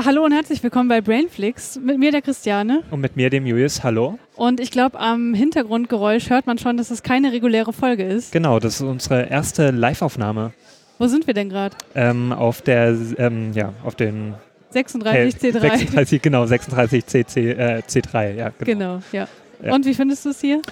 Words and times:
Ja, 0.00 0.06
hallo 0.06 0.24
und 0.24 0.32
herzlich 0.32 0.62
willkommen 0.62 0.88
bei 0.88 1.02
Brainflix. 1.02 1.78
Mit 1.78 1.98
mir 1.98 2.10
der 2.10 2.22
Christiane. 2.22 2.82
Und 2.90 3.02
mit 3.02 3.16
mir 3.16 3.28
dem 3.28 3.44
Julius. 3.44 3.84
Hallo. 3.84 4.18
Und 4.34 4.58
ich 4.58 4.70
glaube, 4.70 4.98
am 4.98 5.34
Hintergrundgeräusch 5.34 6.30
hört 6.30 6.46
man 6.46 6.56
schon, 6.56 6.78
dass 6.78 6.90
es 6.90 7.02
keine 7.02 7.32
reguläre 7.32 7.74
Folge 7.74 8.04
ist. 8.04 8.32
Genau, 8.32 8.58
das 8.60 8.76
ist 8.76 8.80
unsere 8.80 9.28
erste 9.28 9.72
Live-Aufnahme. 9.72 10.54
Wo 10.98 11.06
sind 11.06 11.26
wir 11.26 11.34
denn 11.34 11.50
gerade? 11.50 11.76
Ähm, 11.94 12.32
auf 12.32 12.62
der, 12.62 12.96
ähm, 13.18 13.52
ja, 13.52 13.74
auf 13.84 13.94
den 13.94 14.32
36 14.70 15.34
C3. 15.34 15.60
36, 15.60 16.22
genau, 16.22 16.46
36 16.46 17.04
CC, 17.04 17.50
äh, 17.50 17.82
C3, 17.86 18.36
ja. 18.36 18.52
Genau, 18.58 18.64
genau 18.64 19.02
ja. 19.12 19.28
ja. 19.62 19.74
Und 19.74 19.84
wie 19.84 19.92
findest 19.92 20.24
du 20.24 20.30
es 20.30 20.40
hier? 20.40 20.62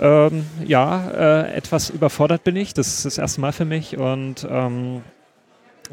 Ähm, 0.00 0.46
ja, 0.66 1.10
äh, 1.10 1.56
etwas 1.56 1.90
überfordert 1.90 2.42
bin 2.42 2.56
ich. 2.56 2.72
Das 2.72 2.88
ist 2.88 3.04
das 3.04 3.18
erste 3.18 3.42
Mal 3.42 3.52
für 3.52 3.66
mich 3.66 3.98
und 3.98 4.46
ähm, 4.50 5.02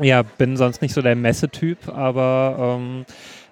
ja, 0.01 0.23
bin 0.23 0.57
sonst 0.57 0.81
nicht 0.81 0.93
so 0.93 1.01
der 1.01 1.15
Messetyp, 1.15 1.89
aber 1.89 2.77
ähm, 2.79 3.05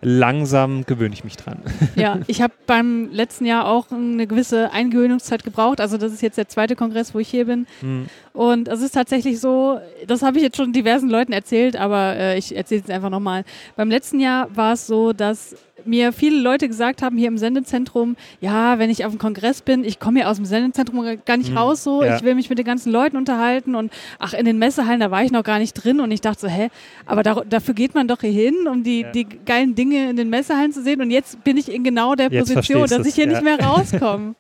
langsam 0.04 0.86
gewöhne 0.86 1.14
ich 1.14 1.24
mich 1.24 1.38
dran. 1.38 1.60
Ja, 1.96 2.20
ich 2.28 2.42
habe 2.42 2.54
beim 2.66 3.10
letzten 3.12 3.46
Jahr 3.46 3.68
auch 3.68 3.92
eine 3.92 4.26
gewisse 4.26 4.72
Eingewöhnungszeit 4.72 5.44
gebraucht. 5.44 5.80
Also 5.80 5.98
das 5.98 6.12
ist 6.12 6.22
jetzt 6.22 6.38
der 6.38 6.48
zweite 6.48 6.76
Kongress, 6.76 7.14
wo 7.14 7.20
ich 7.20 7.30
hier 7.30 7.46
bin. 7.46 7.68
Mhm. 7.82 8.08
Und 8.34 8.68
es 8.68 8.82
ist 8.82 8.94
tatsächlich 8.94 9.40
so, 9.40 9.80
das 10.08 10.24
habe 10.24 10.38
ich 10.38 10.44
jetzt 10.44 10.58
schon 10.58 10.74
diversen 10.74 11.10
Leuten 11.10 11.34
erzählt, 11.34 11.76
aber 11.76 12.16
äh, 12.16 12.38
ich 12.38 12.56
erzähle 12.56 12.82
es 12.84 12.90
einfach 12.90 13.10
nochmal. 13.10 13.46
Beim 13.76 13.90
letzten 13.90 14.20
Jahr 14.20 14.54
war 14.56 14.74
es 14.74 14.88
so, 14.88 15.14
dass 15.14 15.56
mir 15.86 16.14
viele 16.14 16.40
Leute 16.40 16.68
gesagt 16.68 17.02
haben 17.02 17.18
hier 17.18 17.28
im 17.28 17.38
Sendezentrum, 17.38 18.16
ja, 18.42 18.80
wenn 18.80 18.90
ich 18.90 19.06
auf 19.06 19.12
dem 19.12 19.20
Kongress 19.20 19.62
bin, 19.62 19.84
ich 19.84 20.00
komme 20.00 20.22
ja 20.22 20.28
aus 20.28 20.38
dem 20.38 20.46
Sendezentrum 20.46 21.06
gar 21.26 21.38
nicht 21.38 21.52
mhm. 21.52 21.58
raus 21.58 21.84
so, 21.84 22.04
ja. 22.04 22.16
ich 22.16 22.24
will 22.24 22.36
mich 22.36 22.50
mit 22.50 22.58
den 22.58 22.66
ganzen 22.66 22.92
Leuten 22.92 23.18
unterhalten 23.18 23.76
und 23.76 23.92
ach, 24.20 24.34
in 24.34 24.46
den 24.46 24.58
Messehallen, 24.58 25.00
da 25.00 25.12
war 25.12 25.24
ich 25.24 25.32
noch 25.32 25.44
gar 25.44 25.60
nicht 25.60 25.74
drin 25.74 26.00
und 26.00 26.12
ich 26.12 26.22
dachte 26.22 26.42
so, 26.42 26.48
hä, 26.48 26.70
aber 27.06 27.24
da, 27.24 27.42
dafür 27.48 27.74
geht 27.74 27.96
man 27.96 28.08
doch 28.08 28.22
hier 28.22 28.32
hin, 28.32 28.68
um 28.68 28.84
die, 28.84 29.02
ja. 29.02 29.12
die 29.12 29.26
geilen 29.46 29.76
Dinge 29.76 30.10
in 30.10 30.16
den 30.16 30.30
Messehallen 30.30 30.72
zu 30.72 30.84
sehen 30.84 31.02
und 31.02 31.12
jetzt 31.12 31.44
bin 31.44 31.58
ich 31.58 31.72
in 31.72 31.84
genau 31.84 32.16
der 32.16 32.32
jetzt 32.32 32.54
Position, 32.54 32.88
dass 32.88 33.06
ich 33.06 33.16
hier 33.16 33.26
ja. 33.26 33.32
nicht 33.32 33.44
mehr 33.44 33.60
rauskomme. 33.60 34.36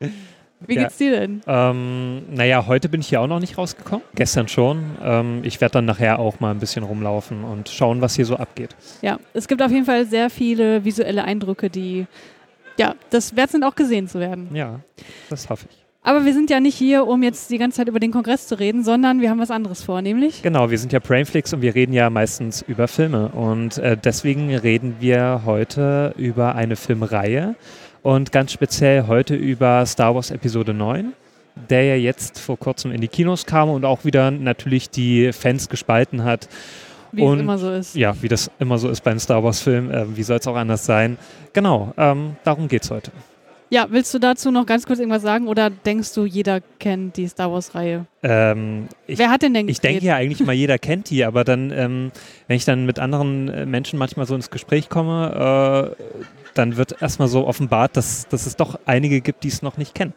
Wie 0.66 0.74
geht's 0.76 0.98
dir 0.98 1.10
denn? 1.12 1.40
Ähm, 1.46 2.22
naja, 2.30 2.66
heute 2.66 2.88
bin 2.88 3.00
ich 3.00 3.08
hier 3.08 3.20
auch 3.20 3.26
noch 3.26 3.40
nicht 3.40 3.58
rausgekommen. 3.58 4.04
Gestern 4.14 4.48
schon. 4.48 4.84
Ähm, 5.02 5.40
ich 5.42 5.60
werde 5.60 5.74
dann 5.74 5.84
nachher 5.84 6.18
auch 6.18 6.40
mal 6.40 6.50
ein 6.50 6.58
bisschen 6.58 6.84
rumlaufen 6.84 7.44
und 7.44 7.68
schauen, 7.68 8.00
was 8.00 8.14
hier 8.14 8.26
so 8.26 8.36
abgeht. 8.36 8.76
Ja, 9.02 9.18
es 9.32 9.48
gibt 9.48 9.62
auf 9.62 9.70
jeden 9.70 9.84
Fall 9.84 10.06
sehr 10.06 10.30
viele 10.30 10.84
visuelle 10.84 11.24
Eindrücke, 11.24 11.70
die 11.70 12.06
ja, 12.76 12.94
das 13.10 13.36
wert 13.36 13.50
sind 13.50 13.64
auch 13.64 13.74
gesehen 13.74 14.08
zu 14.08 14.18
werden. 14.18 14.48
Ja, 14.52 14.80
das 15.30 15.48
hoffe 15.48 15.66
ich. 15.70 15.84
Aber 16.06 16.26
wir 16.26 16.34
sind 16.34 16.50
ja 16.50 16.60
nicht 16.60 16.74
hier, 16.74 17.06
um 17.06 17.22
jetzt 17.22 17.50
die 17.50 17.56
ganze 17.56 17.78
Zeit 17.78 17.88
über 17.88 17.98
den 17.98 18.10
Kongress 18.10 18.46
zu 18.46 18.58
reden, 18.58 18.84
sondern 18.84 19.22
wir 19.22 19.30
haben 19.30 19.38
was 19.38 19.50
anderes 19.50 19.82
vor, 19.82 20.02
nämlich. 20.02 20.42
Genau, 20.42 20.70
wir 20.70 20.76
sind 20.76 20.92
ja 20.92 20.98
Brainflix 20.98 21.54
und 21.54 21.62
wir 21.62 21.74
reden 21.74 21.94
ja 21.94 22.10
meistens 22.10 22.60
über 22.60 22.88
Filme. 22.88 23.30
Und 23.30 23.78
äh, 23.78 23.96
deswegen 23.96 24.54
reden 24.54 24.96
wir 25.00 25.42
heute 25.46 26.14
über 26.18 26.56
eine 26.56 26.76
Filmreihe, 26.76 27.54
und 28.04 28.32
ganz 28.32 28.52
speziell 28.52 29.06
heute 29.08 29.34
über 29.34 29.84
Star 29.86 30.14
Wars 30.14 30.30
Episode 30.30 30.74
9, 30.74 31.14
der 31.70 31.84
ja 31.84 31.94
jetzt 31.96 32.38
vor 32.38 32.58
kurzem 32.58 32.92
in 32.92 33.00
die 33.00 33.08
Kinos 33.08 33.46
kam 33.46 33.70
und 33.70 33.84
auch 33.86 34.04
wieder 34.04 34.30
natürlich 34.30 34.90
die 34.90 35.32
Fans 35.32 35.70
gespalten 35.70 36.22
hat. 36.22 36.48
Wie 37.12 37.22
und, 37.22 37.38
es 37.38 37.40
immer 37.40 37.58
so 37.58 37.72
ist. 37.72 37.96
Ja, 37.96 38.14
wie 38.20 38.28
das 38.28 38.50
immer 38.58 38.76
so 38.76 38.90
ist 38.90 39.02
beim 39.02 39.18
Star 39.18 39.42
Wars-Film. 39.42 39.90
Äh, 39.90 40.16
wie 40.16 40.22
soll 40.22 40.36
es 40.36 40.46
auch 40.46 40.54
anders 40.54 40.84
sein? 40.84 41.16
Genau, 41.54 41.94
ähm, 41.96 42.36
darum 42.44 42.68
geht 42.68 42.82
es 42.82 42.90
heute. 42.90 43.10
Ja, 43.70 43.86
willst 43.88 44.12
du 44.12 44.18
dazu 44.18 44.50
noch 44.50 44.66
ganz 44.66 44.84
kurz 44.84 44.98
irgendwas 44.98 45.22
sagen 45.22 45.48
oder 45.48 45.70
denkst 45.70 46.12
du, 46.12 46.26
jeder 46.26 46.60
kennt 46.78 47.16
die 47.16 47.26
Star 47.26 47.50
Wars-Reihe? 47.50 48.04
Ähm, 48.22 48.88
Wer 49.06 49.30
hat 49.30 49.40
denn 49.40 49.54
denn 49.54 49.66
Ich 49.66 49.80
denke 49.80 50.04
ja 50.04 50.16
eigentlich 50.16 50.46
mal, 50.46 50.52
jeder 50.52 50.78
kennt 50.78 51.08
die, 51.08 51.24
aber 51.24 51.42
dann, 51.44 51.70
ähm, 51.70 52.12
wenn 52.48 52.56
ich 52.56 52.66
dann 52.66 52.84
mit 52.84 52.98
anderen 52.98 53.48
äh, 53.48 53.64
Menschen 53.64 53.98
manchmal 53.98 54.26
so 54.26 54.34
ins 54.34 54.50
Gespräch 54.50 54.90
komme, 54.90 55.96
äh, 55.98 56.04
dann 56.54 56.76
wird 56.76 57.00
erstmal 57.00 57.28
so 57.28 57.46
offenbart, 57.46 57.96
dass, 57.96 58.28
dass 58.28 58.46
es 58.46 58.56
doch 58.56 58.78
einige 58.86 59.20
gibt, 59.20 59.44
die 59.44 59.48
es 59.48 59.62
noch 59.62 59.76
nicht 59.76 59.94
kennen. 59.94 60.14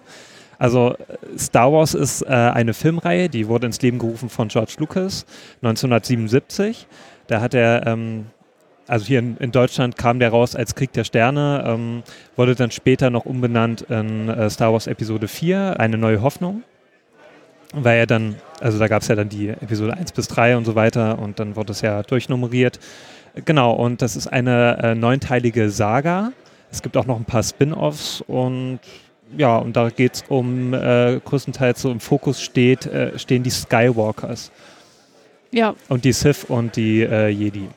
Also 0.60 0.96
Star 1.38 1.72
Wars 1.72 1.94
ist 1.94 2.24
äh, 2.24 2.28
eine 2.28 2.74
Filmreihe, 2.74 3.30
die 3.30 3.48
wurde 3.48 3.68
ins 3.68 3.82
Leben 3.82 4.00
gerufen 4.00 4.30
von 4.30 4.48
George 4.48 4.76
Lucas 4.80 5.26
1977. 5.62 6.88
Da 7.28 7.42
hat 7.42 7.54
er, 7.54 7.86
ähm, 7.86 8.26
also 8.88 9.06
hier 9.06 9.20
in, 9.20 9.38
in, 9.38 9.52
Deutschland 9.52 9.98
kam 9.98 10.20
der 10.20 10.30
raus 10.30 10.56
als 10.56 10.74
Krieg 10.74 10.94
der 10.94 11.04
Sterne, 11.04 11.64
ähm, 11.66 12.04
wurde 12.36 12.56
dann 12.56 12.72
später 12.72 13.10
noch 13.10 13.26
umbenannt 13.26 13.82
in 13.82 14.30
äh, 14.30 14.50
Star 14.50 14.74
Wars 14.74 14.88
Episode 14.88 15.28
4, 15.28 15.80
eine 15.80 15.98
neue 15.98 16.22
Hoffnung. 16.22 16.64
Weil 17.74 18.00
er 18.00 18.08
dann, 18.08 18.38
also 18.62 18.80
da 18.80 18.88
gab 18.88 19.02
es 19.02 19.10
ja 19.10 19.16
dann 19.16 19.28
die 19.28 19.50
Episode 19.50 19.94
1 19.94 20.14
bis 20.14 20.30
3 20.30 20.56
und 20.56 20.64
so 20.64 20.76
weiter 20.76 21.20
und 21.20 21.38
dann 21.38 21.58
wurde 21.58 21.74
es 21.74 21.82
ja 21.82 22.02
durchnummeriert. 22.02 22.80
Genau, 23.46 23.74
und 23.74 24.02
das 24.02 24.16
ist 24.16 24.28
eine 24.28 24.78
äh, 24.84 24.96
neunteilige 24.96 25.70
Saga. 25.70 26.32
Es 26.72 26.82
gibt 26.82 26.98
auch 26.98 27.06
noch 27.06 27.18
ein 27.18 27.26
paar 27.26 27.44
Spin-offs 27.44 28.24
und 28.28 28.80
ja, 29.38 29.58
und 29.58 29.76
da 29.76 29.90
geht 29.90 30.16
es 30.16 30.24
um, 30.30 30.74
äh, 30.74 31.20
größtenteils 31.24 31.82
so 31.82 31.92
im 31.92 32.00
Fokus 32.00 32.42
steht, 32.42 32.86
äh, 32.86 33.18
stehen 33.20 33.44
die 33.44 33.50
Skywalkers. 33.50 34.52
Ja. 35.52 35.76
Und 35.90 36.06
die 36.06 36.14
Sith 36.14 36.46
und 36.48 36.76
die 36.76 37.02
äh, 37.02 37.28
Jedi. 37.28 37.68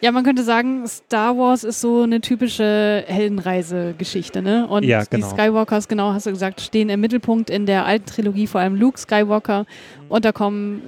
Ja, 0.00 0.12
man 0.12 0.22
könnte 0.22 0.44
sagen, 0.44 0.86
Star 0.86 1.36
Wars 1.36 1.64
ist 1.64 1.80
so 1.80 2.02
eine 2.02 2.20
typische 2.20 3.04
Heldenreise-Geschichte, 3.06 4.42
ne? 4.42 4.68
Und 4.68 4.84
ja, 4.84 5.02
genau. 5.02 5.26
die 5.26 5.32
Skywalkers, 5.32 5.88
genau, 5.88 6.12
hast 6.12 6.26
du 6.26 6.30
gesagt, 6.30 6.60
stehen 6.60 6.88
im 6.88 7.00
Mittelpunkt 7.00 7.50
in 7.50 7.66
der 7.66 7.84
alten 7.84 8.06
Trilogie, 8.06 8.46
vor 8.46 8.60
allem 8.60 8.76
Luke 8.76 8.98
Skywalker. 8.98 9.66
Und 10.08 10.24
da 10.24 10.30
kommen 10.30 10.82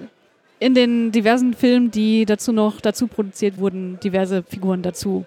in 0.60 0.74
den 0.74 1.10
diversen 1.10 1.54
Filmen, 1.54 1.90
die 1.90 2.26
dazu 2.26 2.52
noch 2.52 2.80
dazu 2.80 3.08
produziert 3.08 3.58
wurden, 3.58 3.98
diverse 4.04 4.44
Figuren 4.44 4.82
dazu. 4.82 5.24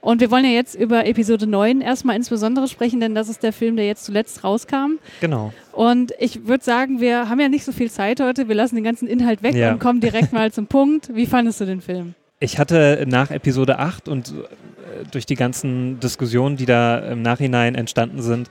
Und 0.00 0.20
wir 0.20 0.30
wollen 0.30 0.44
ja 0.44 0.52
jetzt 0.52 0.74
über 0.74 1.04
Episode 1.04 1.46
9 1.46 1.80
erstmal 1.80 2.16
insbesondere 2.16 2.68
sprechen, 2.68 3.00
denn 3.00 3.14
das 3.14 3.28
ist 3.28 3.42
der 3.42 3.52
Film, 3.52 3.76
der 3.76 3.86
jetzt 3.86 4.04
zuletzt 4.04 4.44
rauskam. 4.44 4.98
Genau. 5.20 5.52
Und 5.72 6.12
ich 6.18 6.46
würde 6.46 6.64
sagen, 6.64 7.00
wir 7.00 7.28
haben 7.28 7.40
ja 7.40 7.48
nicht 7.48 7.64
so 7.64 7.72
viel 7.72 7.90
Zeit 7.90 8.20
heute. 8.20 8.48
Wir 8.48 8.54
lassen 8.54 8.76
den 8.76 8.84
ganzen 8.84 9.08
Inhalt 9.08 9.42
weg 9.42 9.54
ja. 9.54 9.72
und 9.72 9.80
kommen 9.80 10.00
direkt 10.00 10.32
mal 10.32 10.52
zum 10.52 10.68
Punkt. 10.68 11.14
Wie 11.14 11.26
fandest 11.26 11.60
du 11.60 11.66
den 11.66 11.82
Film? 11.82 12.14
Ich 12.40 12.58
hatte 12.58 13.04
nach 13.08 13.32
Episode 13.32 13.80
8 13.80 14.08
und 14.08 14.28
äh, 14.28 15.04
durch 15.10 15.26
die 15.26 15.34
ganzen 15.34 15.98
Diskussionen, 15.98 16.56
die 16.56 16.66
da 16.66 16.98
im 16.98 17.20
Nachhinein 17.20 17.74
entstanden 17.74 18.22
sind, 18.22 18.48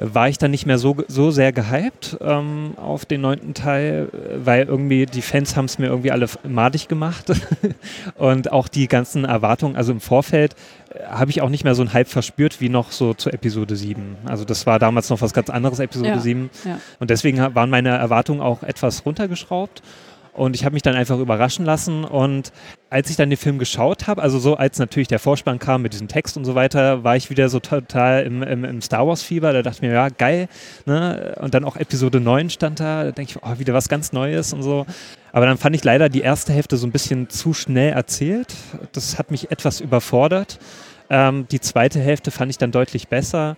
war 0.00 0.28
ich 0.28 0.38
dann 0.38 0.52
nicht 0.52 0.64
mehr 0.64 0.78
so, 0.78 0.96
so 1.08 1.30
sehr 1.30 1.52
gehypt 1.52 2.16
ähm, 2.20 2.74
auf 2.76 3.04
den 3.04 3.20
neunten 3.20 3.52
Teil, 3.54 4.08
weil 4.44 4.66
irgendwie 4.66 5.06
die 5.06 5.22
Fans 5.22 5.56
haben 5.56 5.64
es 5.64 5.78
mir 5.78 5.86
irgendwie 5.86 6.12
alle 6.12 6.26
madig 6.46 6.86
gemacht 6.88 7.32
und 8.16 8.52
auch 8.52 8.68
die 8.68 8.86
ganzen 8.86 9.24
Erwartungen, 9.24 9.76
also 9.76 9.90
im 9.90 10.00
Vorfeld 10.00 10.54
äh, 10.90 11.04
habe 11.08 11.30
ich 11.30 11.42
auch 11.42 11.48
nicht 11.48 11.64
mehr 11.64 11.74
so 11.74 11.82
einen 11.82 11.92
Hype 11.92 12.08
verspürt 12.08 12.60
wie 12.60 12.68
noch 12.68 12.92
so 12.92 13.12
zu 13.12 13.30
Episode 13.30 13.74
7. 13.74 14.16
Also 14.24 14.44
das 14.44 14.66
war 14.66 14.78
damals 14.78 15.10
noch 15.10 15.20
was 15.20 15.32
ganz 15.32 15.50
anderes, 15.50 15.80
Episode 15.80 16.10
ja, 16.10 16.20
7. 16.20 16.50
Ja. 16.64 16.80
Und 17.00 17.10
deswegen 17.10 17.38
waren 17.54 17.70
meine 17.70 17.90
Erwartungen 17.90 18.40
auch 18.40 18.62
etwas 18.62 19.04
runtergeschraubt. 19.04 19.82
Und 20.38 20.54
ich 20.54 20.64
habe 20.64 20.74
mich 20.74 20.82
dann 20.82 20.94
einfach 20.94 21.18
überraschen 21.18 21.64
lassen. 21.64 22.04
Und 22.04 22.52
als 22.90 23.10
ich 23.10 23.16
dann 23.16 23.28
den 23.28 23.36
Film 23.36 23.58
geschaut 23.58 24.06
habe, 24.06 24.22
also 24.22 24.38
so 24.38 24.54
als 24.54 24.78
natürlich 24.78 25.08
der 25.08 25.18
Vorspann 25.18 25.58
kam 25.58 25.82
mit 25.82 25.94
diesem 25.94 26.06
Text 26.06 26.36
und 26.36 26.44
so 26.44 26.54
weiter, 26.54 27.02
war 27.02 27.16
ich 27.16 27.28
wieder 27.28 27.48
so 27.48 27.58
total 27.58 28.22
im, 28.22 28.44
im, 28.44 28.64
im 28.64 28.80
Star 28.80 29.04
Wars-Fieber. 29.04 29.52
Da 29.52 29.62
dachte 29.62 29.78
ich 29.78 29.82
mir, 29.82 29.92
ja, 29.92 30.08
geil. 30.10 30.48
Ne? 30.86 31.34
Und 31.40 31.54
dann 31.54 31.64
auch 31.64 31.74
Episode 31.74 32.20
9 32.20 32.50
stand 32.50 32.78
da. 32.78 33.02
Da 33.02 33.10
denke 33.10 33.32
ich, 33.32 33.42
oh, 33.42 33.58
wieder 33.58 33.74
was 33.74 33.88
ganz 33.88 34.12
Neues 34.12 34.52
und 34.52 34.62
so. 34.62 34.86
Aber 35.32 35.44
dann 35.44 35.58
fand 35.58 35.74
ich 35.74 35.82
leider 35.82 36.08
die 36.08 36.20
erste 36.20 36.52
Hälfte 36.52 36.76
so 36.76 36.86
ein 36.86 36.92
bisschen 36.92 37.28
zu 37.28 37.52
schnell 37.52 37.92
erzählt. 37.92 38.54
Das 38.92 39.18
hat 39.18 39.32
mich 39.32 39.50
etwas 39.50 39.80
überfordert. 39.80 40.60
Ähm, 41.10 41.48
die 41.50 41.58
zweite 41.58 41.98
Hälfte 41.98 42.30
fand 42.30 42.50
ich 42.52 42.58
dann 42.58 42.70
deutlich 42.70 43.08
besser. 43.08 43.56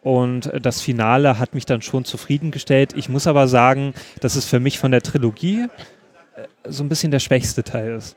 Und 0.00 0.50
das 0.62 0.80
Finale 0.80 1.38
hat 1.38 1.52
mich 1.52 1.66
dann 1.66 1.82
schon 1.82 2.06
zufriedengestellt. 2.06 2.94
Ich 2.96 3.10
muss 3.10 3.26
aber 3.26 3.48
sagen, 3.48 3.92
dass 4.20 4.34
es 4.34 4.46
für 4.46 4.60
mich 4.60 4.78
von 4.78 4.92
der 4.92 5.02
Trilogie 5.02 5.68
so 6.66 6.82
ein 6.82 6.88
bisschen 6.88 7.10
der 7.10 7.20
schwächste 7.20 7.62
Teil 7.62 7.96
ist. 7.96 8.16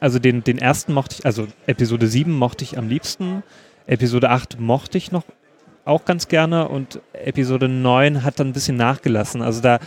Also 0.00 0.18
den, 0.18 0.44
den 0.44 0.58
ersten 0.58 0.92
mochte 0.92 1.16
ich, 1.18 1.26
also 1.26 1.46
Episode 1.66 2.06
7 2.06 2.32
mochte 2.32 2.64
ich 2.64 2.76
am 2.76 2.88
liebsten. 2.88 3.42
Episode 3.86 4.30
8 4.30 4.60
mochte 4.60 4.98
ich 4.98 5.12
noch 5.12 5.24
auch 5.84 6.04
ganz 6.04 6.28
gerne 6.28 6.68
und 6.68 7.00
Episode 7.12 7.68
9 7.68 8.24
hat 8.24 8.40
dann 8.40 8.48
ein 8.48 8.52
bisschen 8.52 8.76
nachgelassen. 8.76 9.40
Also 9.40 9.60
da, 9.60 9.76
äh, 9.76 9.78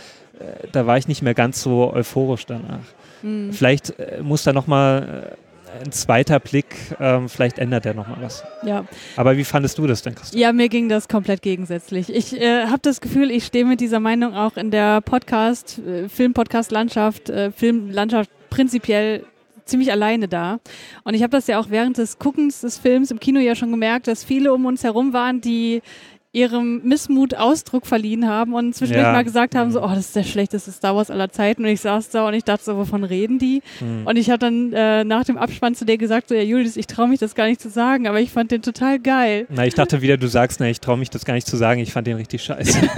da 0.72 0.86
war 0.86 0.96
ich 0.96 1.06
nicht 1.06 1.22
mehr 1.22 1.34
ganz 1.34 1.62
so 1.62 1.92
euphorisch 1.92 2.46
danach. 2.46 2.80
Mhm. 3.22 3.52
Vielleicht 3.52 3.98
äh, 3.98 4.20
muss 4.22 4.42
da 4.42 4.52
nochmal 4.52 5.36
ein 5.82 5.92
zweiter 5.92 6.40
Blick, 6.40 6.76
ähm, 6.98 7.28
vielleicht 7.28 7.58
ändert 7.58 7.86
er 7.86 7.94
nochmal 7.94 8.18
was. 8.20 8.44
Ja. 8.64 8.84
Aber 9.16 9.36
wie 9.36 9.44
fandest 9.44 9.78
du 9.78 9.86
das 9.86 10.02
denn, 10.02 10.14
Christoph? 10.14 10.38
Ja, 10.38 10.52
mir 10.52 10.68
ging 10.68 10.88
das 10.88 11.08
komplett 11.08 11.42
gegensätzlich. 11.42 12.12
Ich 12.12 12.38
äh, 12.40 12.66
habe 12.66 12.80
das 12.82 13.00
Gefühl, 13.00 13.30
ich 13.30 13.46
stehe 13.46 13.64
mit 13.64 13.80
dieser 13.80 14.00
Meinung 14.00 14.34
auch 14.34 14.56
in 14.56 14.70
der 14.70 15.00
Podcast, 15.00 15.78
äh, 15.78 16.08
Film-Podcast-Landschaft, 16.08 17.30
äh, 17.30 17.50
Filmlandschaft 17.50 18.30
prinzipiell 18.50 19.24
ziemlich 19.64 19.90
alleine 19.92 20.28
da. 20.28 20.58
Und 21.04 21.14
ich 21.14 21.22
habe 21.22 21.30
das 21.30 21.46
ja 21.46 21.58
auch 21.60 21.70
während 21.70 21.98
des 21.98 22.18
Guckens 22.18 22.60
des 22.60 22.78
Films 22.78 23.10
im 23.10 23.20
Kino 23.20 23.40
ja 23.40 23.54
schon 23.54 23.70
gemerkt, 23.70 24.08
dass 24.08 24.24
viele 24.24 24.52
um 24.52 24.66
uns 24.66 24.84
herum 24.84 25.12
waren, 25.12 25.40
die 25.40 25.82
ihrem 26.32 26.82
Missmut 26.84 27.34
Ausdruck 27.34 27.86
verliehen 27.86 28.28
haben 28.28 28.54
und 28.54 28.72
zwischendurch 28.74 29.06
Ja. 29.06 29.12
mal 29.12 29.24
gesagt 29.24 29.56
haben, 29.56 29.72
so, 29.72 29.82
oh, 29.82 29.88
das 29.88 29.98
ist 30.06 30.16
der 30.16 30.22
schlechteste 30.22 30.70
Star 30.70 30.94
Wars 30.94 31.10
aller 31.10 31.30
Zeiten. 31.30 31.64
Und 31.64 31.70
ich 31.70 31.80
saß 31.80 32.10
da 32.10 32.28
und 32.28 32.34
ich 32.34 32.44
dachte 32.44 32.62
so, 32.64 32.76
wovon 32.76 33.02
reden 33.02 33.38
die? 33.40 33.62
Hm. 33.80 34.06
Und 34.06 34.16
ich 34.16 34.30
habe 34.30 34.38
dann 34.38 34.72
äh, 34.72 35.02
nach 35.02 35.24
dem 35.24 35.36
Abspann 35.36 35.74
zu 35.74 35.84
dir 35.84 35.98
gesagt, 35.98 36.28
so, 36.28 36.36
ja, 36.36 36.42
Julius, 36.42 36.76
ich 36.76 36.86
traue 36.86 37.08
mich 37.08 37.18
das 37.18 37.34
gar 37.34 37.46
nicht 37.46 37.60
zu 37.60 37.68
sagen, 37.68 38.06
aber 38.06 38.20
ich 38.20 38.30
fand 38.30 38.52
den 38.52 38.62
total 38.62 39.00
geil. 39.00 39.46
Na, 39.48 39.66
ich 39.66 39.74
dachte 39.74 40.02
wieder, 40.02 40.16
du 40.16 40.28
sagst, 40.28 40.60
ne, 40.60 40.70
ich 40.70 40.78
traue 40.80 40.98
mich 40.98 41.10
das 41.10 41.24
gar 41.24 41.34
nicht 41.34 41.48
zu 41.48 41.56
sagen, 41.56 41.80
ich 41.80 41.92
fand 41.92 42.06
den 42.06 42.16
richtig 42.16 42.42
scheiße. 42.44 42.78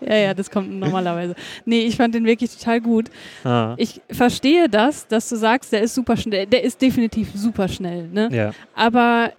Ja, 0.00 0.16
ja, 0.16 0.34
das 0.34 0.50
kommt 0.50 0.70
normalerweise. 0.70 1.34
Nee, 1.64 1.80
ich 1.82 1.96
fand 1.96 2.14
den 2.14 2.24
wirklich 2.24 2.50
total 2.56 2.80
gut. 2.80 3.08
ah, 3.44 3.74
Ich 3.78 4.00
verstehe 4.10 4.68
das, 4.68 5.06
dass 5.06 5.28
du 5.28 5.36
sagst, 5.36 5.72
der 5.72 5.82
ist 5.82 5.94
super 5.94 6.16
schnell. 6.16 6.46
Der 6.46 6.62
ist 6.64 6.82
definitiv 6.82 7.28
super 7.34 7.68
schnell, 7.68 8.08
ne? 8.08 8.28
ja. 8.32 8.50
Aber 8.74 9.32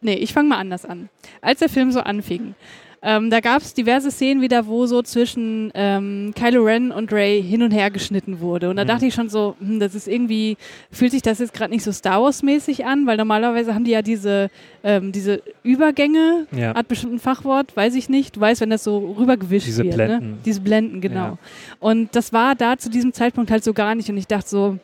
nee, 0.00 0.14
ich 0.14 0.32
fange 0.32 0.48
mal 0.48 0.58
anders 0.58 0.84
an. 0.84 1.08
Als 1.40 1.60
der 1.60 1.68
Film 1.68 1.90
so 1.92 2.00
anfing, 2.00 2.54
ähm, 3.00 3.30
da 3.30 3.38
gab 3.38 3.62
es 3.62 3.74
diverse 3.74 4.10
Szenen 4.10 4.42
wieder, 4.42 4.66
wo 4.66 4.84
so 4.86 5.02
zwischen 5.02 5.70
ähm, 5.74 6.32
Kylo 6.34 6.64
Ren 6.64 6.90
und 6.90 7.12
Ray 7.12 7.40
hin 7.40 7.62
und 7.62 7.70
her 7.70 7.92
geschnitten 7.92 8.40
wurde. 8.40 8.68
Und 8.70 8.74
da 8.74 8.82
Mhm. 8.82 8.88
dachte 8.88 9.06
ich 9.06 9.14
schon 9.14 9.28
so, 9.28 9.54
hm, 9.60 9.78
das 9.78 9.94
ist 9.94 10.08
irgendwie, 10.08 10.56
fühlt 10.90 11.12
sich 11.12 11.22
das 11.22 11.38
jetzt 11.38 11.54
gerade 11.54 11.72
nicht 11.72 11.84
so 11.84 11.92
Star 11.92 12.20
Wars-mäßig 12.20 12.86
an, 12.86 13.06
weil 13.06 13.16
normalerweise 13.16 13.72
haben 13.72 13.84
die 13.84 13.92
ja 13.92 14.02
diese, 14.02 14.50
ähm, 14.82 15.12
diese 15.12 15.42
Übergänge, 15.62 16.48
Ja. 16.50 16.74
hat 16.74 16.88
bestimmt 16.88 17.12
ein 17.14 17.18
Fachwort, 17.20 17.76
weiß 17.76 17.94
ich 17.94 18.08
nicht. 18.08 18.34
Du 18.34 18.40
weißt, 18.40 18.60
wenn 18.62 18.70
das 18.70 18.82
so 18.82 19.14
rübergewischt 19.16 19.68
Diese 19.68 19.84
wird. 19.84 19.94
Blenden. 19.94 20.30
Ne? 20.32 20.38
Diese 20.44 20.60
Blenden, 20.60 21.00
genau. 21.00 21.14
Ja. 21.20 21.38
Und 21.78 22.16
das 22.16 22.32
war 22.32 22.56
da 22.56 22.76
zu 22.78 22.90
diesem 22.90 23.12
Zeitpunkt 23.12 23.52
halt 23.52 23.62
so 23.62 23.72
gar 23.74 23.94
nicht. 23.94 24.10
Und 24.10 24.16
ich 24.16 24.26
dachte 24.26 24.48
so, 24.48 24.78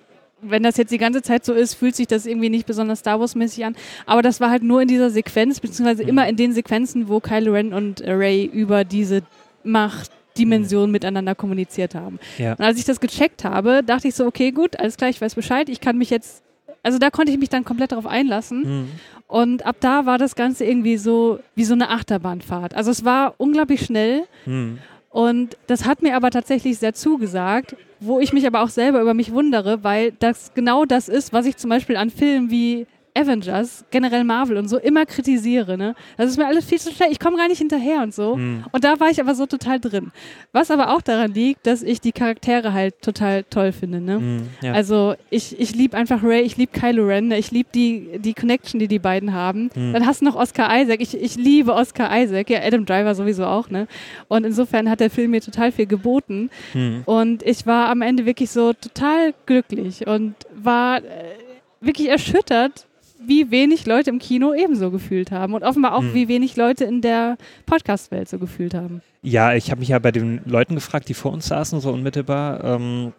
wenn 0.46 0.62
das 0.62 0.76
jetzt 0.76 0.90
die 0.92 0.98
ganze 0.98 1.22
Zeit 1.22 1.44
so 1.44 1.52
ist, 1.52 1.74
fühlt 1.74 1.96
sich 1.96 2.06
das 2.06 2.26
irgendwie 2.26 2.48
nicht 2.50 2.66
besonders 2.66 3.00
Star 3.00 3.18
Wars-mäßig 3.20 3.64
an. 3.64 3.76
Aber 4.06 4.22
das 4.22 4.40
war 4.40 4.50
halt 4.50 4.62
nur 4.62 4.82
in 4.82 4.88
dieser 4.88 5.10
Sequenz, 5.10 5.60
beziehungsweise 5.60 6.02
Mhm. 6.02 6.08
immer 6.08 6.28
in 6.28 6.36
den 6.36 6.52
Sequenzen, 6.52 7.08
wo 7.08 7.20
Kylo 7.20 7.52
Ren 7.52 7.72
und 7.72 8.02
Ray 8.06 8.44
über 8.44 8.84
diese 8.84 9.22
Machtdimension 9.64 10.90
miteinander 10.90 11.34
kommuniziert 11.34 11.94
haben. 11.94 12.18
Ja. 12.38 12.52
Und 12.52 12.60
als 12.64 12.78
ich 12.78 12.84
das 12.84 13.00
gecheckt 13.00 13.44
habe, 13.44 13.82
dachte 13.84 14.08
ich 14.08 14.14
so, 14.14 14.26
okay, 14.26 14.50
gut, 14.50 14.78
alles 14.78 14.96
klar, 14.96 15.10
ich 15.10 15.20
weiß 15.20 15.34
Bescheid, 15.34 15.68
ich 15.68 15.80
kann 15.80 15.98
mich 15.98 16.10
jetzt, 16.10 16.42
also 16.82 16.98
da 16.98 17.10
konnte 17.10 17.32
ich 17.32 17.38
mich 17.38 17.48
dann 17.48 17.64
komplett 17.64 17.92
darauf 17.92 18.06
einlassen. 18.06 18.64
Hm. 18.64 18.88
Und 19.26 19.66
ab 19.66 19.76
da 19.80 20.06
war 20.06 20.18
das 20.18 20.36
Ganze 20.36 20.64
irgendwie 20.64 20.96
so 20.96 21.38
wie 21.54 21.64
so 21.64 21.72
eine 21.74 21.88
Achterbahnfahrt. 21.90 22.74
Also 22.74 22.90
es 22.90 23.04
war 23.04 23.34
unglaublich 23.38 23.84
schnell. 23.84 24.24
Hm. 24.44 24.78
Und 25.14 25.56
das 25.68 25.84
hat 25.84 26.02
mir 26.02 26.16
aber 26.16 26.32
tatsächlich 26.32 26.76
sehr 26.78 26.92
zugesagt, 26.92 27.76
wo 28.00 28.18
ich 28.18 28.32
mich 28.32 28.48
aber 28.48 28.64
auch 28.64 28.68
selber 28.68 29.00
über 29.00 29.14
mich 29.14 29.30
wundere, 29.30 29.84
weil 29.84 30.10
das 30.10 30.54
genau 30.54 30.86
das 30.86 31.08
ist, 31.08 31.32
was 31.32 31.46
ich 31.46 31.56
zum 31.56 31.70
Beispiel 31.70 31.96
an 31.96 32.10
Filmen 32.10 32.50
wie 32.50 32.88
Avengers, 33.16 33.84
generell 33.90 34.24
Marvel 34.24 34.56
und 34.56 34.68
so 34.68 34.76
immer 34.76 35.06
kritisiere. 35.06 35.78
Ne? 35.78 35.94
Das 36.16 36.28
ist 36.28 36.36
mir 36.36 36.46
alles 36.46 36.64
viel 36.64 36.80
zu 36.80 36.92
schnell. 36.92 37.12
Ich 37.12 37.20
komme 37.20 37.36
gar 37.36 37.46
nicht 37.46 37.58
hinterher 37.58 38.02
und 38.02 38.12
so. 38.12 38.34
Hm. 38.34 38.64
Und 38.72 38.82
da 38.82 38.98
war 38.98 39.08
ich 39.08 39.20
aber 39.20 39.36
so 39.36 39.46
total 39.46 39.78
drin. 39.78 40.10
Was 40.52 40.70
aber 40.72 40.92
auch 40.92 41.00
daran 41.00 41.32
liegt, 41.32 41.66
dass 41.66 41.84
ich 41.84 42.00
die 42.00 42.10
Charaktere 42.10 42.72
halt 42.72 43.00
total 43.02 43.44
toll 43.44 43.70
finde. 43.70 44.00
Ne? 44.00 44.16
Hm. 44.16 44.48
Ja. 44.62 44.72
Also 44.72 45.14
ich, 45.30 45.58
ich 45.60 45.76
liebe 45.76 45.96
einfach 45.96 46.24
Ray, 46.24 46.42
ich 46.42 46.56
liebe 46.56 46.72
Kylo 46.72 47.06
Ren, 47.06 47.30
ich 47.30 47.52
liebe 47.52 47.68
die, 47.72 48.18
die 48.18 48.34
Connection, 48.34 48.80
die 48.80 48.88
die 48.88 48.98
beiden 48.98 49.32
haben. 49.32 49.70
Hm. 49.74 49.92
Dann 49.92 50.06
hast 50.06 50.20
du 50.20 50.24
noch 50.24 50.34
Oscar 50.34 50.68
Isaac. 50.80 51.00
Ich, 51.00 51.14
ich 51.14 51.36
liebe 51.36 51.72
Oscar 51.72 52.10
Isaac, 52.20 52.50
ja, 52.50 52.60
Adam 52.62 52.84
Driver 52.84 53.14
sowieso 53.14 53.46
auch. 53.46 53.70
Ne? 53.70 53.86
Und 54.26 54.44
insofern 54.44 54.90
hat 54.90 54.98
der 54.98 55.10
Film 55.10 55.30
mir 55.30 55.40
total 55.40 55.70
viel 55.70 55.86
geboten. 55.86 56.50
Hm. 56.72 57.02
Und 57.04 57.44
ich 57.44 57.64
war 57.64 57.90
am 57.90 58.02
Ende 58.02 58.26
wirklich 58.26 58.50
so 58.50 58.72
total 58.72 59.34
glücklich 59.46 60.06
und 60.08 60.34
war 60.52 60.98
äh, 60.98 61.34
wirklich 61.80 62.08
erschüttert, 62.08 62.86
wie 63.26 63.50
wenig 63.50 63.86
Leute 63.86 64.10
im 64.10 64.18
Kino 64.18 64.52
ebenso 64.54 64.90
gefühlt 64.90 65.30
haben. 65.30 65.54
Und 65.54 65.62
offenbar 65.62 65.94
auch, 65.94 66.00
Hm. 66.02 66.14
wie 66.14 66.28
wenig 66.28 66.56
Leute 66.56 66.84
in 66.84 67.00
der 67.00 67.36
Podcast-Welt 67.66 68.28
so 68.28 68.38
gefühlt 68.38 68.74
haben. 68.74 69.02
Ja, 69.22 69.54
ich 69.54 69.70
habe 69.70 69.80
mich 69.80 69.88
ja 69.88 69.98
bei 69.98 70.12
den 70.12 70.40
Leuten 70.44 70.74
gefragt, 70.74 71.08
die 71.08 71.14
vor 71.14 71.32
uns 71.32 71.46
saßen, 71.46 71.80
so 71.80 71.90
unmittelbar. 71.92 72.62
Ähm, 72.64 73.12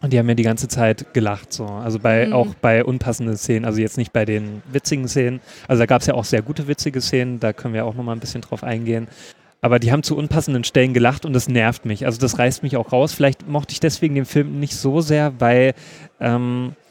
und 0.00 0.12
die 0.12 0.18
haben 0.18 0.28
ja 0.28 0.34
die 0.36 0.44
ganze 0.44 0.68
Zeit 0.68 1.12
gelacht, 1.12 1.52
so. 1.52 1.64
Also 1.66 1.98
bei, 1.98 2.26
Mhm. 2.26 2.32
auch 2.32 2.54
bei 2.54 2.84
unpassenden 2.84 3.36
Szenen, 3.36 3.64
also 3.64 3.80
jetzt 3.80 3.96
nicht 3.98 4.12
bei 4.12 4.24
den 4.24 4.62
witzigen 4.70 5.08
Szenen. 5.08 5.40
Also 5.66 5.80
da 5.80 5.86
gab 5.86 6.02
es 6.02 6.06
ja 6.06 6.14
auch 6.14 6.24
sehr 6.24 6.42
gute 6.42 6.68
witzige 6.68 7.00
Szenen, 7.00 7.40
da 7.40 7.52
können 7.52 7.74
wir 7.74 7.84
auch 7.84 7.94
nochmal 7.94 8.14
ein 8.14 8.20
bisschen 8.20 8.42
drauf 8.42 8.62
eingehen. 8.62 9.08
Aber 9.60 9.80
die 9.80 9.90
haben 9.90 10.04
zu 10.04 10.16
unpassenden 10.16 10.62
Stellen 10.62 10.94
gelacht 10.94 11.26
und 11.26 11.32
das 11.32 11.48
nervt 11.48 11.84
mich. 11.84 12.06
Also 12.06 12.20
das 12.20 12.38
reißt 12.38 12.62
mich 12.62 12.76
auch 12.76 12.92
raus. 12.92 13.12
Vielleicht 13.12 13.48
mochte 13.48 13.72
ich 13.72 13.80
deswegen 13.80 14.14
den 14.14 14.24
Film 14.24 14.60
nicht 14.60 14.76
so 14.76 15.00
sehr, 15.00 15.32
weil 15.40 15.74
ähm, 16.20 16.74
äh, 16.76 16.87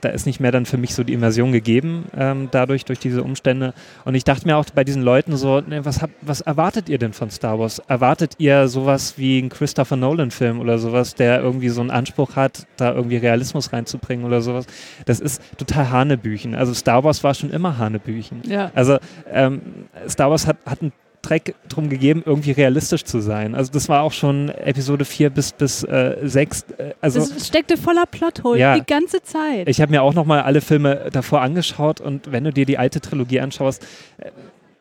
da 0.00 0.10
ist 0.10 0.26
nicht 0.26 0.40
mehr 0.40 0.52
dann 0.52 0.66
für 0.66 0.76
mich 0.76 0.94
so 0.94 1.04
die 1.04 1.12
Immersion 1.12 1.52
gegeben, 1.52 2.06
ähm, 2.16 2.48
dadurch, 2.50 2.84
durch 2.84 2.98
diese 2.98 3.22
Umstände. 3.22 3.74
Und 4.04 4.14
ich 4.14 4.24
dachte 4.24 4.46
mir 4.46 4.56
auch 4.56 4.66
bei 4.74 4.84
diesen 4.84 5.02
Leuten 5.02 5.36
so, 5.36 5.60
ne, 5.60 5.84
was, 5.84 6.02
hab, 6.02 6.10
was 6.20 6.40
erwartet 6.40 6.88
ihr 6.88 6.98
denn 6.98 7.12
von 7.12 7.30
Star 7.30 7.58
Wars? 7.58 7.80
Erwartet 7.88 8.34
ihr 8.38 8.68
sowas 8.68 9.14
wie 9.16 9.38
einen 9.38 9.48
Christopher 9.48 9.96
Nolan-Film 9.96 10.60
oder 10.60 10.78
sowas, 10.78 11.14
der 11.14 11.40
irgendwie 11.40 11.68
so 11.68 11.80
einen 11.80 11.90
Anspruch 11.90 12.36
hat, 12.36 12.66
da 12.76 12.92
irgendwie 12.94 13.16
Realismus 13.16 13.72
reinzubringen 13.72 14.24
oder 14.24 14.40
sowas? 14.40 14.66
Das 15.06 15.20
ist 15.20 15.42
total 15.56 15.90
Hanebüchen. 15.90 16.54
Also 16.54 16.74
Star 16.74 17.04
Wars 17.04 17.24
war 17.24 17.34
schon 17.34 17.50
immer 17.50 17.78
Hanebüchen. 17.78 18.42
Ja. 18.46 18.70
Also 18.74 18.98
ähm, 19.30 19.62
Star 20.08 20.30
Wars 20.30 20.46
hat, 20.46 20.58
hat 20.66 20.82
einen 20.82 20.92
Dreck 21.22 21.54
drum 21.68 21.88
gegeben, 21.90 22.22
irgendwie 22.24 22.52
realistisch 22.52 23.04
zu 23.04 23.20
sein. 23.20 23.54
Also 23.54 23.70
das 23.72 23.88
war 23.88 24.02
auch 24.02 24.12
schon 24.12 24.48
Episode 24.48 25.04
4 25.04 25.30
bis, 25.30 25.52
bis 25.52 25.82
äh, 25.84 26.16
6. 26.22 26.62
Äh, 26.78 26.94
also 27.00 27.20
es 27.20 27.46
steckte 27.46 27.76
voller 27.76 28.06
Plotholes 28.06 28.60
Ja. 28.60 28.78
die 28.78 28.86
ganze 28.86 29.22
Zeit. 29.22 29.68
ich 29.68 29.80
habe 29.80 29.90
mir 29.90 30.02
auch 30.02 30.14
nochmal 30.14 30.42
alle 30.42 30.60
Filme 30.60 31.08
davor 31.12 31.42
angeschaut 31.42 32.00
und 32.00 32.32
wenn 32.32 32.44
du 32.44 32.52
dir 32.52 32.64
die 32.66 32.78
alte 32.78 33.00
Trilogie 33.00 33.40
anschaust, 33.40 33.86
äh, 34.18 34.30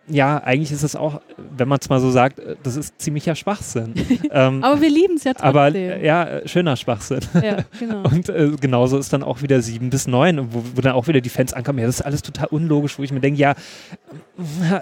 ja, 0.09 0.37
eigentlich 0.43 0.71
ist 0.71 0.83
es 0.83 0.95
auch, 0.95 1.21
wenn 1.55 1.67
man 1.67 1.79
es 1.81 1.89
mal 1.89 1.99
so 1.99 2.11
sagt, 2.11 2.39
äh, 2.39 2.55
das 2.63 2.75
ist 2.75 2.99
ziemlicher 2.99 3.35
Schwachsinn. 3.35 3.93
ähm, 4.31 4.63
aber 4.63 4.81
wir 4.81 4.89
lieben 4.89 5.15
es 5.15 5.23
ja 5.23 5.33
trotzdem. 5.33 5.49
aber 5.49 5.75
äh, 5.75 6.05
ja, 6.05 6.23
äh, 6.23 6.47
schöner 6.47 6.75
Schwachsinn. 6.75 7.21
ja, 7.41 7.59
genau. 7.79 8.03
Und 8.09 8.29
äh, 8.29 8.51
genauso 8.59 8.97
ist 8.97 9.13
dann 9.13 9.23
auch 9.23 9.41
wieder 9.41 9.61
7 9.61 9.89
bis 9.89 10.07
9, 10.07 10.53
wo, 10.53 10.63
wo 10.75 10.81
dann 10.81 10.93
auch 10.93 11.07
wieder 11.07 11.21
die 11.21 11.29
Fans 11.29 11.53
ankommen, 11.53 11.79
ja, 11.79 11.85
das 11.85 11.99
ist 11.99 12.05
alles 12.05 12.21
total 12.21 12.47
unlogisch, 12.47 12.97
wo 12.97 13.03
ich 13.03 13.11
mir 13.11 13.19
denke, 13.19 13.39
ja, 13.39 13.55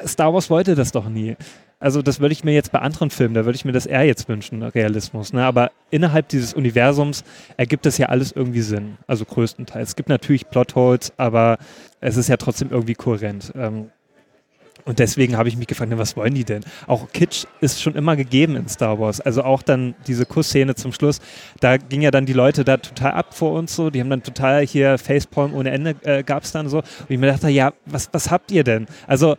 Star 0.05 0.33
Wars 0.33 0.49
wollte 0.49 0.75
das 0.75 0.91
doch 0.91 1.09
nie. 1.09 1.35
Also 1.79 2.01
das 2.01 2.19
würde 2.19 2.33
ich 2.33 2.43
mir 2.43 2.53
jetzt 2.53 2.71
bei 2.71 2.79
anderen 2.79 3.11
Filmen, 3.11 3.35
da 3.35 3.45
würde 3.45 3.55
ich 3.55 3.63
mir 3.63 3.71
das 3.71 3.85
eher 3.85 4.03
jetzt 4.03 4.27
wünschen, 4.27 4.63
Realismus. 4.63 5.31
Ne? 5.31 5.45
Aber 5.45 5.71
innerhalb 5.91 6.27
dieses 6.29 6.55
Universums 6.55 7.23
ergibt 7.55 7.85
das 7.85 7.99
ja 7.99 8.07
alles 8.07 8.31
irgendwie 8.31 8.61
Sinn. 8.61 8.97
Also 9.05 9.25
größtenteils. 9.25 9.89
Es 9.89 9.95
gibt 9.95 10.09
natürlich 10.09 10.49
Plotholes, 10.49 11.13
aber 11.17 11.59
es 11.99 12.17
ist 12.17 12.29
ja 12.29 12.37
trotzdem 12.37 12.71
irgendwie 12.71 12.95
kohärent. 12.95 13.51
Ähm, 13.55 13.91
und 14.87 14.99
deswegen 14.99 15.35
habe 15.35 15.49
ich 15.49 15.57
mich 15.57 15.67
gefragt, 15.67 15.91
ne, 15.91 15.97
was 15.97 16.15
wollen 16.15 16.33
die 16.33 16.45
denn? 16.45 16.63
Auch 16.87 17.11
Kitsch 17.11 17.45
ist 17.59 17.81
schon 17.81 17.95
immer 17.95 18.15
gegeben 18.15 18.55
in 18.55 18.69
Star 18.69 18.97
Wars. 18.97 19.19
Also 19.19 19.43
auch 19.43 19.61
dann 19.61 19.95
diese 20.07 20.25
Kussszene 20.25 20.75
zum 20.75 20.93
Schluss, 20.93 21.19
da 21.59 21.75
ging 21.75 22.01
ja 22.01 22.09
dann 22.09 22.25
die 22.25 22.31
Leute 22.31 22.63
da 22.63 22.77
total 22.77 23.11
ab 23.11 23.33
vor 23.33 23.51
uns 23.51 23.75
so. 23.75 23.89
Die 23.89 23.99
haben 23.99 24.09
dann 24.09 24.23
total 24.23 24.65
hier 24.65 24.97
Facepalm 24.97 25.53
ohne 25.53 25.71
Ende 25.71 25.95
äh, 26.03 26.23
gab 26.23 26.43
es 26.43 26.53
dann 26.53 26.69
so. 26.69 26.77
Und 26.77 26.85
ich 27.09 27.19
mir 27.19 27.27
dachte, 27.27 27.49
ja, 27.49 27.73
was, 27.85 28.07
was 28.13 28.31
habt 28.31 28.49
ihr 28.49 28.63
denn? 28.63 28.87
Also 29.07 29.35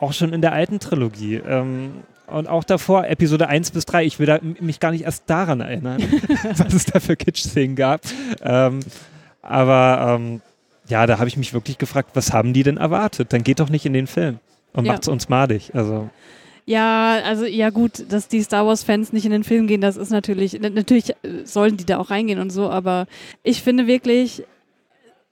auch 0.00 0.12
schon 0.12 0.32
in 0.32 0.40
der 0.40 0.52
alten 0.52 0.80
Trilogie. 0.80 1.36
Ähm, 1.36 2.02
und 2.26 2.48
auch 2.48 2.64
davor, 2.64 3.06
Episode 3.06 3.46
1 3.46 3.70
bis 3.70 3.86
3, 3.86 4.04
ich 4.04 4.18
will 4.18 4.26
da, 4.26 4.40
mich 4.42 4.80
gar 4.80 4.90
nicht 4.90 5.04
erst 5.04 5.30
daran 5.30 5.60
erinnern, 5.60 6.02
was 6.56 6.74
es 6.74 6.86
da 6.86 6.98
für 6.98 7.14
Kitsch-Szenen 7.14 7.76
gab. 7.76 8.00
Ähm, 8.42 8.80
aber 9.40 10.18
ähm, 10.18 10.40
ja, 10.88 11.06
da 11.06 11.20
habe 11.20 11.28
ich 11.28 11.36
mich 11.36 11.54
wirklich 11.54 11.78
gefragt, 11.78 12.10
was 12.14 12.32
haben 12.32 12.52
die 12.52 12.64
denn 12.64 12.76
erwartet? 12.76 13.32
Dann 13.32 13.44
geht 13.44 13.60
doch 13.60 13.68
nicht 13.68 13.86
in 13.86 13.92
den 13.92 14.08
Film 14.08 14.40
und 14.74 14.84
Ja. 14.84 14.92
macht's 14.92 15.08
uns 15.08 15.28
madig. 15.28 15.70
Also, 15.74 16.10
Ja, 16.66 17.18
also 17.24 17.44
ja 17.44 17.68
gut, 17.70 18.04
dass 18.10 18.26
die 18.28 18.42
Star 18.42 18.66
Wars-Fans 18.66 19.12
nicht 19.12 19.26
in 19.26 19.32
den 19.32 19.44
Film 19.44 19.66
gehen, 19.66 19.80
das 19.82 19.96
ist 19.98 20.10
natürlich, 20.10 20.58
na- 20.60 20.70
natürlich 20.70 21.10
äh, 21.10 21.44
sollen 21.44 21.76
die 21.76 21.84
da 21.84 21.98
auch 21.98 22.10
reingehen 22.10 22.38
und 22.40 22.50
so, 22.50 22.70
aber 22.70 23.06
ich 23.42 23.62
finde 23.62 23.86
wirklich 23.86 24.42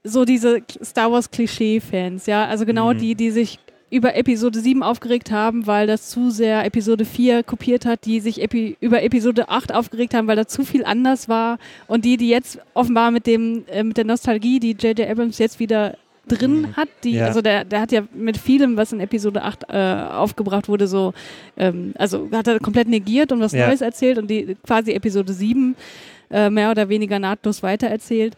so 0.04 0.24
diese 0.24 0.60
Star 0.82 1.10
Wars-Klischee-Fans, 1.12 2.26
ja, 2.26 2.44
also 2.46 2.66
genau 2.66 2.92
Mhm. 2.92 2.98
die, 2.98 3.14
die 3.14 3.30
sich 3.30 3.58
über 3.90 4.14
Episode 4.16 4.58
7 4.58 4.82
aufgeregt 4.82 5.30
haben, 5.30 5.66
weil 5.66 5.86
das 5.86 6.08
zu 6.10 6.30
sehr 6.30 6.64
Episode 6.64 7.04
4 7.04 7.42
kopiert 7.42 7.84
hat, 7.84 8.04
die 8.06 8.20
sich 8.20 8.40
epi 8.42 8.76
über 8.80 9.02
Episode 9.02 9.48
8 9.50 9.72
aufgeregt 9.74 10.14
haben, 10.14 10.26
weil 10.28 10.36
da 10.36 10.46
zu 10.46 10.64
viel 10.64 10.84
anders 10.84 11.28
war 11.28 11.58
und 11.88 12.04
die, 12.06 12.16
die 12.16 12.30
jetzt 12.30 12.58
offenbar 12.74 13.10
mit 13.10 13.26
dem 13.26 13.64
äh, 13.68 13.82
mit 13.82 13.96
der 13.98 14.04
Nostalgie, 14.06 14.60
die 14.60 14.70
J.J. 14.72 15.00
Abrams 15.08 15.36
jetzt 15.38 15.60
wieder 15.60 15.96
drin 16.28 16.62
Mhm. 16.62 16.76
hat, 16.76 16.88
die, 17.04 17.12
Ja. 17.12 17.26
also 17.26 17.42
der, 17.42 17.64
der 17.64 17.80
hat 17.80 17.92
ja 17.92 18.02
mit 18.14 18.36
vielem, 18.38 18.76
was 18.76 18.92
in 18.92 19.00
Episode 19.00 19.42
8 19.42 19.64
äh, 19.68 19.76
aufgebracht 20.12 20.68
wurde, 20.68 20.86
so, 20.86 21.12
ähm, 21.56 21.92
also 21.98 22.28
hat 22.32 22.46
er 22.46 22.58
komplett 22.60 22.88
negiert 22.88 23.32
und 23.32 23.40
was 23.40 23.52
Ja. 23.52 23.66
Neues 23.66 23.80
erzählt 23.80 24.18
und 24.18 24.28
die 24.30 24.56
quasi 24.66 24.92
Episode 24.92 25.32
7 25.32 25.74
äh, 26.30 26.48
mehr 26.48 26.70
oder 26.70 26.88
weniger 26.88 27.18
nahtlos 27.18 27.62
weitererzählt. 27.62 28.36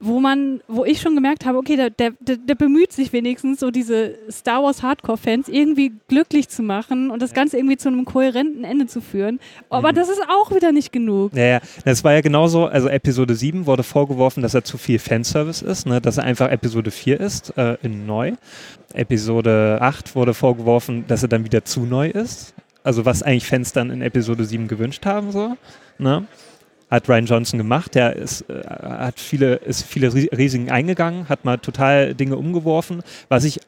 Wo 0.00 0.20
man, 0.20 0.60
wo 0.68 0.84
ich 0.84 1.00
schon 1.00 1.14
gemerkt 1.14 1.46
habe, 1.46 1.56
okay, 1.56 1.76
der, 1.76 1.90
der, 1.90 2.12
der 2.20 2.54
bemüht 2.54 2.92
sich 2.92 3.12
wenigstens, 3.12 3.60
so 3.60 3.70
diese 3.70 4.16
Star 4.30 4.62
Wars 4.62 4.82
Hardcore-Fans 4.82 5.48
irgendwie 5.48 5.92
glücklich 6.08 6.48
zu 6.48 6.62
machen 6.62 7.10
und 7.10 7.22
das 7.22 7.32
Ganze 7.32 7.56
irgendwie 7.56 7.76
zu 7.76 7.88
einem 7.88 8.04
kohärenten 8.04 8.64
Ende 8.64 8.86
zu 8.86 9.00
führen. 9.00 9.40
Aber 9.70 9.92
mhm. 9.92 9.96
das 9.96 10.08
ist 10.08 10.20
auch 10.28 10.54
wieder 10.54 10.72
nicht 10.72 10.92
genug. 10.92 11.32
Ja, 11.34 11.44
ja, 11.44 11.60
das 11.84 12.04
war 12.04 12.12
ja 12.12 12.20
genauso, 12.20 12.66
also 12.66 12.88
Episode 12.88 13.34
7 13.34 13.66
wurde 13.66 13.82
vorgeworfen, 13.82 14.42
dass 14.42 14.54
er 14.54 14.64
zu 14.64 14.78
viel 14.78 14.98
Fanservice 14.98 15.62
ist, 15.62 15.86
ne? 15.86 16.00
dass 16.00 16.18
er 16.18 16.24
einfach 16.24 16.50
Episode 16.50 16.90
4 16.90 17.20
ist, 17.20 17.56
äh, 17.56 17.76
in 17.82 18.04
neu. 18.04 18.32
Episode 18.92 19.78
8 19.80 20.14
wurde 20.16 20.34
vorgeworfen, 20.34 21.04
dass 21.06 21.22
er 21.22 21.28
dann 21.28 21.44
wieder 21.44 21.64
zu 21.64 21.80
neu 21.80 22.08
ist. 22.10 22.54
Also 22.82 23.06
was 23.06 23.22
eigentlich 23.22 23.46
Fans 23.46 23.72
dann 23.72 23.90
in 23.90 24.02
Episode 24.02 24.44
7 24.44 24.68
gewünscht 24.68 25.06
haben, 25.06 25.32
so. 25.32 25.56
Ne? 25.98 26.26
Hat 26.94 27.08
Ryan 27.08 27.26
Johnson 27.26 27.58
gemacht. 27.58 27.94
Der 27.94 28.16
ist, 28.16 28.48
äh, 28.48 28.62
hat 28.66 29.20
viele, 29.20 29.56
ist 29.56 29.82
viele 29.82 30.12
Risiken 30.12 30.70
eingegangen, 30.70 31.28
hat 31.28 31.44
mal 31.44 31.58
total 31.58 32.14
Dinge 32.14 32.36
umgeworfen, 32.36 33.02
was 33.28 33.44
ich 33.44 33.60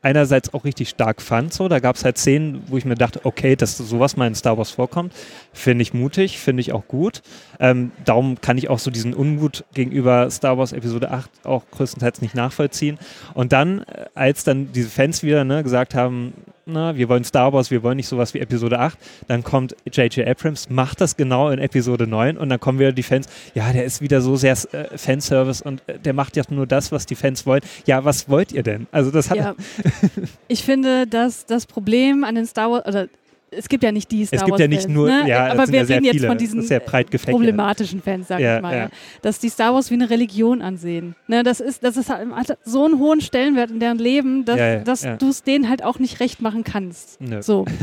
einerseits 0.00 0.54
auch 0.54 0.64
richtig 0.64 0.90
stark 0.90 1.20
fand. 1.20 1.52
So, 1.52 1.68
da 1.68 1.80
gab 1.80 1.96
es 1.96 2.04
halt 2.04 2.18
Szenen, 2.18 2.62
wo 2.68 2.76
ich 2.76 2.84
mir 2.84 2.94
dachte, 2.94 3.20
okay, 3.24 3.56
dass 3.56 3.76
sowas 3.76 4.16
mal 4.16 4.26
in 4.26 4.34
Star 4.34 4.56
Wars 4.56 4.70
vorkommt, 4.70 5.12
finde 5.52 5.82
ich 5.82 5.92
mutig, 5.92 6.38
finde 6.38 6.60
ich 6.60 6.72
auch 6.72 6.86
gut. 6.86 7.22
Ähm, 7.58 7.90
darum 8.04 8.40
kann 8.40 8.58
ich 8.58 8.70
auch 8.70 8.78
so 8.78 8.90
diesen 8.90 9.12
Unmut 9.12 9.64
gegenüber 9.74 10.30
Star 10.30 10.56
Wars 10.56 10.72
Episode 10.72 11.10
8 11.10 11.30
auch 11.44 11.64
größtenteils 11.70 12.22
nicht 12.22 12.34
nachvollziehen. 12.34 12.98
Und 13.34 13.52
dann, 13.52 13.80
äh, 13.82 14.06
als 14.14 14.44
dann 14.44 14.72
diese 14.72 14.88
Fans 14.88 15.22
wieder 15.22 15.44
ne, 15.44 15.62
gesagt 15.64 15.94
haben, 15.94 16.32
na, 16.68 16.96
wir 16.96 17.08
wollen 17.08 17.24
Star 17.24 17.52
Wars, 17.52 17.70
wir 17.70 17.82
wollen 17.82 17.96
nicht 17.96 18.08
sowas 18.08 18.34
wie 18.34 18.38
Episode 18.38 18.78
8. 18.78 18.98
Dann 19.26 19.42
kommt 19.42 19.74
J.J. 19.90 20.26
Abrams, 20.26 20.68
macht 20.70 21.00
das 21.00 21.16
genau 21.16 21.50
in 21.50 21.58
Episode 21.58 22.06
9 22.06 22.36
und 22.36 22.48
dann 22.48 22.60
kommen 22.60 22.78
wieder 22.78 22.92
die 22.92 23.02
Fans, 23.02 23.28
ja, 23.54 23.72
der 23.72 23.84
ist 23.84 24.00
wieder 24.00 24.20
so 24.20 24.36
sehr 24.36 24.56
äh, 24.72 24.96
Fanservice 24.96 25.62
und 25.62 25.82
äh, 25.88 25.98
der 25.98 26.12
macht 26.12 26.36
ja 26.36 26.42
nur 26.50 26.66
das, 26.66 26.92
was 26.92 27.06
die 27.06 27.14
Fans 27.14 27.46
wollen. 27.46 27.62
Ja, 27.86 28.04
was 28.04 28.28
wollt 28.28 28.52
ihr 28.52 28.62
denn? 28.62 28.86
Also 28.92 29.10
das 29.10 29.30
hat... 29.30 29.38
Ja. 29.38 29.54
ich 30.48 30.62
finde, 30.62 31.06
dass 31.06 31.46
das 31.46 31.66
Problem 31.66 32.24
an 32.24 32.34
den 32.34 32.46
Star 32.46 32.70
Wars, 32.70 32.86
oder 32.86 33.08
es 33.50 33.68
gibt 33.68 33.82
ja 33.82 33.92
nicht 33.92 34.10
die 34.10 34.26
Star 34.26 34.36
Es 34.36 34.44
gibt 34.44 34.52
Wars 34.52 34.60
ja 34.60 34.68
nicht 34.68 34.88
nur, 34.88 35.08
ne? 35.08 35.28
ja, 35.28 35.46
aber 35.46 35.68
wir 35.68 35.82
ja 35.82 35.86
reden 35.86 36.04
jetzt 36.04 36.24
von 36.24 36.38
diesen 36.38 36.66
problematischen 37.26 38.02
Fans, 38.02 38.28
sag 38.28 38.40
ja, 38.40 38.56
ich 38.56 38.62
mal, 38.62 38.76
ja. 38.76 38.88
dass 39.22 39.38
die 39.38 39.48
Star 39.48 39.74
Wars 39.74 39.90
wie 39.90 39.94
eine 39.94 40.10
Religion 40.10 40.62
ansehen. 40.62 41.14
Ne, 41.26 41.42
das 41.42 41.60
ist, 41.60 41.82
das 41.82 41.96
ist 41.96 42.10
halt, 42.10 42.30
hat 42.32 42.58
so 42.64 42.84
einen 42.84 42.98
hohen 42.98 43.20
Stellenwert 43.20 43.70
in 43.70 43.80
deren 43.80 43.98
Leben, 43.98 44.44
dass, 44.44 44.84
dass 44.84 45.18
du 45.18 45.28
es 45.28 45.42
denen 45.42 45.68
halt 45.68 45.84
auch 45.84 45.98
nicht 45.98 46.20
recht 46.20 46.42
machen 46.42 46.64
kannst. 46.64 47.20
Nö. 47.20 47.42
So. 47.42 47.64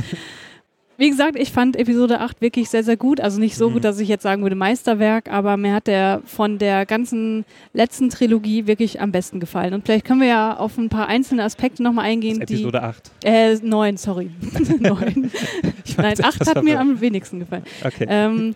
Wie 0.98 1.10
gesagt, 1.10 1.38
ich 1.38 1.52
fand 1.52 1.76
Episode 1.76 2.22
8 2.22 2.42
wirklich 2.42 2.70
sehr, 2.70 2.84
sehr 2.84 2.98
gut. 2.98 3.20
Also 3.20 3.40
nicht 3.40 3.56
so 3.56 3.70
mhm. 3.70 3.74
gut, 3.74 3.84
dass 3.84 4.00
ich 4.00 4.08
jetzt 4.08 4.24
sagen 4.24 4.44
würde 4.44 4.56
Meisterwerk, 4.56 5.32
aber 5.32 5.58
mir 5.58 5.74
hat 5.74 5.88
der 5.88 6.22
von 6.26 6.58
der 6.58 6.86
ganzen 6.86 7.46
letzten 7.74 8.10
Trilogie 8.10 8.68
wirklich 8.68 9.02
am 9.02 9.12
besten 9.12 9.40
gefallen. 9.40 9.74
Und 9.74 9.86
vielleicht 9.86 10.06
können 10.06 10.22
wir 10.22 10.28
ja 10.28 10.58
auf 10.58 10.78
ein 10.78 10.90
paar 10.90 11.08
einzelne 11.08 11.44
Aspekte 11.44 11.84
nochmal 11.84 12.06
eingehen. 12.06 12.40
Das 12.40 12.50
Episode 12.50 12.80
die, 12.80 12.86
8. 12.86 13.12
Äh, 13.24 13.56
9, 13.62 13.98
sorry. 13.98 14.30
9. 14.80 15.32
Nein, 15.98 16.24
8 16.24 16.48
hat 16.48 16.64
mir 16.64 16.80
am 16.80 17.02
wenigsten 17.02 17.40
gefallen. 17.40 17.64
Okay. 17.84 18.06
Ähm, 18.10 18.56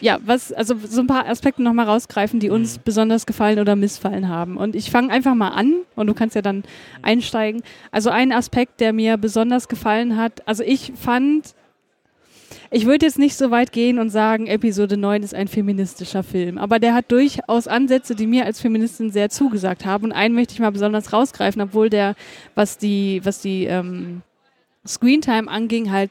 ja, 0.00 0.18
was, 0.24 0.52
also 0.52 0.74
so 0.84 1.00
ein 1.00 1.06
paar 1.06 1.26
Aspekte 1.28 1.62
nochmal 1.62 1.86
rausgreifen, 1.86 2.40
die 2.40 2.50
uns 2.50 2.78
mhm. 2.78 2.82
besonders 2.84 3.26
gefallen 3.26 3.58
oder 3.58 3.76
missfallen 3.76 4.28
haben. 4.28 4.56
Und 4.56 4.74
ich 4.74 4.90
fange 4.90 5.12
einfach 5.12 5.34
mal 5.34 5.50
an 5.50 5.74
und 5.96 6.06
du 6.06 6.14
kannst 6.14 6.36
ja 6.36 6.42
dann 6.42 6.64
einsteigen. 7.02 7.62
Also 7.90 8.10
ein 8.10 8.32
Aspekt, 8.32 8.80
der 8.80 8.92
mir 8.92 9.16
besonders 9.16 9.68
gefallen 9.68 10.16
hat, 10.16 10.46
also 10.46 10.62
ich 10.62 10.92
fand, 10.94 11.54
ich 12.70 12.86
würde 12.86 13.06
jetzt 13.06 13.18
nicht 13.18 13.36
so 13.36 13.50
weit 13.50 13.72
gehen 13.72 13.98
und 13.98 14.10
sagen, 14.10 14.46
Episode 14.46 14.96
9 14.96 15.22
ist 15.22 15.34
ein 15.34 15.48
feministischer 15.48 16.22
Film, 16.22 16.58
aber 16.58 16.78
der 16.78 16.94
hat 16.94 17.10
durchaus 17.10 17.66
Ansätze, 17.66 18.14
die 18.14 18.26
mir 18.26 18.46
als 18.46 18.60
Feministin 18.60 19.10
sehr 19.10 19.30
zugesagt 19.30 19.84
haben. 19.84 20.04
Und 20.04 20.12
einen 20.12 20.34
möchte 20.34 20.54
ich 20.54 20.60
mal 20.60 20.72
besonders 20.72 21.12
rausgreifen, 21.12 21.60
obwohl 21.60 21.90
der, 21.90 22.14
was 22.54 22.78
die, 22.78 23.20
was 23.24 23.40
die 23.40 23.64
ähm, 23.64 24.22
Screentime 24.86 25.48
anging, 25.50 25.90
halt 25.90 26.10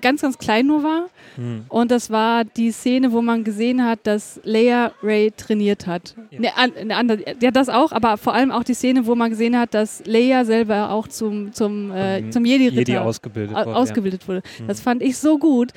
ganz, 0.00 0.22
ganz 0.22 0.38
klein 0.38 0.66
nur 0.66 0.82
war. 0.82 1.06
Mhm. 1.36 1.64
Und 1.68 1.90
das 1.90 2.10
war 2.10 2.44
die 2.44 2.70
Szene, 2.70 3.12
wo 3.12 3.22
man 3.22 3.44
gesehen 3.44 3.84
hat, 3.84 4.00
dass 4.04 4.40
Leia 4.44 4.92
Ray 5.02 5.32
trainiert 5.36 5.86
hat. 5.86 6.14
Ja. 6.30 6.52
Eine, 6.56 6.76
eine 6.76 6.96
andere, 6.96 7.36
ja, 7.40 7.50
das 7.50 7.68
auch, 7.68 7.92
aber 7.92 8.16
vor 8.16 8.34
allem 8.34 8.50
auch 8.50 8.64
die 8.64 8.74
Szene, 8.74 9.06
wo 9.06 9.14
man 9.14 9.30
gesehen 9.30 9.58
hat, 9.58 9.74
dass 9.74 10.04
Leia 10.06 10.44
selber 10.44 10.90
auch 10.90 11.08
zum, 11.08 11.52
zum, 11.52 11.92
äh, 11.92 12.30
zum 12.30 12.44
Jedi-Ritter 12.44 12.92
Jedi 12.92 12.98
ausgebildet, 12.98 13.56
wurde, 13.56 13.76
ausgebildet 13.76 14.22
ja. 14.22 14.28
wurde. 14.28 14.42
Mhm. 14.60 14.66
Das 14.68 14.80
fand 14.80 15.02
ich 15.02 15.18
so 15.18 15.38
gut. 15.38 15.72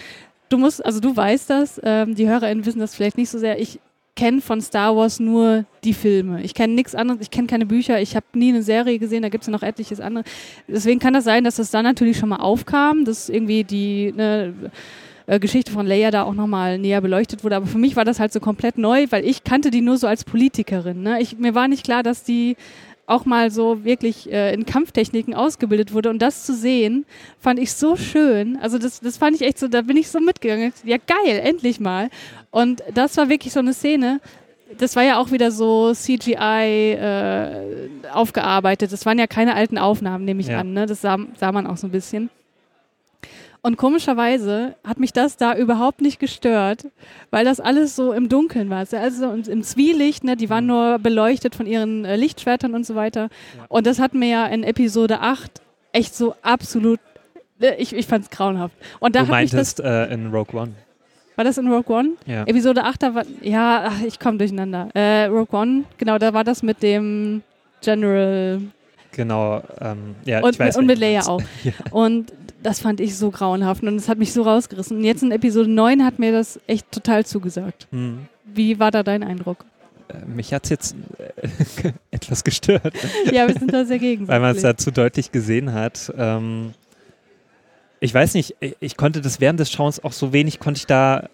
Du 0.50 0.58
musst, 0.58 0.86
also 0.86 1.00
du 1.00 1.15
weißt 1.15 1.50
das, 1.50 1.82
ähm, 1.84 2.15
die 2.15 2.27
HörerInnen 2.27 2.65
wissen 2.65 2.79
das 2.79 2.96
vielleicht 2.96 3.17
nicht 3.17 3.29
so 3.29 3.39
sehr. 3.39 3.60
Ich 3.60 3.79
kenne 4.15 4.41
von 4.41 4.62
Star 4.62 4.96
Wars 4.96 5.20
nur 5.20 5.65
die 5.84 5.93
Filme. 5.93 6.43
Ich 6.43 6.53
kenne 6.53 6.74
nichts 6.74 6.93
anderes, 6.93 7.22
ich 7.22 7.32
kenne 7.32 7.48
keine 7.48 7.65
Bücher, 7.65 8.00
ich 8.00 8.15
habe 8.15 8.25
nie 8.34 8.50
eine 8.50 8.63
Serie 8.63 9.00
gesehen, 9.00 9.24
da 9.24 9.29
gibt 9.29 9.43
es 9.43 9.48
ja 9.48 9.51
noch 9.51 9.63
etliches 9.63 10.00
andere. 10.00 10.24
Deswegen 10.67 11.00
kann 11.00 11.13
das 11.13 11.24
sein, 11.24 11.43
dass 11.43 11.55
das 11.55 11.72
dann 11.72 11.84
natürlich 11.84 12.17
schon 12.17 12.29
mal 12.29 12.38
aufkam, 12.38 13.05
dass 13.05 13.29
irgendwie 13.29 13.63
die 13.63 14.13
ne, 14.15 14.53
äh, 15.25 15.39
Geschichte 15.39 15.72
von 15.72 15.88
Leia 15.88 16.12
da 16.12 16.24
auch 16.24 16.34
nochmal 16.34 16.77
näher 16.77 17.01
beleuchtet 17.01 17.43
wurde. 17.43 17.55
Aber 17.55 17.65
für 17.65 17.77
mich 17.77 17.96
war 17.96 18.05
das 18.05 18.20
halt 18.20 18.34
so 18.34 18.39
komplett 18.39 18.77
neu, 18.77 19.08
weil 19.10 19.25
ich 19.25 19.43
kannte 19.43 19.72
die 19.72 19.82
nur 19.82 19.98
so 19.98 20.08
als 20.08 20.24
Politikerin. 20.24 21.01
Ne? 21.01 21.22
Ich, 21.22 21.38
mir 21.38 21.55
war 21.55 21.67
nicht 21.67 21.84
klar, 21.84 22.03
dass 22.03 22.24
die 22.24 22.55
auch 23.05 23.25
mal 23.25 23.51
so 23.51 23.84
wirklich 23.84 24.32
äh, 24.32 24.53
in 24.53 24.65
Kampftechniken 24.65 25.34
ausgebildet 25.34 25.93
wurde. 25.93 26.10
Und 26.10 26.22
das 26.22 26.46
zu 26.46 26.53
sehen, 26.53 27.05
fand 27.39 27.60
ich 27.60 27.74
so 27.74 27.96
schön. 27.96 28.58
Also 28.58 28.77
das, 28.77 29.01
das 29.01 29.17
fand 29.17 29.36
ich 29.36 29.41
echt 29.41 29.60
so, 29.60 29.67
da 29.67 29.82
bin 29.82 29.98
ich 29.98 30.10
so 30.10 30.20
mitgegangen. 30.20 30.72
Ja, 30.86 30.98
geil, 30.98 31.41
endlich 31.43 31.79
mal. 31.79 32.10
Und 32.53 32.83
das 32.93 33.17
war 33.17 33.29
wirklich 33.29 33.51
so 33.51 33.60
eine 33.60 33.74
Szene. 33.74 34.22
Das 34.77 34.95
war 34.95 35.01
ja 35.01 35.17
auch 35.17 35.31
wieder 35.31 35.50
so 35.50 35.91
CGI 35.91 36.93
äh, 36.93 37.89
aufgearbeitet. 38.13 38.91
Das 38.91 39.07
waren 39.07 39.17
ja 39.17 39.25
keine 39.25 39.55
alten 39.55 39.79
Aufnahmen, 39.79 40.24
nehme 40.24 40.41
ich 40.41 40.48
ja. 40.48 40.60
an. 40.60 40.72
Ne? 40.72 40.86
Das 40.86 41.01
sah, 41.01 41.17
sah 41.39 41.51
man 41.51 41.65
auch 41.65 41.77
so 41.77 41.88
ein 41.88 41.91
bisschen. 41.91 42.29
Und 43.63 43.77
komischerweise 43.77 44.75
hat 44.83 45.00
mich 45.00 45.13
das 45.13 45.36
da 45.36 45.55
überhaupt 45.55 46.01
nicht 46.01 46.19
gestört, 46.19 46.86
weil 47.31 47.43
das 47.43 47.60
alles 47.60 47.95
so 47.95 48.13
im 48.13 48.29
Dunkeln 48.29 48.69
war. 48.69 48.86
Also 48.91 49.31
im 49.31 49.63
Zwielicht, 49.63 50.24
ne, 50.24 50.36
die 50.36 50.51
waren 50.51 50.65
mhm. 50.65 50.69
nur 50.69 51.00
beleuchtet 51.00 51.55
von 51.55 51.65
ihren 51.65 52.05
äh, 52.05 52.15
Lichtschwertern 52.15 52.75
und 52.75 52.86
so 52.86 52.93
weiter. 52.93 53.29
Ja. 53.57 53.65
Und 53.67 53.88
das 53.88 53.98
hat 53.98 54.13
mir 54.13 54.29
ja 54.29 54.45
in 54.45 54.63
Episode 54.63 55.22
8 55.22 55.60
echt 55.91 56.13
so 56.13 56.36
absolut, 56.43 57.00
äh, 57.60 57.75
ich, 57.77 57.93
ich 57.95 58.05
fand 58.05 58.25
es 58.25 58.29
grauenhaft. 58.29 58.75
Und 59.00 59.15
da 59.15 59.24
du 59.24 59.31
meintest 59.31 59.79
das, 59.79 59.86
äh, 59.86 60.13
in 60.13 60.27
Rogue 60.27 60.53
One. 60.53 60.74
War 61.35 61.43
das 61.43 61.57
in 61.57 61.67
Rogue 61.67 61.95
One? 61.95 62.11
Ja. 62.25 62.43
Episode 62.43 62.83
8, 62.83 63.03
da 63.03 63.15
war, 63.15 63.25
ja, 63.41 63.85
ach, 63.87 64.01
ich 64.05 64.19
komme 64.19 64.37
durcheinander. 64.37 64.89
Äh, 64.93 65.25
Rogue 65.25 65.59
One, 65.59 65.83
genau, 65.97 66.17
da 66.17 66.33
war 66.33 66.43
das 66.43 66.61
mit 66.61 66.83
dem 66.83 67.41
General. 67.81 68.61
Genau, 69.11 69.61
ähm, 69.81 70.15
ja, 70.25 70.41
und, 70.41 70.53
ich 70.53 70.59
weiß 70.59 70.77
Und 70.77 70.85
mit 70.85 70.99
Leia 70.99 71.21
auch. 71.23 71.41
ja. 71.63 71.73
Und 71.91 72.31
das 72.61 72.79
fand 72.79 72.99
ich 72.99 73.17
so 73.17 73.29
grauenhaft 73.29 73.83
und 73.83 73.95
es 73.95 74.07
hat 74.07 74.17
mich 74.17 74.31
so 74.31 74.43
rausgerissen. 74.43 74.97
Und 74.97 75.03
jetzt 75.03 75.23
in 75.23 75.31
Episode 75.31 75.69
9 75.69 76.03
hat 76.03 76.19
mir 76.19 76.31
das 76.31 76.59
echt 76.67 76.91
total 76.91 77.25
zugesagt. 77.25 77.87
Hm. 77.91 78.27
Wie 78.45 78.79
war 78.79 78.91
da 78.91 79.03
dein 79.03 79.23
Eindruck? 79.23 79.65
Äh, 80.07 80.25
mich 80.25 80.53
hat 80.53 80.63
es 80.65 80.69
jetzt 80.69 80.95
äh, 81.17 81.91
etwas 82.11 82.43
gestört. 82.43 82.93
Ja, 83.31 83.47
wir 83.47 83.55
sind 83.55 83.73
da 83.73 83.85
sehr 83.85 83.99
gegenseitig. 83.99 84.29
Weil 84.29 84.39
man 84.39 84.55
es 84.55 84.61
da 84.61 84.77
zu 84.77 84.91
deutlich 84.91 85.31
gesehen 85.31 85.73
hat. 85.73 86.11
Ähm, 86.17 86.73
ich 88.03 88.13
weiß 88.13 88.33
nicht, 88.33 88.55
ich 88.81 88.98
konnte 88.98 89.22
das 89.22 89.39
während 89.39 89.62
des 89.62 89.72
Schauens 89.72 90.03
auch 90.03 90.12
so 90.12 90.33
wenig, 90.33 90.60
konnte 90.60 90.79
ich 90.79 90.88
da 90.88 91.29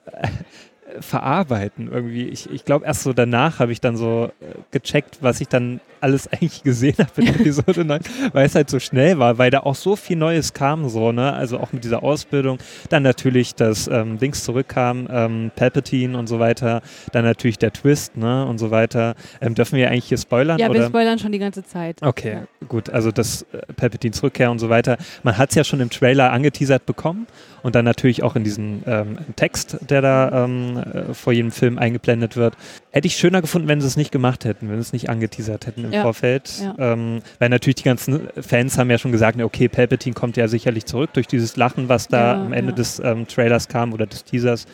verarbeiten 0.99 1.89
irgendwie. 1.91 2.27
Ich, 2.27 2.49
ich 2.49 2.65
glaube, 2.65 2.85
erst 2.85 3.03
so 3.03 3.13
danach 3.13 3.59
habe 3.59 3.71
ich 3.71 3.81
dann 3.81 3.97
so 3.97 4.31
äh, 4.41 4.55
gecheckt, 4.71 5.19
was 5.21 5.41
ich 5.41 5.47
dann 5.47 5.79
alles 6.01 6.27
eigentlich 6.31 6.63
gesehen 6.63 6.95
habe 6.97 7.21
in 7.21 7.27
Episode 7.27 7.85
9, 7.85 8.01
weil 8.33 8.45
es 8.45 8.55
halt 8.55 8.69
so 8.69 8.79
schnell 8.79 9.19
war, 9.19 9.37
weil 9.37 9.51
da 9.51 9.61
auch 9.61 9.75
so 9.75 9.95
viel 9.95 10.17
Neues 10.17 10.53
kam, 10.53 10.87
so, 10.89 11.11
ne? 11.11 11.33
Also 11.33 11.59
auch 11.59 11.73
mit 11.73 11.83
dieser 11.83 12.03
Ausbildung. 12.03 12.57
Dann 12.89 13.03
natürlich, 13.03 13.55
dass 13.55 13.87
ähm, 13.87 14.17
Dings 14.17 14.43
zurückkam, 14.43 15.07
ähm, 15.11 15.51
Palpatine 15.55 16.17
und 16.17 16.27
so 16.27 16.39
weiter. 16.39 16.81
Dann 17.11 17.25
natürlich 17.25 17.57
der 17.57 17.73
Twist, 17.73 18.17
ne? 18.17 18.45
Und 18.45 18.57
so 18.57 18.71
weiter. 18.71 19.15
Ähm, 19.41 19.55
dürfen 19.55 19.77
wir 19.77 19.89
eigentlich 19.89 20.05
hier 20.05 20.17
spoilern? 20.17 20.59
Ja, 20.59 20.69
oder? 20.69 20.79
wir 20.79 20.87
spoilern 20.87 21.19
schon 21.19 21.31
die 21.31 21.39
ganze 21.39 21.63
Zeit. 21.63 22.01
Okay, 22.01 22.33
ja. 22.33 22.67
gut. 22.67 22.89
Also 22.89 23.11
das 23.11 23.43
äh, 23.51 23.73
Palpatines 23.73 24.23
Rückkehr 24.23 24.51
und 24.51 24.59
so 24.59 24.69
weiter. 24.69 24.97
Man 25.23 25.37
hat 25.37 25.49
es 25.49 25.55
ja 25.55 25.63
schon 25.63 25.79
im 25.79 25.89
Trailer 25.89 26.31
angeteasert 26.31 26.85
bekommen 26.85 27.27
und 27.63 27.75
dann 27.75 27.85
natürlich 27.85 28.23
auch 28.23 28.35
in 28.35 28.43
diesem 28.43 28.83
ähm, 28.85 29.17
Text, 29.35 29.77
der 29.89 30.01
da 30.01 30.45
ähm, 30.45 30.77
äh, 30.77 31.13
vor 31.13 31.33
jedem 31.33 31.51
Film 31.51 31.77
eingeblendet 31.77 32.35
wird. 32.35 32.55
Hätte 32.91 33.07
ich 33.07 33.15
schöner 33.15 33.41
gefunden, 33.41 33.67
wenn 33.67 33.81
sie 33.81 33.87
es 33.87 33.97
nicht 33.97 34.11
gemacht 34.11 34.45
hätten, 34.45 34.69
wenn 34.69 34.75
sie 34.75 34.81
es 34.81 34.93
nicht 34.93 35.09
angeteasert 35.09 35.67
hätten 35.67 35.85
im 35.85 35.91
ja. 35.91 36.01
Vorfeld. 36.01 36.51
Ja. 36.61 36.75
Ähm, 36.93 37.21
weil 37.39 37.49
natürlich 37.49 37.75
die 37.75 37.83
ganzen 37.83 38.27
Fans 38.39 38.77
haben 38.77 38.89
ja 38.89 38.97
schon 38.97 39.11
gesagt, 39.11 39.39
okay, 39.41 39.67
Palpatine 39.67 40.13
kommt 40.13 40.37
ja 40.37 40.47
sicherlich 40.47 40.85
zurück 40.85 41.11
durch 41.13 41.27
dieses 41.27 41.55
Lachen, 41.55 41.89
was 41.89 42.07
da 42.07 42.35
ja, 42.35 42.45
am 42.45 42.53
Ende 42.53 42.73
des 42.73 42.99
ähm, 42.99 43.27
Trailers 43.27 43.67
kam 43.67 43.93
oder 43.93 44.05
des 44.05 44.23
Teasers. 44.23 44.65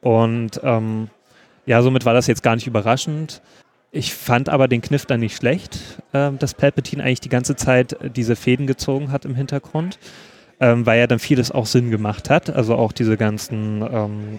Und 0.00 0.60
ähm, 0.62 1.08
ja, 1.66 1.82
somit 1.82 2.04
war 2.04 2.14
das 2.14 2.26
jetzt 2.26 2.42
gar 2.42 2.54
nicht 2.54 2.66
überraschend. 2.66 3.40
Ich 3.90 4.12
fand 4.12 4.48
aber 4.48 4.66
den 4.66 4.82
Kniff 4.82 5.06
dann 5.06 5.20
nicht 5.20 5.36
schlecht, 5.36 5.78
äh, 6.12 6.32
dass 6.32 6.54
Palpatine 6.54 7.02
eigentlich 7.02 7.20
die 7.20 7.28
ganze 7.28 7.56
Zeit 7.56 7.96
diese 8.16 8.36
Fäden 8.36 8.66
gezogen 8.66 9.12
hat 9.12 9.24
im 9.24 9.34
Hintergrund 9.34 9.98
ähm, 10.60 10.86
weil 10.86 10.98
ja 10.98 11.06
dann 11.06 11.18
vieles 11.18 11.50
auch 11.50 11.66
Sinn 11.66 11.90
gemacht 11.90 12.30
hat. 12.30 12.50
Also 12.50 12.74
auch 12.76 12.92
diese 12.92 13.16
ganzen 13.16 13.82
ähm, 13.82 14.38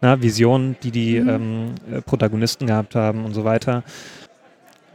na, 0.00 0.20
Visionen, 0.20 0.76
die 0.82 0.90
die 0.90 1.20
mhm. 1.20 1.28
ähm, 1.28 1.74
äh, 1.90 2.00
Protagonisten 2.02 2.66
gehabt 2.66 2.94
haben 2.94 3.24
und 3.24 3.34
so 3.34 3.44
weiter. 3.44 3.82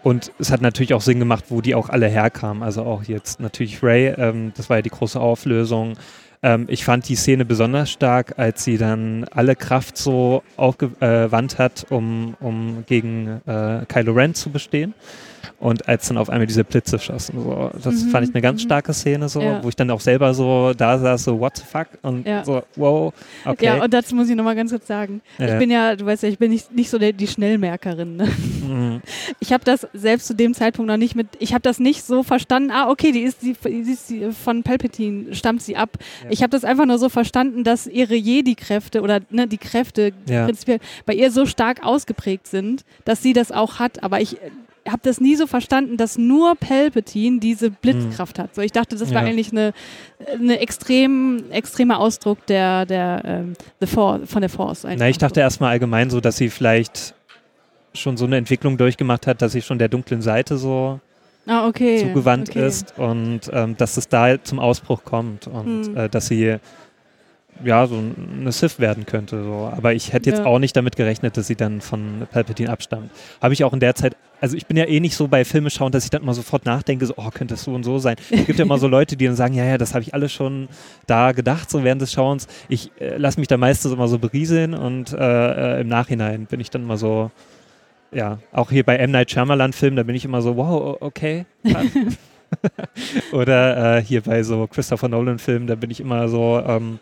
und 0.04 0.32
es 0.40 0.52
hat 0.52 0.62
natürlich 0.62 0.94
auch 0.94 1.02
Sinn 1.02 1.20
gemacht, 1.20 1.46
wo 1.50 1.62
die 1.62 1.76
auch 1.76 1.90
alle 1.90 2.08
herkamen. 2.08 2.64
Also 2.64 2.84
auch 2.84 3.04
jetzt 3.04 3.40
natürlich 3.40 3.84
Ray, 3.84 4.08
ähm, 4.18 4.54
das 4.56 4.70
war 4.70 4.78
ja 4.78 4.82
die 4.82 4.90
große 4.90 5.20
Auflösung. 5.20 5.96
Ähm, 6.42 6.68
ich 6.70 6.86
fand 6.86 7.08
die 7.10 7.16
Szene 7.16 7.44
besonders 7.46 7.92
stark, 7.92 8.36
als 8.38 8.64
sie 8.64 8.78
dann 8.78 9.26
alle 9.32 9.56
Kraft 9.56 9.98
so 9.98 10.44
aufgewandt 10.56 11.56
äh, 11.56 11.58
hat, 11.58 11.86
um, 11.90 12.36
um 12.40 12.86
gegen 12.88 13.42
äh, 13.46 13.86
Kylo 13.88 14.14
Ren 14.14 14.34
zu 14.34 14.50
bestehen. 14.50 14.94
Und 15.60 15.90
als 15.90 16.08
dann 16.08 16.18
auf 16.18 16.30
einmal 16.30 16.48
diese 16.48 16.64
Blitze 16.64 16.98
schossen, 17.00 17.44
so, 17.44 17.70
das 17.84 18.06
mhm. 18.06 18.10
fand 18.12 18.30
ich 18.30 18.34
eine 18.34 18.42
ganz 18.42 18.62
mhm. 18.62 18.66
starke 18.66 18.94
Szene, 18.94 19.28
so, 19.28 19.42
ja. 19.42 19.62
wo 19.62 19.68
ich 19.68 19.76
dann 19.76 19.92
auch 19.92 20.00
selber 20.00 20.34
so 20.34 20.74
da 20.74 20.98
saß, 20.98 21.26
so 21.26 21.38
what 21.38 21.58
the 21.58 21.64
fuck 21.70 21.88
und 22.02 22.26
ja. 22.26 22.46
so 22.46 22.64
wow, 22.78 23.14
okay. 23.44 23.66
Ja, 23.66 23.84
und 23.84 23.94
dazu 23.94 24.16
muss 24.16 24.30
ich 24.30 24.38
nochmal 24.38 24.56
ganz 24.56 24.72
kurz 24.72 24.88
sagen, 24.88 25.22
ja. 25.38 25.48
ich 25.52 25.60
bin 25.60 25.70
ja, 25.70 25.98
du 25.98 26.06
weißt 26.06 26.24
ja, 26.24 26.30
ich 26.30 26.40
bin 26.40 26.52
nicht, 26.52 26.72
nicht 26.72 26.90
so 26.90 26.98
der, 26.98 27.12
die 27.12 27.28
Schnellmerkerin. 27.28 28.16
Ne? 28.16 28.28
Mhm. 28.66 29.02
Ich 29.42 29.52
habe 29.52 29.66
das 29.66 29.86
selbst 29.94 30.28
zu 30.28 30.34
dem 30.34 30.54
Zeitpunkt 30.54 30.88
noch 30.88 30.98
nicht 30.98 31.16
mit, 31.16 31.28
ich 31.40 31.54
habe 31.54 31.62
das 31.62 31.80
nicht 31.80 32.06
so 32.06 32.24
verstanden, 32.24 32.72
ah 32.72 32.90
okay, 32.90 33.12
die 33.12 33.22
ist, 33.22 33.42
die, 33.42 33.56
die 33.66 33.92
ist 33.92 34.10
die, 34.10 34.32
von 34.32 34.64
Palpatine, 34.64 35.36
stammt 35.36 35.62
sie 35.62 35.76
ab. 35.76 35.98
Ich 36.30 36.42
habe 36.42 36.52
das 36.52 36.64
einfach 36.64 36.86
nur 36.86 37.00
so 37.00 37.10
verstanden, 37.10 37.66
dass 37.66 37.86
ihre 37.86 38.16
Jedi-Kräfte 38.16 39.02
oder 39.02 39.20
ne, 39.30 39.46
die 39.46 39.58
Kräfte 39.58 40.14
prinzipiell 40.26 40.80
bei 41.06 41.14
ihr 41.14 41.32
so 41.32 41.46
stark 41.46 41.86
ausgeprägt 41.86 42.48
sind, 42.48 42.86
dass 43.04 43.22
sie 43.22 43.34
das 43.34 43.52
auch 43.52 43.80
hat, 43.80 44.04
aber 44.04 44.22
ich 44.22 44.38
habe 44.88 45.02
das 45.04 45.20
nie 45.20 45.36
so 45.36 45.48
verstanden, 45.48 45.98
dass 45.98 46.18
nur 46.18 46.56
Palpatine 46.56 47.40
diese 47.40 47.70
Blitzkraft 47.72 48.38
mhm. 48.38 48.44
hat. 48.44 48.56
So, 48.56 48.62
ich 48.62 48.72
dachte, 48.72 48.96
das 48.96 49.14
war 49.14 49.24
ja. 49.24 49.30
eigentlich 49.30 49.52
eine, 49.52 49.74
eine 50.34 50.60
extrem, 50.60 51.44
extremer 51.52 52.00
Ausdruck 52.00 52.46
der, 52.48 52.86
der, 52.86 53.22
ähm, 53.26 53.54
the 53.80 53.88
For 53.88 54.22
von 54.26 54.42
der 54.42 54.50
Force. 54.50 54.86
Na, 54.98 55.10
ich 55.10 55.18
dachte 55.18 55.40
erstmal 55.40 55.72
allgemein 55.72 56.10
so, 56.10 56.20
dass 56.20 56.38
sie 56.38 56.50
vielleicht 56.50 57.14
schon 57.94 58.18
so 58.18 58.26
eine 58.26 58.38
Entwicklung 58.38 58.78
durchgemacht 58.78 59.28
hat, 59.28 59.42
dass 59.42 59.52
sie 59.52 59.62
schon 59.62 59.80
der 59.80 59.90
dunklen 59.90 60.22
Seite 60.22 60.58
so 60.58 61.00
ah, 61.48 61.68
okay. 61.68 62.00
zugewandt 62.00 62.50
okay. 62.50 62.68
ist 62.68 62.98
und 62.98 63.42
ähm, 63.52 63.76
dass 63.78 63.98
es 63.98 64.08
da 64.08 64.42
zum 64.44 64.60
Ausbruch 64.60 65.04
kommt 65.04 65.48
und 65.48 65.90
mhm. 65.90 65.98
äh, 65.98 66.10
dass 66.10 66.28
sie 66.28 66.58
ja, 67.64 67.86
so 67.88 68.02
eine 68.40 68.52
Sith 68.52 68.80
werden 68.80 69.06
könnte. 69.06 69.44
So. 69.44 69.72
Aber 69.76 69.94
ich 69.94 70.14
hätte 70.14 70.30
jetzt 70.30 70.40
ja. 70.40 70.46
auch 70.46 70.60
nicht 70.60 70.76
damit 70.76 70.96
gerechnet, 70.96 71.38
dass 71.38 71.48
sie 71.48 71.56
dann 71.56 71.82
von 71.82 72.28
Palpatine 72.32 72.70
abstammt. 72.70 73.12
Habe 73.42 73.54
ich 73.54 73.64
auch 73.64 73.74
in 73.74 73.80
der 73.80 73.96
Zeit, 73.96 74.16
also 74.40 74.56
ich 74.56 74.66
bin 74.66 74.78
ja 74.78 74.86
eh 74.86 75.00
nicht 75.00 75.16
so 75.16 75.28
bei 75.28 75.44
Filme 75.44 75.70
schauen, 75.70 75.92
dass 75.92 76.06
ich 76.06 76.10
dann 76.10 76.22
immer 76.22 76.34
sofort 76.34 76.66
nachdenke, 76.66 77.06
so, 77.06 77.14
oh, 77.18 77.30
könnte 77.34 77.56
es 77.56 77.64
so 77.64 77.74
und 77.74 77.84
so 77.84 78.00
sein. 78.00 78.16
Es 78.30 78.46
gibt 78.46 78.60
ja 78.60 78.66
immer 78.66 78.78
so 78.78 78.88
Leute, 78.90 79.18
die 79.18 79.26
dann 79.26 79.36
sagen, 79.36 79.54
ja, 79.54 79.66
ja, 79.66 79.78
das 79.78 79.94
habe 79.94 80.04
ich 80.04 80.14
alles 80.14 80.32
schon 80.32 80.70
da 81.08 81.34
gedacht, 81.34 81.70
so 81.70 81.84
während 81.84 82.02
des 82.02 82.14
Schauens. 82.14 82.48
Ich 82.70 82.92
äh, 83.00 83.18
lasse 83.18 83.40
mich 83.40 83.48
da 83.48 83.58
meistens 83.58 83.92
immer 83.92 84.08
so 84.08 84.20
berieseln 84.20 84.74
und 84.74 85.14
äh, 85.14 85.78
äh, 85.78 85.82
im 85.82 85.88
Nachhinein 85.88 86.46
bin 86.46 86.60
ich 86.60 86.70
dann 86.70 86.84
immer 86.84 86.98
so, 86.98 87.32
ja, 88.12 88.40
auch 88.54 88.72
hier 88.72 88.84
bei 88.84 88.96
M. 88.96 89.12
Night 89.12 89.32
Shyamalan-Filmen, 89.32 89.98
da 89.98 90.04
bin 90.04 90.16
ich 90.16 90.26
immer 90.26 90.42
so, 90.42 90.56
wow, 90.56 90.98
okay. 91.02 91.46
Oder 93.32 93.98
äh, 93.98 94.02
hier 94.02 94.22
bei 94.22 94.44
so 94.44 94.68
Christopher 94.68 95.10
Nolan-Filmen, 95.10 95.68
da 95.68 95.76
bin 95.76 95.92
ich 95.92 96.00
immer 96.00 96.28
so, 96.28 96.62
ähm, 96.66 97.00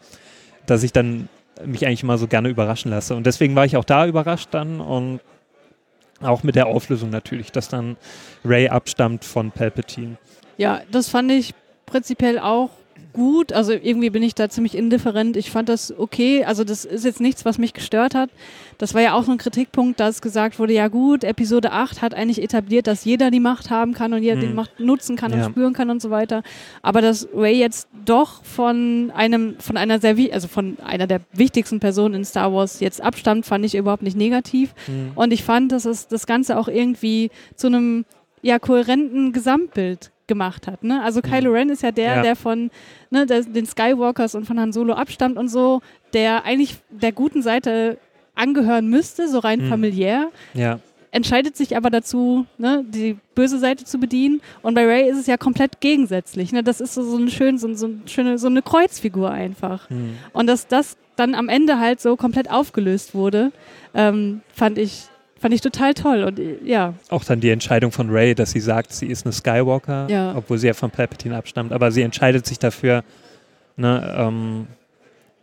dass 0.68 0.84
ich 0.84 0.92
dann 0.92 1.28
mich 1.66 1.86
eigentlich 1.86 2.04
immer 2.04 2.18
so 2.18 2.28
gerne 2.28 2.50
überraschen 2.50 2.92
lasse. 2.92 3.16
Und 3.16 3.26
deswegen 3.26 3.56
war 3.56 3.66
ich 3.66 3.78
auch 3.78 3.84
da 3.84 4.06
überrascht 4.06 4.50
dann 4.52 4.80
und 4.80 5.20
auch 6.22 6.44
mit 6.44 6.56
der 6.56 6.68
Auflösung 6.68 7.10
natürlich, 7.10 7.52
dass 7.52 7.70
dann 7.70 7.98
Ray 8.46 8.70
abstammt 8.70 9.26
von 9.26 9.52
Palpatine. 9.52 10.18
Ja, 10.58 10.82
das 10.92 11.10
fand 11.10 11.32
ich 11.32 11.54
prinzipiell 11.86 12.40
auch 12.40 12.70
gut. 13.18 13.52
Also 13.52 13.74
irgendwie 13.74 14.10
bin 14.10 14.24
ich 14.24 14.36
da 14.36 14.48
ziemlich 14.48 14.76
indifferent. 14.76 15.36
Ich 15.36 15.52
fand 15.52 15.68
das 15.68 15.94
okay. 15.98 16.46
Also 16.46 16.64
das 16.64 16.86
ist 16.86 17.04
jetzt 17.04 17.20
nichts, 17.20 17.44
was 17.44 17.58
mich 17.58 17.74
gestört 17.74 18.16
hat. 18.16 18.30
Das 18.78 18.94
war 18.94 19.02
ja 19.02 19.14
auch 19.14 19.24
so 19.24 19.32
ein 19.32 19.38
Kritikpunkt, 19.38 20.00
dass 20.00 20.22
gesagt 20.22 20.60
wurde, 20.60 20.74
ja 20.74 20.88
gut, 20.88 21.24
Episode 21.24 21.72
8 21.72 22.02
hat 22.02 22.14
eigentlich 22.14 22.42
etabliert, 22.42 22.88
dass 22.88 23.04
jeder 23.04 23.32
die 23.32 23.40
Macht 23.40 23.70
haben 23.70 23.94
kann 23.94 24.14
und 24.14 24.24
jeder 24.24 24.38
mhm. 24.38 24.42
die 24.42 24.48
Macht 24.48 24.80
nutzen 24.80 25.16
kann 25.16 25.32
ja. 25.32 25.46
und 25.46 25.52
spüren 25.52 25.74
kann 25.74 25.90
und 25.90 26.02
so 26.02 26.10
weiter. 26.12 26.44
Aber 26.82 27.02
dass 27.02 27.28
Ray 27.34 27.58
jetzt 27.58 27.88
doch 28.06 28.44
von 28.44 29.12
einem, 29.14 29.56
von 29.60 29.76
einer 29.76 30.00
sehr, 30.00 30.16
also 30.32 30.48
von 30.48 30.78
einer 30.86 31.08
der 31.08 31.22
wichtigsten 31.34 31.80
Personen 31.80 32.14
in 32.16 32.26
Star 32.26 32.54
Wars 32.54 32.80
jetzt 32.80 33.02
abstammt, 33.02 33.46
fand 33.46 33.66
ich 33.66 33.76
überhaupt 33.76 34.04
nicht 34.04 34.16
negativ. 34.16 34.74
Mhm. 34.88 35.12
Und 35.16 35.34
ich 35.34 35.44
fand, 35.44 35.72
dass 35.72 35.86
es 35.86 36.08
das 36.08 36.28
Ganze 36.28 36.58
auch 36.58 36.68
irgendwie 36.68 37.32
zu 37.56 37.68
einem 37.68 38.06
ja, 38.44 38.60
kohärenten 38.60 39.34
Gesamtbild 39.34 40.12
gemacht 40.28 40.68
hat. 40.68 40.84
Ne? 40.84 41.02
Also 41.02 41.22
Kylo 41.22 41.50
mhm. 41.50 41.56
Ren 41.56 41.70
ist 41.70 41.84
ja 41.84 41.92
der, 41.92 42.18
ja. 42.18 42.22
der 42.22 42.36
von 42.36 42.70
ne, 43.10 43.26
der, 43.26 43.42
den 43.42 43.66
Skywalkers 43.66 44.36
und 44.36 44.46
von 44.46 44.60
Han 44.60 44.74
Solo 44.74 44.94
abstammt 44.94 45.38
und 45.38 45.48
so, 45.48 45.82
der 46.14 46.46
eigentlich 46.46 46.78
der 46.90 47.12
guten 47.12 47.42
Seite 47.42 47.98
angehören 48.36 48.88
müsste, 48.88 49.28
so 49.28 49.40
rein 49.40 49.66
mhm. 49.66 49.70
familiär. 49.70 50.30
Ja. 50.54 50.80
Entscheidet 51.12 51.56
sich 51.56 51.76
aber 51.76 51.90
dazu, 51.90 52.46
ne, 52.58 52.84
die 52.88 53.18
böse 53.34 53.60
Seite 53.60 53.86
zu 53.86 53.98
bedienen. 53.98 54.42
Und 54.62 54.76
bei 54.76 54.86
Ray 54.86 55.10
ist 55.10 55.18
es 55.18 55.28
ja 55.28 55.38
komplett 55.38 55.80
gegensätzlich. 55.80 56.52
Ne? 56.52 56.64
Das 56.64 56.82
ist 56.82 56.94
so, 56.94 57.04
so, 57.04 57.18
eine, 57.18 57.32
schön, 57.32 57.58
so, 57.58 57.74
so, 57.74 57.90
schöne, 58.06 58.38
so 58.38 58.48
eine 58.48 58.62
Kreuzfigur 58.62 59.32
einfach. 59.32 59.90
Mhm. 59.90 60.18
Und 60.34 60.48
dass 60.48 60.68
das 60.68 60.98
dann 61.16 61.34
am 61.34 61.50
Ende 61.50 61.80
halt 61.80 62.02
so 62.02 62.16
komplett 62.16 62.52
aufgelöst 62.52 63.16
wurde, 63.16 63.52
ähm, 63.96 64.42
fand 64.54 64.78
ich 64.78 65.08
Fand 65.40 65.54
ich 65.54 65.62
total 65.62 65.94
toll 65.94 66.24
und 66.24 66.40
ja. 66.66 66.94
Auch 67.10 67.24
dann 67.24 67.40
die 67.40 67.50
Entscheidung 67.50 67.92
von 67.92 68.10
Ray, 68.10 68.34
dass 68.34 68.52
sie 68.52 68.60
sagt, 68.60 68.94
sie 68.94 69.08
ist 69.08 69.26
eine 69.26 69.34
Skywalker, 69.34 70.08
ja. 70.10 70.36
obwohl 70.36 70.58
sie 70.58 70.68
ja 70.68 70.74
von 70.74 70.90
Palpatine 70.90 71.38
abstammt, 71.38 71.72
aber 71.72 71.92
sie 71.92 72.02
entscheidet 72.02 72.46
sich 72.46 72.60
dafür, 72.60 73.04
ne, 73.76 74.16
ähm, 74.18 74.68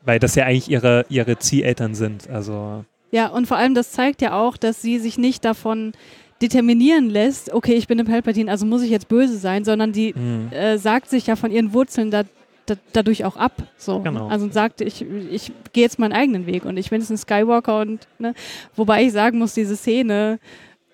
weil 0.04 0.18
das 0.18 0.34
ja 0.34 0.44
eigentlich 0.44 0.68
ihre, 0.68 1.06
ihre 1.08 1.38
Zieheltern 1.38 1.94
sind. 1.94 2.28
Also. 2.28 2.84
Ja, 3.10 3.28
und 3.28 3.46
vor 3.46 3.56
allem 3.56 3.74
das 3.74 3.92
zeigt 3.92 4.20
ja 4.22 4.38
auch, 4.38 4.56
dass 4.56 4.82
sie 4.82 4.98
sich 4.98 5.18
nicht 5.18 5.44
davon 5.44 5.92
determinieren 6.42 7.08
lässt, 7.08 7.52
okay, 7.52 7.74
ich 7.74 7.86
bin 7.86 7.98
eine 7.98 8.08
Palpatine, 8.08 8.50
also 8.50 8.66
muss 8.66 8.82
ich 8.82 8.90
jetzt 8.90 9.08
böse 9.08 9.38
sein, 9.38 9.64
sondern 9.64 9.92
die 9.92 10.12
mhm. 10.14 10.50
äh, 10.52 10.78
sagt 10.78 11.08
sich 11.08 11.26
ja 11.26 11.36
von 11.36 11.50
ihren 11.50 11.72
Wurzeln 11.72 12.10
da, 12.10 12.24
dadurch 12.92 13.24
auch 13.24 13.36
ab. 13.36 13.62
So. 13.76 14.00
Genau. 14.00 14.28
Also 14.28 14.50
sagt, 14.50 14.80
ich, 14.80 15.04
ich 15.30 15.52
gehe 15.72 15.82
jetzt 15.82 15.98
meinen 15.98 16.12
eigenen 16.12 16.46
Weg 16.46 16.64
und 16.64 16.76
ich 16.76 16.90
bin 16.90 17.00
jetzt 17.00 17.10
ein 17.10 17.18
Skywalker 17.18 17.80
und 17.80 18.06
ne, 18.18 18.34
wobei 18.76 19.04
ich 19.04 19.12
sagen 19.12 19.38
muss, 19.38 19.54
diese 19.54 19.76
Szene, 19.76 20.38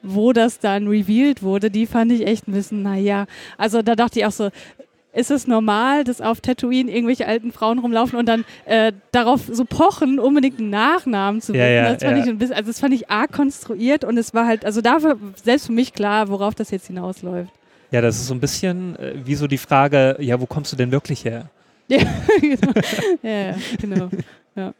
wo 0.03 0.33
das 0.33 0.59
dann 0.59 0.89
revealed 0.89 1.43
wurde, 1.43 1.71
die 1.71 1.87
fand 1.87 2.13
ich 2.13 2.27
echt 2.27 2.49
ein 2.49 2.53
bisschen, 2.53 2.83
naja. 2.83 3.27
Also 3.59 3.83
da 3.83 3.95
dachte 3.95 4.19
ich 4.19 4.27
auch 4.27 4.33
so, 4.33 4.51
ist 5.13 5.31
es 5.31 5.47
normal, 5.47 6.05
dass 6.05 6.21
auf 6.21 6.41
Tatooine 6.41 6.91
irgendwelche 6.91 7.27
alten 7.27 7.53
Frauen 7.53 7.79
rumlaufen 7.81 8.19
und 8.19 8.27
dann 8.27 8.45
äh, 8.65 8.93
darauf 9.11 9.43
so 9.51 9.65
pochen, 9.65 10.19
unbedingt 10.21 10.61
einen 10.61 10.71
Nachnamen 10.71 11.41
zu 11.41 11.53
wissen? 11.53 11.61
Ja, 11.61 11.69
ja, 11.69 11.93
das 11.95 12.03
fand 12.03 12.17
ja. 12.17 12.23
ich 12.23 12.29
ein 12.29 12.39
bisschen, 12.39 12.55
also 12.55 12.71
das 12.71 12.81
fand 12.81 12.95
ich 12.95 13.11
arg 13.11 13.33
konstruiert 13.33 14.05
und 14.05 14.17
es 14.19 14.35
war 14.35 14.47
halt, 14.47 14.65
also 14.65 14.81
da 14.81 15.03
war 15.03 15.17
selbst 15.43 15.67
für 15.67 15.73
mich 15.73 15.93
klar, 15.93 16.29
worauf 16.29 16.55
das 16.55 16.71
jetzt 16.71 16.87
hinausläuft. 16.87 17.53
Ja, 17.91 18.01
das 18.01 18.17
ist 18.17 18.29
so 18.29 18.35
ein 18.35 18.41
bisschen 18.41 18.97
äh, 18.97 19.15
wie 19.25 19.35
so 19.35 19.49
die 19.49 19.59
Frage, 19.59 20.17
ja, 20.21 20.41
wo 20.41 20.47
kommst 20.47 20.73
du 20.73 20.77
denn 20.77 20.93
wirklich 20.93 21.25
her? 21.25 21.51
Ja, 21.99 22.05
genau. 22.41 22.73
ja, 23.23 23.57
genau. 23.81 24.11
Ja. 24.55 24.75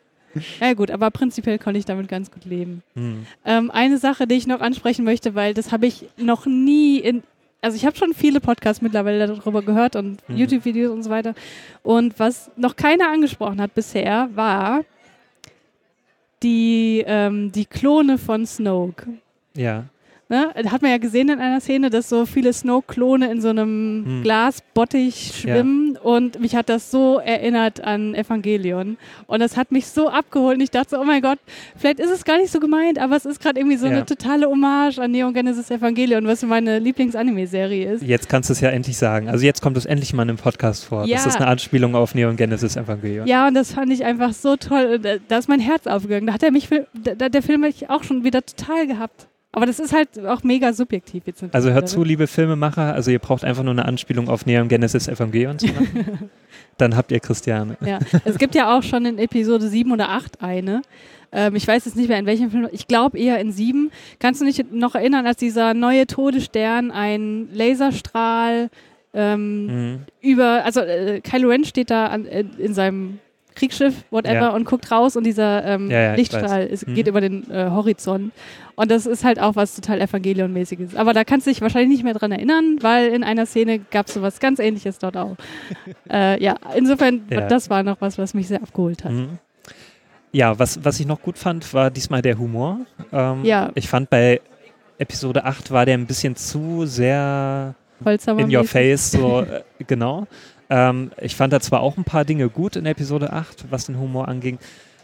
Ja 0.61 0.75
gut, 0.75 0.91
aber 0.91 1.11
prinzipiell 1.11 1.59
konnte 1.59 1.79
ich 1.79 1.85
damit 1.85 2.09
ganz 2.09 2.31
gut 2.31 2.45
leben. 2.45 2.83
Mhm. 2.95 3.27
Ähm, 3.45 3.71
eine 3.71 3.99
Sache, 3.99 4.27
die 4.27 4.37
ich 4.37 4.47
noch 4.47 4.61
ansprechen 4.61 5.05
möchte, 5.05 5.35
weil 5.35 5.55
das 5.55 5.73
habe 5.73 5.87
ich 5.87 6.07
noch 6.17 6.47
nie 6.47 6.99
in, 6.99 7.23
also 7.61 7.77
ich 7.77 7.85
habe 7.85 7.97
schon 7.97 8.15
viele 8.15 8.41
Podcasts 8.41 8.81
mittlerweile 8.81 9.27
darüber 9.27 9.63
gehört 9.63 9.97
und 9.97 10.29
mhm. 10.29 10.37
YouTube-Videos 10.37 10.93
und 10.93 11.03
so 11.03 11.11
weiter. 11.11 11.35
Und 11.83 12.19
was 12.19 12.51
noch 12.57 12.77
keiner 12.77 13.11
angesprochen 13.11 13.61
hat 13.61 13.75
bisher, 13.75 14.29
war 14.35 14.85
die, 16.43 17.05
ähm, 17.07 17.51
die 17.53 17.67
Klone 17.67 18.17
von 18.17 18.47
Snoke. 18.47 19.09
Ja. 19.57 19.85
Ne? 20.31 20.53
Hat 20.71 20.81
man 20.81 20.93
ja 20.93 20.99
gesehen 20.99 21.29
in 21.29 21.41
einer 21.41 21.61
Szene, 21.61 21.91
dass 21.91 22.09
so 22.09 22.25
viele 22.25 22.53
Snow-Klone 22.53 23.33
in 23.33 23.41
so 23.41 23.49
einem 23.49 24.05
hm. 24.07 24.23
Glasbottich 24.23 25.33
schwimmen 25.41 25.95
ja. 25.95 26.01
und 26.03 26.39
mich 26.39 26.55
hat 26.55 26.69
das 26.69 26.93
so 26.93 27.19
erinnert 27.19 27.81
an 27.81 28.15
Evangelion. 28.15 28.97
Und 29.27 29.41
das 29.41 29.57
hat 29.57 29.73
mich 29.73 29.89
so 29.89 30.09
abgeholt 30.09 30.59
und 30.59 30.63
ich 30.63 30.71
dachte 30.71 30.91
so, 30.91 31.01
oh 31.01 31.05
mein 31.05 31.21
Gott, 31.21 31.41
vielleicht 31.77 31.99
ist 31.99 32.11
es 32.11 32.25
gar 32.25 32.39
nicht 32.39 32.53
so 32.53 32.61
gemeint, 32.61 33.01
aber 33.01 33.17
es 33.17 33.25
ist 33.25 33.43
gerade 33.43 33.59
irgendwie 33.59 33.77
so 33.77 33.87
ja. 33.87 33.93
eine 33.93 34.07
totale 34.07 34.47
Hommage 34.47 35.01
an 35.01 35.11
Neon 35.11 35.35
Genesis 35.35 35.69
Evangelion, 35.69 36.25
was 36.29 36.43
meine 36.43 36.79
Lieblings-Anime-Serie 36.79 37.95
ist. 37.95 38.05
Jetzt 38.05 38.29
kannst 38.29 38.51
du 38.51 38.53
es 38.53 38.61
ja 38.61 38.69
endlich 38.69 38.99
sagen. 38.99 39.29
Also 39.29 39.45
jetzt 39.45 39.61
kommt 39.61 39.77
es 39.79 39.85
endlich 39.85 40.13
mal 40.13 40.23
in 40.23 40.29
einem 40.29 40.39
Podcast 40.39 40.85
vor. 40.85 41.07
Ja. 41.07 41.17
Das 41.17 41.27
ist 41.27 41.39
eine 41.39 41.49
Anspielung 41.49 41.97
auf 41.97 42.15
Neon 42.15 42.37
Genesis 42.37 42.77
Evangelion. 42.77 43.27
Ja, 43.27 43.49
und 43.49 43.55
das 43.55 43.73
fand 43.73 43.93
ich 43.93 44.05
einfach 44.05 44.33
so 44.33 44.55
toll. 44.55 45.01
Da 45.27 45.39
ist 45.39 45.49
mein 45.49 45.59
Herz 45.59 45.89
aufgegangen. 45.89 46.29
Da 46.29 46.35
hat 46.35 46.45
er 46.45 46.53
mich, 46.53 46.69
da, 46.95 47.29
der 47.29 47.43
Film 47.43 47.63
mich 47.63 47.91
auch 47.91 48.05
schon 48.05 48.23
wieder 48.23 48.47
total 48.47 48.87
gehabt. 48.87 49.27
Aber 49.53 49.67
das 49.67 49.81
ist 49.81 49.93
halt 49.93 50.25
auch 50.27 50.45
mega 50.45 50.73
subjektiv 50.73 51.25
jetzt. 51.27 51.45
Also 51.53 51.71
hört 51.71 51.89
zu, 51.89 52.05
liebe 52.05 52.29
Filmemacher, 52.29 52.95
also 52.95 53.11
ihr 53.11 53.19
braucht 53.19 53.45
einfach 53.45 53.65
nur 53.65 53.73
eine 53.73 53.85
Anspielung 53.85 54.29
auf 54.29 54.47
Neon 54.47 54.69
Genesis 54.69 55.09
Evangelion 55.09 55.59
zu 55.59 55.67
machen. 55.67 56.31
Dann 56.79 56.97
habt 56.97 57.11
ihr 57.11 57.21
Christiane. 57.21 57.77
Ja, 57.85 57.99
es 58.25 58.39
gibt 58.39 58.55
ja 58.55 58.77
auch 58.77 58.83
schon 58.83 59.05
in 59.07 59.19
Episode 59.19 59.69
7 59.69 59.91
oder 59.91 60.11
8 60.11 60.41
eine. 60.41 60.83
Ähm, 61.33 61.57
ich 61.57 61.67
weiß 61.67 61.85
jetzt 61.85 61.97
nicht 61.97 62.09
mehr 62.09 62.19
in 62.19 62.27
welchem 62.27 62.51
Film, 62.51 62.69
ich 62.71 62.87
glaube 62.87 63.19
eher 63.19 63.41
in 63.41 63.51
7. 63.51 63.91
Kannst 64.19 64.41
du 64.41 64.45
dich 64.45 64.65
noch 64.71 64.95
erinnern, 64.95 65.27
als 65.27 65.39
dieser 65.39 65.75
neue 65.75 66.07
Todesstern 66.07 66.91
ein 66.91 67.49
Laserstrahl 67.53 68.71
ähm, 69.13 69.67
mhm. 69.67 69.99
über, 70.21 70.65
also 70.65 70.81
äh, 70.81 71.21
Kylo 71.21 71.49
Ren 71.49 71.65
steht 71.65 71.91
da 71.91 72.07
an, 72.07 72.27
äh, 72.27 72.45
in 72.59 72.75
seinem 72.75 73.19
Kriegsschiff, 73.61 73.95
whatever, 74.11 74.35
Ja. 74.35 74.49
und 74.51 74.65
guckt 74.65 74.91
raus 74.91 75.15
und 75.17 75.25
dieser 75.25 75.65
ähm, 75.65 75.91
Ja, 75.91 76.01
ja, 76.01 76.11
ich 76.13 76.19
Lichtstrahl 76.19 76.67
ist, 76.67 76.87
Mhm. 76.89 76.95
geht 76.95 77.07
über 77.07 77.21
den 77.21 77.51
äh, 77.51 77.71
Horizont. 77.71 78.33
Und 78.75 78.91
das 78.91 79.05
ist 79.07 79.23
halt 79.25 79.39
auch 79.39 79.57
was 79.57 79.75
total 79.77 80.01
Evangelion-mäßiges. 80.01 80.97
Aber 80.97 81.13
da 81.13 81.23
kannst 81.25 81.47
du 81.47 81.51
dich 81.51 81.61
wahrscheinlich 81.61 81.91
nicht 81.91 82.05
mehr 82.05 82.15
dran 82.15 82.33
erinnern, 82.33 82.79
weil 82.81 83.09
in 83.09 83.23
einer 83.23 83.45
Szene 83.47 83.79
gab 83.91 84.07
es 84.09 84.15
sowas 84.15 84.41
ganz 84.41 84.59
ähnliches 84.59 84.99
dort 84.99 85.17
auch. 85.17 85.37
äh, 86.11 86.43
ja, 86.43 86.57
insofern, 86.75 87.23
das 87.29 87.69
war 87.71 87.83
noch 87.83 88.01
was, 88.01 88.17
was 88.19 88.33
mich 88.35 88.49
sehr 88.49 88.63
abgeholt 88.63 89.05
hat. 89.05 89.13
Mhm. 89.13 89.39
Ja, 90.33 90.59
was, 90.59 90.85
was 90.85 90.99
ich 91.01 91.07
noch 91.07 91.21
gut 91.21 91.37
fand, 91.39 91.75
war 91.75 91.91
diesmal 91.91 92.23
der 92.23 92.39
Humor. 92.39 92.79
Ähm, 93.13 93.45
Ja. 93.45 93.71
Ich 93.75 93.89
fand 93.89 94.09
bei 94.11 94.41
Episode 94.99 95.45
8 95.45 95.71
war 95.71 95.85
der 95.87 95.95
ein 95.99 96.07
bisschen 96.07 96.37
zu 96.37 96.87
sehr 96.87 97.75
Holzhammer. 98.05 98.41
in 98.41 98.55
your 98.57 98.65
face, 98.65 99.11
so 99.13 99.41
äh, 99.41 99.63
genau. 99.87 100.27
Ähm, 100.71 101.11
ich 101.21 101.35
fand 101.37 101.53
da 101.53 101.61
zwar 101.61 101.81
auch 101.81 101.97
ein 101.97 102.05
paar 102.05 102.25
Dinge 102.25 102.49
gut 102.49 102.77
in 102.77 102.87
Episode 102.87 103.33
8, 103.33 103.67
was 103.71 103.87
den 103.87 103.99
Humor 103.99 104.29
anging, 104.29 104.59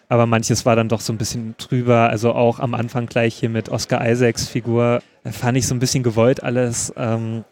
aber 0.09 0.24
manches 0.26 0.64
war 0.64 0.76
dann 0.76 0.88
doch 0.88 1.00
so 1.00 1.12
ein 1.12 1.18
bisschen 1.18 1.57
drüber. 1.59 2.09
Also 2.09 2.33
auch 2.33 2.61
am 2.61 2.74
Anfang 2.74 3.07
gleich 3.07 3.35
hier 3.35 3.48
mit 3.50 3.68
Oscar 3.68 4.09
Isaacs 4.09 4.46
Figur 4.48 5.00
äh, 5.24 5.33
fand 5.33 5.59
ich 5.59 5.66
so 5.66 5.74
ein 5.74 5.81
bisschen 5.81 6.02
gewollt 6.05 6.42
alles. 6.42 6.92
Ähm, 6.96 7.44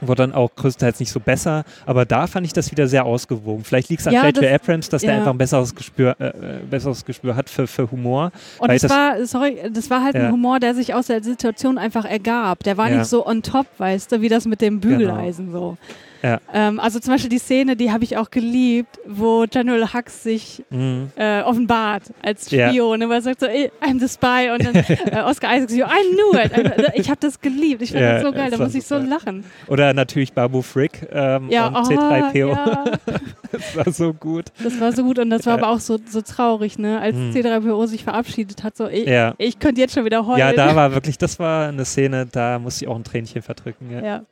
wurde 0.00 0.22
dann 0.22 0.32
auch 0.32 0.54
größtenteils 0.54 1.00
nicht 1.00 1.10
so 1.10 1.18
besser, 1.18 1.64
aber 1.84 2.04
da 2.04 2.28
fand 2.28 2.46
ich 2.46 2.52
das 2.52 2.70
wieder 2.70 2.86
sehr 2.86 3.04
ausgewogen. 3.04 3.64
Vielleicht 3.64 3.88
liegt 3.88 4.00
es 4.02 4.06
an 4.06 4.12
Ja, 4.14 4.26
J.J. 4.26 4.36
das- 4.44 4.52
Abrams, 4.62 4.88
dass 4.90 5.02
der 5.02 5.10
ja. 5.14 5.18
einfach 5.18 5.32
ein 5.32 5.38
besseres 5.38 5.74
Gespür, 5.74 6.14
äh, 6.20 6.26
äh, 6.28 6.32
besseres 6.70 7.04
Gespür 7.04 7.34
hat 7.34 7.50
für, 7.50 7.66
für 7.66 7.90
Humor. 7.90 8.30
Und 8.60 8.70
es 8.70 8.82
das- 8.82 8.92
war, 8.92 9.26
sorry, 9.26 9.56
das 9.72 9.90
war 9.90 10.04
halt 10.04 10.14
Ja. 10.14 10.26
ein 10.26 10.32
Humor, 10.32 10.60
der 10.60 10.76
sich 10.76 10.94
aus 10.94 11.08
der 11.08 11.20
Situation 11.24 11.78
einfach 11.78 12.04
ergab. 12.04 12.62
Der 12.62 12.76
war 12.76 12.84
Ja. 12.84 12.90
Genau. 12.90 13.00
nicht 13.00 13.10
so 13.10 13.26
on 13.26 13.42
top, 13.42 13.66
weißt 13.78 14.12
du, 14.12 14.20
wie 14.20 14.28
das 14.28 14.44
mit 14.46 14.60
dem 14.60 14.78
Bügeleisen 14.78 15.50
so. 15.50 15.76
Ja. 16.22 16.40
Ähm, 16.52 16.80
also 16.80 16.98
zum 16.98 17.14
Beispiel 17.14 17.30
die 17.30 17.38
Szene, 17.38 17.76
die 17.76 17.92
habe 17.92 18.02
ich 18.04 18.16
auch 18.16 18.30
geliebt, 18.30 18.98
wo 19.06 19.44
General 19.48 19.92
Hux 19.94 20.22
sich 20.22 20.64
Mhm. 20.70 21.10
äh, 21.16 21.42
offenbart 21.42 22.02
als 22.22 22.50
Ja. 22.50 22.68
Spion, 22.70 23.02
und 23.02 23.10
er 23.10 23.22
sagt 23.22 23.40
so, 23.40 23.46
"Ey, 23.46 23.70
I'm 23.80 24.00
the 24.00 24.08
spy 24.08 24.50
und 24.52 24.64
dann 24.64 24.74
äh, 25.14 25.22
Oscar 25.22 25.54
Isaac 25.56 25.70
so, 25.70 25.76
I 25.76 26.14
knew 26.14 26.40
it. 26.44 26.52
Also, 26.78 26.90
Ich 26.94 27.08
habe 27.08 27.20
das 27.20 27.40
geliebt, 27.40 27.82
ich 27.82 27.92
fand 27.92 28.02
Ja, 28.02 28.14
das 28.14 28.22
so 28.22 28.32
geil, 28.32 28.50
da 28.50 28.58
muss 28.58 28.74
ich 28.74 28.84
so 28.86 28.98
lachen. 28.98 29.44
Oder 29.68 29.94
natürlich 29.94 30.32
Babu 30.32 30.62
Frick 30.62 31.06
ähm, 31.12 31.48
Ja, 31.50 31.68
und 31.68 31.76
oh, 31.76 31.80
C3PO. 31.80 32.48
ja, 32.48 32.84
Das 33.52 33.76
war 33.76 33.92
so 33.92 34.12
gut. 34.12 34.46
das 34.62 34.78
war 34.80 34.92
so 34.92 35.02
gut 35.04 35.18
und 35.18 35.30
das 35.30 35.46
war 35.46 35.56
Ja. 35.56 35.62
aber 35.64 35.72
auch 35.74 35.80
so, 35.80 35.98
so 36.06 36.20
traurig, 36.20 36.78
ne, 36.78 37.00
als 37.00 37.16
Mhm. 37.16 37.30
C3PO 37.32 37.86
sich 37.86 38.04
verabschiedet 38.04 38.62
hat, 38.62 38.76
so, 38.76 38.86
ich, 38.88 39.06
Ja. 39.06 39.34
ich 39.38 39.58
könnte 39.58 39.80
jetzt 39.80 39.94
schon 39.94 40.04
wieder 40.04 40.26
heulen. 40.26 40.38
Ja, 40.38 40.52
da 40.52 40.74
war 40.76 40.92
wirklich, 40.92 41.16
das 41.16 41.38
war 41.38 41.68
eine 41.68 41.84
Szene, 41.84 42.26
da 42.30 42.58
musste 42.58 42.84
ich 42.84 42.88
auch 42.90 42.96
ein 42.96 43.04
Tränchen 43.04 43.40
verdrücken. 43.42 43.90
Ja, 43.90 44.22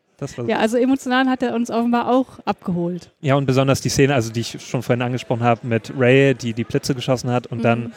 ja. 0.47 0.59
Also 0.59 0.77
emotional 0.77 1.27
hat 1.29 1.43
er 1.43 1.55
uns 1.55 1.71
offenbar 1.71 2.11
auch 2.11 2.39
abgeholt. 2.45 3.11
Ja, 3.21 3.35
und 3.35 3.47
besonders 3.47 3.81
die 3.81 3.89
Szene, 3.89 4.15
also 4.15 4.33
die 4.33 4.41
ich 4.41 4.59
schon 4.67 4.83
vorhin 4.83 5.03
angesprochen 5.03 5.43
habe, 5.43 5.67
mit 5.67 5.93
Ray, 5.97 6.35
die 6.35 6.53
die 6.53 6.65
Blitze 6.65 6.95
geschossen 6.95 7.31
hat 7.31 7.47
und 7.49 7.59
Mhm. 7.59 7.63
dann, 7.63 7.93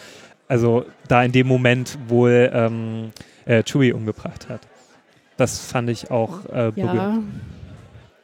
also 0.47 0.85
da 1.07 1.23
in 1.23 1.31
dem 1.31 1.47
Moment 1.47 1.97
wohl 2.07 2.49
ähm, 2.53 3.11
äh, 3.45 3.63
Chewie 3.63 3.93
umgebracht 3.93 4.49
hat. 4.49 4.61
Das 5.37 5.59
fand 5.59 5.89
ich 5.89 6.11
auch 6.11 6.45
äh, 6.45 6.71
berührend. 6.75 7.23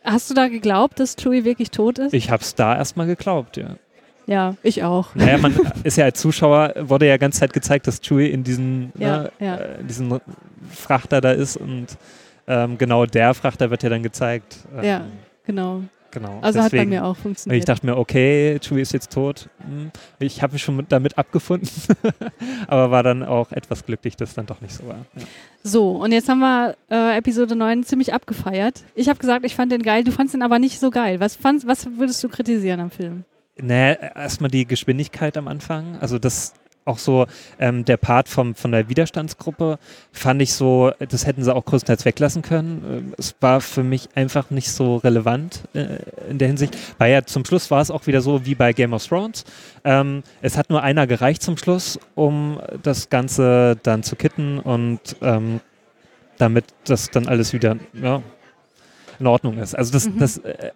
Ja. 0.03 0.12
Hast 0.12 0.29
du 0.29 0.34
da 0.34 0.47
geglaubt, 0.49 0.99
dass 0.99 1.15
Chewie 1.15 1.45
wirklich 1.45 1.71
tot 1.71 1.97
ist? 1.97 2.13
Ich 2.13 2.29
habe 2.29 2.43
es 2.43 2.53
da 2.55 2.75
erstmal 2.75 3.08
geglaubt, 3.08 3.58
ja. 3.58 3.77
ja, 4.27 4.55
ich 4.62 4.84
auch. 4.84 5.15
Naja, 5.15 5.38
man 5.38 5.55
ist 5.84 5.97
ja 5.97 6.05
als 6.05 6.19
Zuschauer, 6.19 6.73
wurde 6.79 7.08
ja 7.08 7.17
ganze 7.17 7.39
Zeit 7.39 7.53
gezeigt, 7.53 7.88
dass 7.88 8.01
Chewie 8.01 8.27
in 8.27 8.43
diesen, 8.43 8.91
Ja, 8.99 9.23
ne, 9.23 9.31
ja. 9.39 9.55
Äh, 9.55 9.84
diesen 9.84 10.19
Frachter 10.71 11.21
da 11.21 11.31
ist 11.31 11.58
und 11.58 11.88
ähm, 12.47 12.77
genau 12.77 13.05
der 13.05 13.34
Frachter 13.34 13.69
wird 13.69 13.84
ja 13.84 13.89
dann 13.89 14.03
gezeigt. 14.03 14.58
Ähm, 14.77 14.84
Ja. 14.84 15.05
Genau. 15.45 15.81
Genau. 16.12 16.39
Also 16.41 16.60
hat 16.62 16.71
bei 16.71 16.77
Deswegen- 16.77 16.91
mir 16.91 17.03
auch 17.03 17.17
funktioniert. 17.17 17.60
ich 17.60 17.65
dachte 17.65 17.86
mir, 17.86 17.97
okay, 17.97 18.58
Chewie 18.62 18.79
ist 18.81 18.93
jetzt 18.93 19.12
tot. 19.12 19.49
Hm, 19.60 19.91
Ich 20.19 20.41
habe 20.41 20.53
mich 20.53 20.63
schon 20.63 20.77
mit, 20.77 20.89
damit 20.89 21.17
abgefunden, 21.17 21.67
aber 22.67 22.89
war 22.89 23.03
dann 23.03 23.21
auch 23.21 23.51
etwas 23.51 23.86
glücklich, 23.86 24.15
dass 24.15 24.29
es 24.29 24.36
dann 24.36 24.45
doch 24.45 24.62
nicht 24.62 24.73
so 24.73 24.88
war. 24.88 25.05
Ja. 25.15 25.23
so, 25.63 25.91
und 25.91 26.13
jetzt 26.13 26.29
haben 26.29 26.39
wir 26.39 26.75
äh, 26.89 27.17
Episode 27.17 27.55
9 27.58 27.84
ziemlich 27.84 28.13
abgefeiert. 28.13 28.84
Ich 28.95 29.10
habe 29.10 29.19
gesagt, 29.19 29.45
ich 29.45 29.55
fand 29.55 29.73
den 29.73 29.81
geil, 29.84 30.05
du 30.05 30.12
fandst 30.12 30.34
ihn 30.34 30.41
aber 30.41 30.58
nicht 30.58 30.79
so 30.79 30.89
geil. 30.89 31.19
Was, 31.19 31.36
fandst, 31.36 31.67
was 31.67 31.86
würdest 31.97 32.23
du 32.23 32.29
kritisieren 32.29 32.79
am 32.79 32.91
Film? 32.91 33.25
Naja, 33.62 33.95
erstmal 34.15 34.49
die 34.51 34.65
Geschwindigkeit 34.65 35.36
am 35.38 35.47
Anfang. 35.49 35.97
Also 35.99 36.17
das 36.17 36.53
auch 36.86 37.00
so, 37.00 37.26
ähm, 37.60 37.84
der 37.84 37.98
Part 37.98 38.30
vom, 38.30 38.56
von 38.56 38.71
der 38.71 38.88
Widerstandsgruppe 38.89 39.80
fand 40.12 40.41
ich 40.41 40.54
so, 40.54 40.91
das 41.00 41.26
hätten 41.26 41.43
sie 41.43 41.54
auch 41.54 41.65
größtenteils 41.65 42.06
weglassen 42.06 42.41
können. 42.43 42.84
Ähm, 42.88 43.13
Es 43.17 43.36
war 43.41 43.60
für 43.60 43.84
mich 43.84 44.10
einfach 44.15 44.52
nicht 44.52 44.71
so 44.71 44.98
relevant 44.98 45.63
äh, 45.74 45.98
in 46.30 46.38
der 46.38 46.48
Hinsicht. 46.48 46.78
Weil 46.98 47.12
ja 47.12 47.26
zum 47.26 47.43
Schluss 47.43 47.71
war 47.71 47.82
es 47.82 47.89
auch 47.91 48.06
wieder 48.08 48.21
so 48.21 48.45
wie 48.45 48.56
bei 48.56 48.71
Game 48.74 48.93
of 48.93 49.06
Thrones. 49.06 49.45
Ähm, 49.84 50.24
es 50.41 50.58
hat 50.58 50.69
nur 50.69 50.84
einer 50.84 51.08
gereicht 51.08 51.41
zum 51.41 51.58
Schluss, 51.58 52.00
um 52.13 52.60
das 52.84 53.10
Ganze 53.10 53.78
dann 53.84 54.04
zu 54.04 54.15
kitten 54.15 54.60
und 54.60 55.00
ähm, 55.21 55.60
damit 56.38 56.65
das 56.86 57.10
dann 57.10 57.28
alles 57.28 57.54
wieder 57.54 57.78
ja, 57.93 58.21
in 59.19 59.28
Ordnung 59.28 59.58
ist. 59.58 59.74
Also 59.76 59.91
das, 59.91 60.08
Mhm. 60.08 60.19
das, 60.19 60.38
äh, 60.38 60.50
äh, 60.52 60.71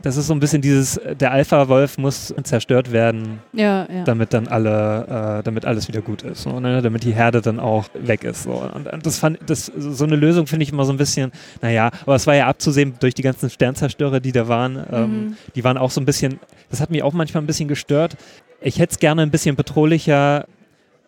das 0.00 0.16
ist 0.16 0.26
so 0.28 0.32
ein 0.34 0.40
bisschen 0.40 0.62
dieses, 0.62 0.96
äh, 0.96 1.14
der 1.14 1.32
Alpha-Wolf 1.32 1.98
muss 1.98 2.34
zerstört 2.44 2.92
werden, 2.92 3.40
Ja, 3.52 3.86
ja. 3.92 4.04
damit 4.04 4.32
dann 4.32 4.48
alle, 4.48 5.38
äh, 5.40 5.42
damit 5.42 5.64
alles 5.66 5.86
wieder 5.88 6.00
gut 6.00 6.22
ist, 6.22 6.42
so, 6.42 6.58
ne? 6.60 6.80
damit 6.80 7.04
die 7.04 7.12
Herde 7.14 7.42
dann 7.42 7.60
auch 7.60 7.84
weg 7.94 8.24
ist. 8.24 8.44
So. 8.44 8.52
Und, 8.52 8.90
und 8.90 9.04
das 9.04 9.18
fand, 9.18 9.38
das, 9.46 9.66
so 9.66 10.04
eine 10.04 10.16
Lösung 10.16 10.46
finde 10.46 10.62
ich 10.62 10.72
immer 10.72 10.84
so 10.86 10.92
ein 10.92 10.96
bisschen, 10.96 11.30
naja, 11.60 11.90
aber 12.02 12.14
es 12.14 12.26
war 12.26 12.34
ja 12.34 12.46
abzusehen 12.46 12.94
durch 13.00 13.14
die 13.14 13.22
ganzen 13.22 13.50
Sternzerstörer, 13.50 14.20
die 14.20 14.32
da 14.32 14.48
waren. 14.48 14.76
Ähm, 14.90 15.06
Mhm. 15.06 15.36
Die 15.54 15.62
waren 15.62 15.76
auch 15.78 15.90
so 15.90 16.00
ein 16.00 16.04
bisschen, 16.06 16.40
das 16.70 16.80
hat 16.80 16.90
mich 16.90 17.02
auch 17.02 17.12
manchmal 17.12 17.42
ein 17.42 17.46
bisschen 17.46 17.68
gestört. 17.68 18.16
Ich 18.60 18.78
hätte 18.78 18.92
es 18.92 18.98
gerne 18.98 19.22
ein 19.22 19.30
bisschen 19.30 19.56
bedrohlicher, 19.56 20.46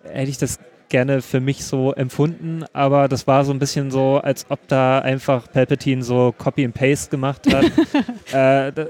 hätte 0.05 0.31
ich 0.31 0.39
das 0.39 0.59
gerne 0.89 1.23
für 1.23 1.41
mich 1.41 1.65
so 1.65 1.93
empfunden, 1.93 2.65
aber 2.73 3.09
das 3.09 3.27
war 3.27 3.45
so 3.45 3.53
ein 3.53 3.59
bisschen 3.59 3.91
so, 3.91 4.19
als 4.19 4.47
ob 4.49 4.67
da 4.69 5.01
einfach 5.01 5.51
Palpatine 5.51 6.03
so 6.03 6.35
Copy 6.37 6.65
and 6.65 6.75
Paste 6.75 7.11
gemacht 7.11 7.43
hat. 7.53 7.65
äh, 8.33 8.73
da, 8.73 8.83
äh, 8.83 8.89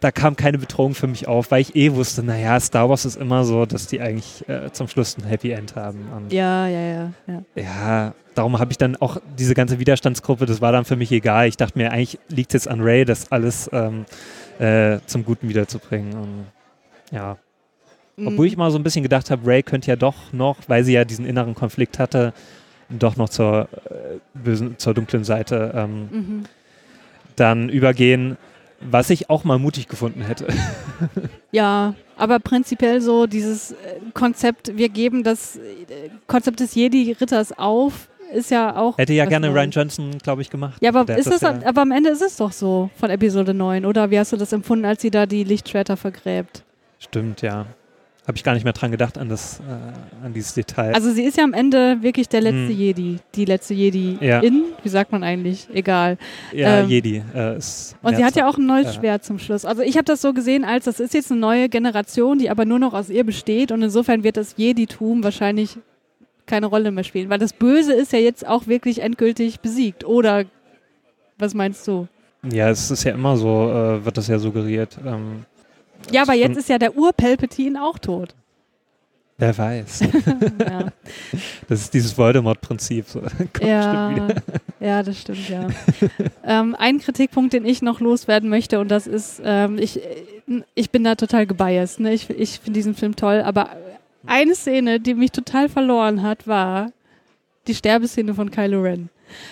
da 0.00 0.10
kam 0.10 0.36
keine 0.36 0.58
Bedrohung 0.58 0.94
für 0.94 1.06
mich 1.06 1.26
auf, 1.26 1.50
weil 1.50 1.62
ich 1.62 1.74
eh 1.74 1.92
wusste, 1.92 2.22
naja, 2.22 2.60
Star 2.60 2.88
Wars 2.88 3.04
ist 3.04 3.16
immer 3.16 3.44
so, 3.44 3.66
dass 3.66 3.86
die 3.86 4.00
eigentlich 4.00 4.46
äh, 4.48 4.70
zum 4.72 4.88
Schluss 4.88 5.16
ein 5.16 5.24
Happy 5.24 5.50
End 5.50 5.74
haben. 5.74 6.06
Ja, 6.28 6.68
ja, 6.68 6.80
ja, 6.80 7.12
ja. 7.26 7.42
ja, 7.54 8.14
darum 8.34 8.58
habe 8.58 8.70
ich 8.72 8.78
dann 8.78 8.96
auch 8.96 9.18
diese 9.38 9.54
ganze 9.54 9.78
Widerstandsgruppe, 9.78 10.46
das 10.46 10.60
war 10.60 10.72
dann 10.72 10.84
für 10.84 10.96
mich 10.96 11.10
egal. 11.12 11.48
Ich 11.48 11.56
dachte 11.56 11.78
mir, 11.78 11.92
eigentlich 11.92 12.18
liegt 12.28 12.50
es 12.54 12.64
jetzt 12.64 12.68
an 12.68 12.80
Ray, 12.82 13.04
das 13.04 13.32
alles 13.32 13.70
ähm, 13.72 14.04
äh, 14.58 14.98
zum 15.06 15.24
Guten 15.24 15.48
wiederzubringen. 15.48 16.14
Und, 16.14 16.46
ja. 17.10 17.38
Obwohl 18.18 18.46
Mhm. 18.46 18.52
ich 18.52 18.56
mal 18.56 18.70
so 18.70 18.78
ein 18.78 18.82
bisschen 18.82 19.02
gedacht 19.02 19.30
habe, 19.30 19.46
Ray 19.46 19.62
könnte 19.62 19.88
ja 19.90 19.96
doch 19.96 20.32
noch, 20.32 20.56
weil 20.68 20.84
sie 20.84 20.92
ja 20.94 21.04
diesen 21.04 21.26
inneren 21.26 21.54
Konflikt 21.54 21.98
hatte, 21.98 22.32
doch 22.88 23.16
noch 23.16 23.28
zur 23.28 23.68
äh, 23.90 24.18
bösen, 24.34 24.78
zur 24.78 24.94
dunklen 24.94 25.24
Seite 25.24 25.72
ähm, 25.74 26.08
Mhm. 26.10 26.42
dann 27.36 27.68
übergehen, 27.68 28.36
was 28.80 29.10
ich 29.10 29.28
auch 29.30 29.44
mal 29.44 29.58
mutig 29.58 29.88
gefunden 29.88 30.22
hätte. 30.22 30.46
Ja, 31.52 31.94
aber 32.18 32.38
prinzipiell 32.38 33.00
so 33.00 33.26
dieses 33.26 33.72
äh, 33.72 33.76
Konzept, 34.12 34.76
wir 34.76 34.88
geben 34.90 35.22
das 35.22 35.56
äh, 35.56 35.60
Konzept 36.26 36.60
des 36.60 36.74
Jedi-Ritters 36.74 37.56
auf, 37.58 38.08
ist 38.34 38.50
ja 38.50 38.76
auch. 38.76 38.98
Hätte 38.98 39.14
ja 39.14 39.24
gerne. 39.24 39.48
Ryan 39.54 39.70
Johnson, 39.70 40.18
glaube 40.18 40.42
ich, 40.42 40.50
gemacht. 40.50 40.76
Ja, 40.82 40.90
aber 40.94 41.16
ist 41.16 41.30
das, 41.30 41.40
ja- 41.40 41.58
aber 41.64 41.82
am 41.82 41.92
Ende 41.92 42.10
ist 42.10 42.20
es 42.20 42.36
doch 42.36 42.52
so 42.52 42.90
von 42.96 43.08
Episode 43.10 43.54
9, 43.54 43.86
oder? 43.86 44.10
Wie 44.10 44.18
hast 44.18 44.32
du 44.32 44.36
das 44.36 44.52
empfunden, 44.52 44.84
als 44.84 45.00
sie 45.00 45.10
da 45.10 45.24
die 45.24 45.44
Lichtschwerter 45.44 45.96
vergräbt? 45.96 46.62
Stimmt, 46.98 47.40
ja. 47.42 47.66
Habe 48.26 48.36
ich 48.36 48.42
gar 48.42 48.54
nicht 48.54 48.64
mehr 48.64 48.72
dran 48.72 48.90
gedacht 48.90 49.18
an, 49.18 49.28
das, 49.28 49.60
äh, 49.60 50.24
an 50.26 50.32
dieses 50.32 50.52
Detail. 50.54 50.92
Also 50.94 51.12
sie 51.12 51.22
ist 51.22 51.36
ja 51.36 51.44
am 51.44 51.52
Ende 51.52 52.02
wirklich 52.02 52.28
der 52.28 52.40
letzte 52.40 52.70
Hm. 52.70 52.76
Jedi, 52.76 53.18
die 53.36 53.44
letzte 53.44 53.72
Jedi 53.74 54.18
Ja. 54.20 54.40
in, 54.40 54.64
wie 54.82 54.88
sagt 54.88 55.12
man 55.12 55.22
eigentlich, 55.22 55.68
egal. 55.72 56.18
ja, 56.52 56.80
ähm, 56.80 56.88
Jedi 56.88 57.22
äh, 57.34 57.56
ist. 57.56 57.94
Und 58.02 58.16
sie 58.16 58.24
hat 58.24 58.34
ja 58.34 58.48
auch 58.48 58.58
ein 58.58 58.66
neues 58.66 58.86
Ja. 58.86 58.92
Schwert 58.94 59.24
zum 59.24 59.38
Schluss. 59.38 59.64
Also 59.64 59.82
ich 59.82 59.96
habe 59.96 60.04
das 60.06 60.20
so 60.22 60.32
gesehen, 60.32 60.64
als 60.64 60.86
das 60.86 60.98
ist 60.98 61.14
jetzt 61.14 61.30
eine 61.30 61.40
neue 61.40 61.68
Generation, 61.68 62.38
die 62.38 62.50
aber 62.50 62.64
nur 62.64 62.80
noch 62.80 62.94
aus 62.94 63.10
ihr 63.10 63.22
besteht 63.24 63.70
und 63.70 63.80
insofern 63.82 64.24
wird 64.24 64.36
das 64.36 64.54
Jeditum 64.56 65.22
wahrscheinlich 65.22 65.78
keine 66.46 66.66
Rolle 66.66 66.90
mehr 66.90 67.04
spielen, 67.04 67.28
weil 67.30 67.38
das 67.38 67.52
Böse 67.52 67.92
ist 67.92 68.12
ja 68.12 68.18
jetzt 68.18 68.46
auch 68.46 68.66
wirklich 68.66 69.02
endgültig 69.02 69.60
besiegt. 69.60 70.04
Oder 70.04 70.44
was 71.38 71.54
meinst 71.54 71.86
du? 71.86 72.08
Ja, 72.52 72.70
es 72.70 72.90
ist 72.90 73.04
ja 73.04 73.12
immer 73.14 73.36
so, 73.36 73.70
äh, 73.70 74.04
wird 74.04 74.16
das 74.16 74.26
ja 74.28 74.38
suggeriert. 74.38 74.96
Ähm, 75.06 75.44
Ja, 76.10 76.22
aber 76.22 76.34
jetzt 76.34 76.56
ist 76.56 76.68
ja 76.68 76.78
der 76.78 76.96
Ur-Palpatine 76.96 77.82
auch 77.82 77.98
tot. 77.98 78.34
Wer 79.38 79.56
weiß. 79.56 80.00
ja. 80.00 80.88
Das 81.68 81.80
ist 81.80 81.92
dieses 81.94 82.16
Voldemort-Prinzip. 82.16 83.06
So. 83.08 83.22
Ja, 83.60 84.28
ja, 84.80 85.02
das 85.02 85.20
stimmt, 85.20 85.48
ja. 85.48 85.68
ähm, 86.44 86.76
ein 86.78 86.98
Kritikpunkt, 87.00 87.52
den 87.52 87.64
ich 87.64 87.82
noch 87.82 88.00
loswerden 88.00 88.48
möchte, 88.48 88.78
und 88.78 88.88
das 88.88 89.06
ist, 89.06 89.40
ähm, 89.44 89.78
ich, 89.78 90.02
äh, 90.02 90.62
ich 90.74 90.90
bin 90.90 91.04
da 91.04 91.16
total 91.16 91.46
gebiased. 91.46 92.00
Ne? 92.00 92.14
Ich, 92.14 92.30
ich 92.30 92.60
finde 92.60 92.78
diesen 92.78 92.94
Film 92.94 93.16
toll, 93.16 93.42
aber 93.42 93.70
eine 94.26 94.54
Szene, 94.54 95.00
die 95.00 95.14
mich 95.14 95.32
total 95.32 95.68
verloren 95.68 96.22
hat, 96.22 96.46
war 96.46 96.92
die 97.66 97.74
Sterbeszene 97.74 98.34
von 98.34 98.50
Kylo 98.50 98.80
Ren. 98.82 99.08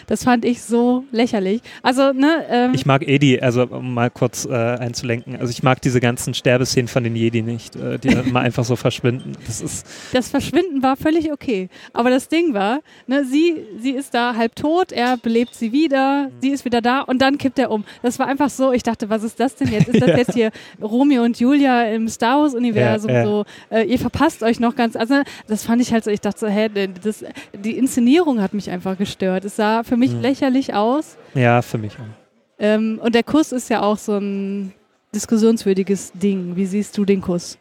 Das 0.07 0.25
fand 0.25 0.45
ich 0.45 0.63
so 0.63 1.05
lächerlich. 1.13 1.61
Also, 1.83 2.13
ne? 2.13 2.45
Ähm, 2.49 2.73
ich 2.75 2.87
mag 2.87 3.07
Edi, 3.07 3.41
also 3.41 3.65
um 3.65 3.95
mal 3.95 4.11
kurz 4.11 4.47
äh, 4.47 4.53
einzulenken. 4.53 5.37
Also 5.37 5.51
ich 5.51 5.63
mag 5.63 5.81
diese 5.81 6.01
ganzen 6.01 6.35
Sterbeszenen 6.35 6.89
von 6.89 7.05
den 7.05 7.17
Jedi 7.17 7.43
nicht, 7.43 7.77
äh, 7.77 7.99
die 7.99 8.15
mal 8.31 8.41
einfach 8.41 8.65
so 8.65 8.77
verschwinden. 8.77 9.33
Das 9.47 9.61
ist. 9.61 9.87
Das 10.13 10.29
Verschwinden 10.29 10.83
war 10.83 10.97
völlig 10.97 11.33
okay. 11.33 11.69
Aber 11.93 12.11
das 12.11 12.29
Ding 12.29 12.55
war, 12.55 12.81
ne, 13.07 13.25
sie, 13.25 13.57
sie 13.79 13.91
ist 13.91 14.15
da 14.15 14.35
halb 14.37 14.57
tot, 14.57 14.93
er 14.93 15.17
belebt 15.17 15.55
sie 15.55 15.73
wieder, 15.73 16.31
sie 16.41 16.51
ist 16.51 16.65
wieder 16.65 16.81
da 16.81 17.01
und 17.01 17.21
dann 17.21 17.39
kippt 17.39 17.59
er 17.59 17.71
um. 17.71 17.85
Das 18.03 18.19
war 18.19 18.27
einfach 18.27 18.51
so, 18.51 18.73
ich 18.73 18.83
dachte, 18.83 19.11
was 19.11 19.23
ist 19.23 19.41
das 19.41 19.57
denn 19.57 19.73
jetzt? 19.73 19.89
Ist 19.89 20.01
das 20.01 20.11
ja. 20.11 20.17
jetzt 20.19 20.35
hier 20.35 20.51
Romeo 20.81 21.23
und 21.23 21.39
Julia 21.39 21.85
im 21.85 22.09
Star 22.09 22.41
Wars-Universum 22.41 23.11
ja, 23.11 23.17
ja. 23.17 23.25
so? 23.25 23.45
Äh, 23.71 23.85
ihr 23.85 23.99
verpasst 23.99 24.43
euch 24.43 24.61
noch 24.61 24.77
ganz. 24.77 24.97
Also, 24.97 25.23
das 25.47 25.65
fand 25.65 25.83
ich 25.83 25.93
halt 25.93 26.05
so, 26.05 26.11
ich 26.11 26.21
dachte 26.21 26.41
so, 26.41 26.47
hä, 26.47 26.69
das, 27.03 27.25
die 27.53 27.77
Inszenierung 27.77 28.41
hat 28.41 28.55
mich 28.55 28.71
einfach 28.71 28.97
gestört. 28.99 29.45
Es 29.45 29.57
sah 29.57 29.64
für 29.85 29.97
mich 29.97 30.13
mhm. 30.13 30.21
lächerlich 30.21 30.75
aus. 30.75 31.17
Ja, 31.35 31.63
für 31.63 31.79
mich 31.79 31.95
auch. 31.95 32.25
Ähm, 32.59 33.01
und 33.03 33.15
der 33.15 33.23
Kuss 33.23 33.53
ist 33.53 33.69
ja 33.71 33.83
auch 33.83 33.99
so 33.99 34.17
ein 34.17 34.73
diskussionswürdiges 35.15 36.13
Ding. 36.13 36.57
Wie 36.57 36.67
siehst 36.67 36.97
du 36.97 37.05
den 37.05 37.21
Kuss? 37.21 37.59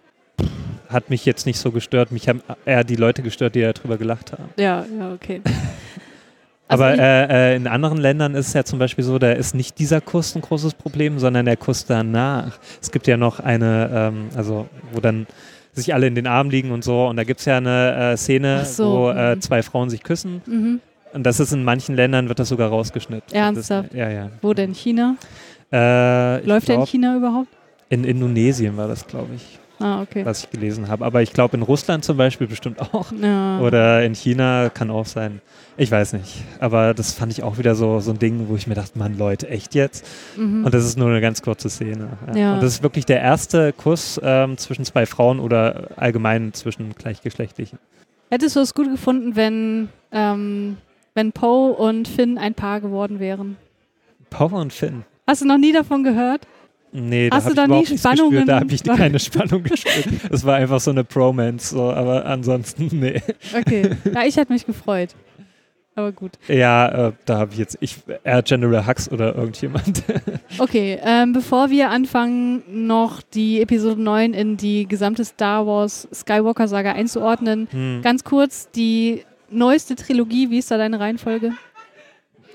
Hat 0.89 1.09
mich 1.09 1.25
jetzt 1.25 1.45
nicht 1.45 1.59
so 1.59 1.71
gestört. 1.71 2.11
Mich 2.11 2.29
haben 2.29 2.41
eher 2.65 2.83
die 2.83 2.95
Leute 2.95 3.21
gestört, 3.23 3.55
die 3.55 3.61
darüber 3.61 3.97
gelacht 3.97 4.31
haben. 4.31 4.49
Ja, 4.57 4.85
ja, 4.97 5.13
okay. 5.13 5.41
Also 6.65 6.85
Aber 6.85 6.97
äh, 6.97 7.51
äh, 7.51 7.55
in 7.57 7.67
anderen 7.67 7.97
Ländern 7.97 8.35
ist 8.35 8.47
es 8.47 8.53
ja 8.53 8.63
zum 8.63 8.79
Beispiel 8.79 9.03
so, 9.03 9.19
da 9.19 9.33
ist 9.33 9.53
nicht 9.53 9.77
dieser 9.79 9.99
Kuss 9.99 10.33
ein 10.33 10.41
großes 10.41 10.73
Problem, 10.73 11.19
sondern 11.19 11.45
der 11.45 11.57
Kuss 11.57 11.85
danach. 11.85 12.57
Es 12.81 12.89
gibt 12.89 13.05
ja 13.05 13.17
noch 13.17 13.41
eine, 13.41 13.89
ähm, 13.93 14.29
also 14.33 14.67
wo 14.91 15.01
dann 15.01 15.27
sich 15.73 15.93
alle 15.93 16.07
in 16.07 16.15
den 16.15 16.25
Armen 16.25 16.49
liegen 16.49 16.71
und 16.71 16.83
so. 16.83 17.07
Und 17.07 17.17
da 17.17 17.25
gibt 17.25 17.41
es 17.41 17.45
ja 17.45 17.57
eine 17.57 18.13
äh, 18.13 18.17
Szene, 18.17 18.65
so. 18.65 18.91
wo 18.91 19.09
äh, 19.09 19.35
mhm. 19.35 19.41
zwei 19.41 19.61
Frauen 19.61 19.89
sich 19.89 20.03
küssen. 20.03 20.41
Mhm. 20.45 20.79
Und 21.13 21.23
das 21.23 21.39
ist 21.39 21.53
in 21.53 21.63
manchen 21.63 21.95
Ländern, 21.95 22.27
wird 22.27 22.39
das 22.39 22.49
sogar 22.49 22.69
rausgeschnitten. 22.69 23.33
Ernsthaft? 23.35 23.91
Das, 23.91 23.97
ja, 23.97 24.09
ja. 24.09 24.29
Wo 24.41 24.53
denn? 24.53 24.73
China? 24.73 25.15
Äh, 25.71 26.45
Läuft 26.45 26.67
der 26.67 26.75
in 26.75 26.85
China 26.85 27.17
überhaupt? 27.17 27.49
In 27.89 28.03
Indonesien 28.03 28.75
war 28.77 28.87
das, 28.87 29.05
glaube 29.05 29.35
ich. 29.35 29.59
Ah, 29.79 30.01
okay. 30.01 30.25
Was 30.25 30.43
ich 30.43 30.49
gelesen 30.49 30.87
habe. 30.87 31.03
Aber 31.03 31.21
ich 31.21 31.33
glaube 31.33 31.57
in 31.57 31.63
Russland 31.63 32.05
zum 32.05 32.15
Beispiel 32.17 32.47
bestimmt 32.47 32.79
auch. 32.79 33.11
Ja. 33.11 33.59
Oder 33.59 34.03
in 34.03 34.13
China 34.13 34.69
kann 34.69 34.89
auch 34.89 35.05
sein. 35.05 35.41
Ich 35.77 35.91
weiß 35.91 36.13
nicht. 36.13 36.43
Aber 36.59 36.93
das 36.93 37.13
fand 37.13 37.31
ich 37.31 37.43
auch 37.43 37.57
wieder 37.57 37.75
so, 37.75 37.99
so 37.99 38.11
ein 38.11 38.19
Ding, 38.19 38.47
wo 38.47 38.55
ich 38.55 38.67
mir 38.67 38.75
dachte, 38.75 38.97
Mann, 38.97 39.17
Leute, 39.17 39.49
echt 39.49 39.75
jetzt? 39.75 40.05
Mhm. 40.37 40.65
Und 40.65 40.73
das 40.73 40.85
ist 40.85 40.97
nur 40.97 41.09
eine 41.09 41.21
ganz 41.21 41.41
kurze 41.41 41.69
Szene. 41.69 42.09
Ja. 42.27 42.39
Ja. 42.39 42.53
Und 42.53 42.63
das 42.63 42.75
ist 42.75 42.83
wirklich 42.83 43.05
der 43.05 43.21
erste 43.21 43.73
Kuss 43.73 44.21
ähm, 44.23 44.57
zwischen 44.57 44.85
zwei 44.85 45.05
Frauen 45.05 45.39
oder 45.39 45.89
allgemein 45.95 46.53
zwischen 46.53 46.93
Gleichgeschlechtlichen. 46.95 47.79
Hättest 48.29 48.55
du 48.55 48.61
es 48.61 48.73
gut 48.73 48.89
gefunden, 48.89 49.35
wenn 49.35 49.89
ähm, 50.11 50.77
wenn 51.13 51.31
Poe 51.31 51.73
und 51.73 52.07
Finn 52.07 52.37
ein 52.37 52.53
Paar 52.53 52.81
geworden 52.81 53.19
wären. 53.19 53.57
Poe 54.29 54.55
und 54.55 54.73
Finn? 54.73 55.03
Hast 55.27 55.41
du 55.41 55.45
noch 55.45 55.57
nie 55.57 55.71
davon 55.71 56.03
gehört? 56.03 56.47
Nee, 56.91 57.29
da 57.29 57.43
habe 57.43 57.81
ich 57.81 57.89
nie 57.89 57.97
Spannungen? 57.97 58.45
Da 58.45 58.59
habe 58.59 58.73
ich 58.73 58.83
keine 58.83 59.19
Spannung 59.19 59.63
gespürt. 59.63 60.07
Es 60.29 60.45
war 60.45 60.55
einfach 60.55 60.79
so 60.79 60.91
eine 60.91 61.03
Promance, 61.03 61.73
so, 61.73 61.91
aber 61.91 62.25
ansonsten, 62.25 62.89
nee. 62.91 63.19
Okay, 63.57 63.89
ja, 64.13 64.23
ich 64.25 64.37
hätte 64.37 64.53
mich 64.53 64.65
gefreut. 64.65 65.15
Aber 65.95 66.11
gut. 66.11 66.31
Ja, 66.47 67.07
äh, 67.07 67.11
da 67.25 67.37
habe 67.37 67.51
ich 67.53 67.59
jetzt, 67.59 67.77
ich, 67.79 67.97
eher 68.23 68.41
General 68.41 68.85
Hux 68.87 69.11
oder 69.11 69.35
irgendjemand. 69.35 70.03
okay, 70.57 70.99
ähm, 71.03 71.33
bevor 71.33 71.69
wir 71.69 71.89
anfangen, 71.89 72.63
noch 72.67 73.21
die 73.21 73.61
Episode 73.61 74.01
9 74.01 74.33
in 74.33 74.57
die 74.57 74.87
gesamte 74.87 75.23
Star 75.23 75.67
Wars 75.67 76.07
Skywalker-Saga 76.13 76.93
einzuordnen, 76.93 77.67
hm. 77.69 78.01
ganz 78.01 78.23
kurz 78.23 78.69
die 78.71 79.23
neueste 79.49 79.95
Trilogie, 79.95 80.49
wie 80.49 80.59
ist 80.59 80.71
da 80.71 80.77
deine 80.77 80.99
Reihenfolge? 80.99 81.53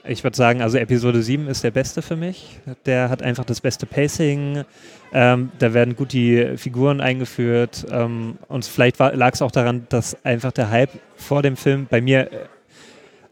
Ich 0.05 0.25
würde 0.25 0.37
sagen, 0.37 0.63
also 0.63 0.79
Episode 0.79 1.23
7 1.23 1.49
ist 1.49 1.65
der 1.65 1.71
beste 1.71 2.01
für 2.01 2.17
mich. 2.17 2.59
Der 2.87 3.11
hat 3.11 3.23
einfach 3.23 3.45
das 3.45 3.61
beste 3.61 3.85
Pacing. 3.85 4.65
Ähm, 5.13 5.51
da 5.59 5.75
werden 5.75 5.97
gut 5.97 6.15
die 6.15 6.57
Figuren 6.57 7.03
eingeführt. 7.03 7.87
Ähm, 7.91 8.39
und 8.49 8.65
vielleicht 8.65 8.99
lag 8.99 9.35
es 9.35 9.43
auch 9.43 9.51
daran, 9.51 9.87
dass 9.91 10.25
einfach 10.25 10.53
der 10.53 10.71
Hype 10.71 10.93
vor 11.17 11.43
dem 11.43 11.57
Film 11.57 11.87
bei 11.91 12.01
mir 12.01 12.33
äh, 12.33 12.47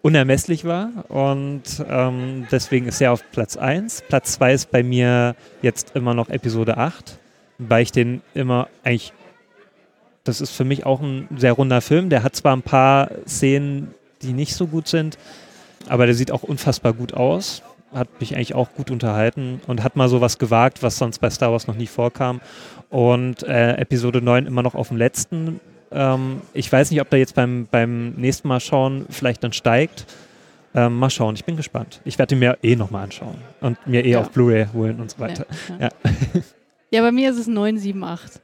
unermesslich 0.03 0.66
war. 0.66 0.90
Und 1.09 1.62
ähm, 1.88 2.47
deswegen 2.51 2.87
ist 2.87 3.01
er 3.01 3.12
auf 3.12 3.25
Platz 3.33 3.57
1. 3.57 4.03
Platz 4.09 4.35
2 4.35 4.53
ist 4.53 4.71
bei 4.71 4.83
mir 4.83 5.35
jetzt 5.62 5.97
immer 5.97 6.12
noch 6.12 6.29
Episode 6.29 6.77
8, 6.77 7.19
weil 7.59 7.85
ich 7.85 7.92
den 7.92 8.21
immer 8.35 8.69
eigentlich 8.85 9.14
das 10.27 10.41
ist 10.41 10.51
für 10.51 10.65
mich 10.65 10.85
auch 10.85 11.01
ein 11.01 11.29
sehr 11.37 11.53
runder 11.53 11.81
Film. 11.81 12.11
Der 12.11 12.23
hat 12.23 12.37
zwar 12.37 12.55
ein 12.55 12.62
paar 12.62 13.11
Szenen, 13.27 13.95
die 14.23 14.33
nicht 14.33 14.55
so 14.55 14.67
gut 14.67 14.89
sind, 14.89 15.19
aber 15.89 16.07
der 16.07 16.15
sieht 16.15 16.31
auch 16.31 16.43
unfassbar 16.43 16.93
gut 16.93 17.15
aus. 17.15 17.62
Hat 17.93 18.09
mich 18.21 18.35
eigentlich 18.35 18.55
auch 18.55 18.73
gut 18.75 18.91
unterhalten 18.91 19.61
und 19.67 19.83
hat 19.83 19.97
mal 19.97 20.09
so 20.09 20.21
was 20.21 20.39
gewagt, 20.39 20.83
was 20.83 20.99
sonst 20.99 21.21
bei 21.21 21.31
Star 21.31 21.53
Wars 21.53 21.67
noch 21.67 21.77
nie 21.77 21.87
vorkam. 21.87 22.41
Und 22.91 23.43
äh, 23.45 23.77
Episode 23.77 24.21
9 24.21 24.47
immer 24.47 24.62
noch 24.62 24.75
auf 24.75 24.89
dem 24.89 24.97
letzten. 24.97 25.61
Ähm, 25.93 26.43
ich 26.53 26.71
weiß 26.71 26.91
nicht, 26.91 27.01
ob 27.01 27.11
der 27.11 27.21
jetzt 27.21 27.35
beim, 27.35 27.69
beim 27.71 28.11
nächsten 28.11 28.49
Mal 28.49 28.61
schauen 28.61 29.07
vielleicht 29.09 29.45
dann 29.45 29.53
steigt. 29.53 30.07
Ähm, 30.75 30.99
mal 30.99 31.09
schauen, 31.09 31.37
ich 31.37 31.45
bin 31.45 31.57
gespannt. 31.57 32.01
Ich 32.05 32.19
werde 32.19 32.35
ihn 32.35 32.41
mir 32.41 32.59
eh 32.62 32.77
nochmal 32.77 33.05
anschauen 33.05 33.39
und 33.61 33.79
mir 33.87 34.05
eh 34.05 34.11
ja. 34.11 34.21
auf 34.21 34.31
Blu-ray 34.31 34.67
holen 34.75 35.01
und 35.01 35.11
so 35.11 35.19
weiter. 35.21 35.47
Ja, 35.79 35.87
ja. 35.87 35.91
ja, 36.91 37.03
bei 37.03 37.12
mir 37.12 37.31
ist 37.31 37.39
es 37.39 37.47
978. 37.47 38.43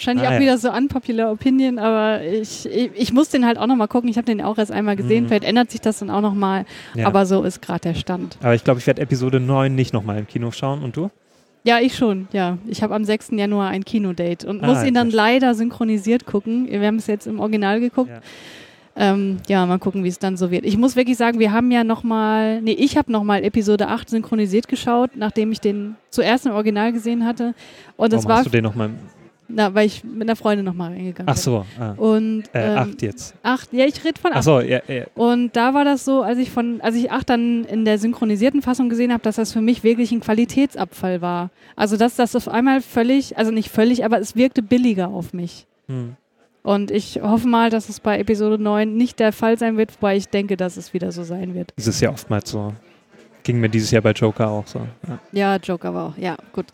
Wahrscheinlich 0.00 0.24
ah, 0.24 0.30
auch 0.30 0.34
ja. 0.34 0.40
wieder 0.40 0.56
so 0.56 0.72
unpopular 0.72 1.30
Opinion, 1.30 1.78
aber 1.78 2.24
ich, 2.24 2.64
ich, 2.64 2.90
ich, 2.94 3.12
muss 3.12 3.28
den 3.28 3.44
halt 3.44 3.58
auch 3.58 3.66
nochmal 3.66 3.86
gucken. 3.86 4.08
Ich 4.08 4.16
habe 4.16 4.24
den 4.24 4.40
auch 4.40 4.56
erst 4.56 4.72
einmal 4.72 4.96
gesehen. 4.96 5.24
Mhm. 5.24 5.28
Vielleicht 5.28 5.44
ändert 5.44 5.70
sich 5.70 5.82
das 5.82 5.98
dann 5.98 6.08
auch 6.08 6.22
nochmal. 6.22 6.64
Ja. 6.94 7.06
Aber 7.06 7.26
so 7.26 7.42
ist 7.42 7.60
gerade 7.60 7.80
der 7.80 7.94
Stand. 7.94 8.38
Aber 8.40 8.54
ich 8.54 8.64
glaube, 8.64 8.80
ich 8.80 8.86
werde 8.86 9.02
Episode 9.02 9.40
9 9.40 9.74
nicht 9.74 9.92
nochmal 9.92 10.18
im 10.18 10.26
Kino 10.26 10.52
schauen. 10.52 10.82
Und 10.82 10.96
du? 10.96 11.10
Ja, 11.64 11.80
ich 11.80 11.96
schon, 11.96 12.28
ja. 12.32 12.56
Ich 12.66 12.82
habe 12.82 12.94
am 12.94 13.04
6. 13.04 13.32
Januar 13.32 13.68
ein 13.68 13.84
Kinodate 13.84 14.46
und 14.48 14.64
ah, 14.64 14.68
muss 14.68 14.82
ihn 14.82 14.94
dann 14.94 15.10
leider 15.10 15.54
synchronisiert 15.54 16.24
gucken. 16.24 16.66
Wir 16.70 16.86
haben 16.86 16.96
es 16.96 17.06
jetzt 17.06 17.26
im 17.26 17.38
Original 17.38 17.78
geguckt. 17.78 18.08
Ja. 18.08 18.20
Ähm, 18.96 19.36
ja, 19.48 19.66
mal 19.66 19.78
gucken, 19.78 20.02
wie 20.02 20.08
es 20.08 20.18
dann 20.18 20.38
so 20.38 20.50
wird. 20.50 20.64
Ich 20.64 20.78
muss 20.78 20.96
wirklich 20.96 21.18
sagen, 21.18 21.38
wir 21.38 21.52
haben 21.52 21.70
ja 21.70 21.84
nochmal, 21.84 22.62
nee, 22.62 22.72
ich 22.72 22.96
habe 22.96 23.12
nochmal 23.12 23.44
Episode 23.44 23.88
8 23.88 24.08
synchronisiert 24.08 24.66
geschaut, 24.66 25.10
nachdem 25.14 25.52
ich 25.52 25.60
den 25.60 25.96
zuerst 26.08 26.46
im 26.46 26.52
Original 26.52 26.90
gesehen 26.94 27.26
hatte. 27.26 27.54
Und 27.98 28.14
das 28.14 28.24
Warum 28.24 28.28
war. 28.30 28.36
Hast 28.38 28.46
du 28.46 28.50
den 28.50 28.64
nochmal 28.64 28.90
na, 29.54 29.74
weil 29.74 29.86
ich 29.86 30.04
mit 30.04 30.22
einer 30.22 30.36
Freundin 30.36 30.64
nochmal 30.64 30.92
reingegangen 30.92 31.26
bin. 31.26 31.34
Ach 31.34 31.36
so. 31.36 31.66
Ah. 31.78 31.92
Und, 31.92 32.44
äh, 32.52 32.72
ähm, 32.72 32.78
acht 32.78 33.02
jetzt. 33.02 33.34
Acht, 33.42 33.72
ja, 33.72 33.84
ich 33.84 34.04
rede 34.04 34.20
von 34.20 34.32
acht. 34.32 34.38
Ach 34.38 34.42
so, 34.42 34.60
ja, 34.60 34.80
ja. 34.88 35.04
Und 35.14 35.54
da 35.56 35.74
war 35.74 35.84
das 35.84 36.04
so, 36.04 36.22
als 36.22 36.38
ich 36.38 36.50
von, 36.50 36.80
als 36.80 36.96
ich 36.96 37.10
acht 37.10 37.28
dann 37.30 37.64
in 37.64 37.84
der 37.84 37.98
synchronisierten 37.98 38.62
Fassung 38.62 38.88
gesehen 38.88 39.12
habe, 39.12 39.22
dass 39.22 39.36
das 39.36 39.52
für 39.52 39.60
mich 39.60 39.82
wirklich 39.82 40.12
ein 40.12 40.20
Qualitätsabfall 40.20 41.20
war. 41.20 41.50
Also 41.76 41.96
dass 41.96 42.16
das 42.16 42.36
auf 42.36 42.48
einmal 42.48 42.80
völlig, 42.80 43.38
also 43.38 43.50
nicht 43.50 43.70
völlig, 43.70 44.04
aber 44.04 44.18
es 44.18 44.36
wirkte 44.36 44.62
billiger 44.62 45.08
auf 45.08 45.32
mich. 45.32 45.66
Hm. 45.88 46.16
Und 46.62 46.90
ich 46.90 47.20
hoffe 47.22 47.48
mal, 47.48 47.70
dass 47.70 47.88
es 47.88 48.00
bei 48.00 48.18
Episode 48.18 48.62
9 48.62 48.94
nicht 48.94 49.18
der 49.18 49.32
Fall 49.32 49.58
sein 49.58 49.76
wird, 49.76 49.94
wobei 49.96 50.16
ich 50.16 50.28
denke, 50.28 50.56
dass 50.56 50.76
es 50.76 50.92
wieder 50.92 51.10
so 51.10 51.24
sein 51.24 51.54
wird. 51.54 51.72
Das 51.76 51.86
ist 51.86 52.00
ja 52.00 52.10
oftmals 52.10 52.50
so. 52.50 52.74
Ging 53.42 53.60
mir 53.60 53.68
dieses 53.68 53.90
Jahr 53.90 54.02
bei 54.02 54.12
Joker 54.12 54.48
auch 54.48 54.66
so. 54.66 54.80
Ja, 55.06 55.18
ja 55.32 55.56
Joker 55.56 55.94
war 55.94 56.08
auch, 56.08 56.18
ja, 56.18 56.36
gut. 56.52 56.66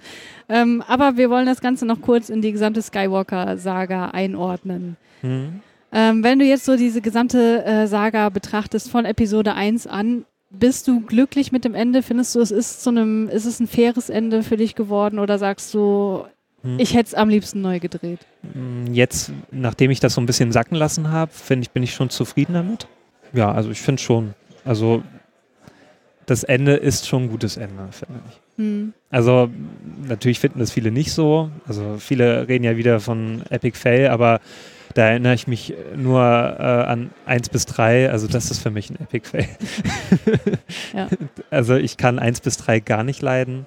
Ähm, 0.48 0.82
aber 0.86 1.16
wir 1.16 1.30
wollen 1.30 1.46
das 1.46 1.60
Ganze 1.60 1.86
noch 1.86 2.00
kurz 2.00 2.28
in 2.28 2.42
die 2.42 2.52
gesamte 2.52 2.82
Skywalker-Saga 2.82 4.10
einordnen. 4.10 4.96
Mhm. 5.22 5.60
Ähm, 5.92 6.24
wenn 6.24 6.38
du 6.38 6.44
jetzt 6.44 6.64
so 6.64 6.76
diese 6.76 7.00
gesamte 7.00 7.64
äh, 7.64 7.86
Saga 7.86 8.28
betrachtest 8.28 8.90
von 8.90 9.04
Episode 9.04 9.54
1 9.54 9.86
an, 9.86 10.24
bist 10.50 10.88
du 10.88 11.00
glücklich 11.00 11.52
mit 11.52 11.64
dem 11.64 11.74
Ende? 11.74 12.02
Findest 12.02 12.34
du, 12.34 12.40
es 12.40 12.50
ist 12.50 12.82
zu 12.82 12.90
einem, 12.90 13.28
ist 13.28 13.46
es 13.46 13.60
ein 13.60 13.66
faires 13.66 14.10
Ende 14.10 14.42
für 14.42 14.56
dich 14.56 14.74
geworden 14.74 15.18
oder 15.18 15.38
sagst 15.38 15.72
du, 15.74 16.24
mhm. 16.62 16.78
ich 16.78 16.94
hätte 16.94 17.08
es 17.08 17.14
am 17.14 17.28
liebsten 17.28 17.60
neu 17.60 17.80
gedreht? 17.80 18.20
Hm, 18.52 18.92
jetzt, 18.92 19.32
nachdem 19.50 19.90
ich 19.90 20.00
das 20.00 20.14
so 20.14 20.20
ein 20.20 20.26
bisschen 20.26 20.52
sacken 20.52 20.76
lassen 20.76 21.10
habe, 21.10 21.32
finde 21.32 21.62
ich, 21.62 21.70
bin 21.70 21.82
ich 21.82 21.94
schon 21.94 22.10
zufrieden 22.10 22.54
damit. 22.54 22.86
Ja, 23.32 23.52
also 23.52 23.70
ich 23.70 23.80
finde 23.80 24.02
schon. 24.02 24.34
Also 24.64 25.02
das 26.26 26.44
Ende 26.44 26.74
ist 26.74 27.06
schon 27.06 27.24
ein 27.24 27.30
gutes 27.30 27.56
Ende, 27.56 27.88
finde 27.92 28.20
ich. 28.28 28.40
Mhm. 28.58 28.92
Also 29.10 29.48
natürlich 30.06 30.40
finden 30.40 30.58
das 30.58 30.72
viele 30.72 30.90
nicht 30.90 31.12
so. 31.12 31.50
Also 31.66 31.96
viele 31.98 32.48
reden 32.48 32.64
ja 32.64 32.76
wieder 32.76 33.00
von 33.00 33.42
Epic 33.48 33.78
Fail, 33.78 34.08
aber 34.08 34.40
da 34.94 35.08
erinnere 35.08 35.34
ich 35.34 35.46
mich 35.46 35.74
nur 35.94 36.20
äh, 36.20 36.62
an 36.62 37.10
1 37.26 37.50
bis 37.50 37.66
3. 37.66 38.10
Also 38.10 38.26
das 38.26 38.50
ist 38.50 38.60
für 38.60 38.70
mich 38.70 38.90
ein 38.90 38.96
Epic 39.00 39.28
Fail. 39.28 39.48
ja. 40.94 41.08
Also 41.50 41.76
ich 41.76 41.96
kann 41.96 42.18
1 42.18 42.40
bis 42.40 42.56
3 42.56 42.80
gar 42.80 43.04
nicht 43.04 43.22
leiden. 43.22 43.66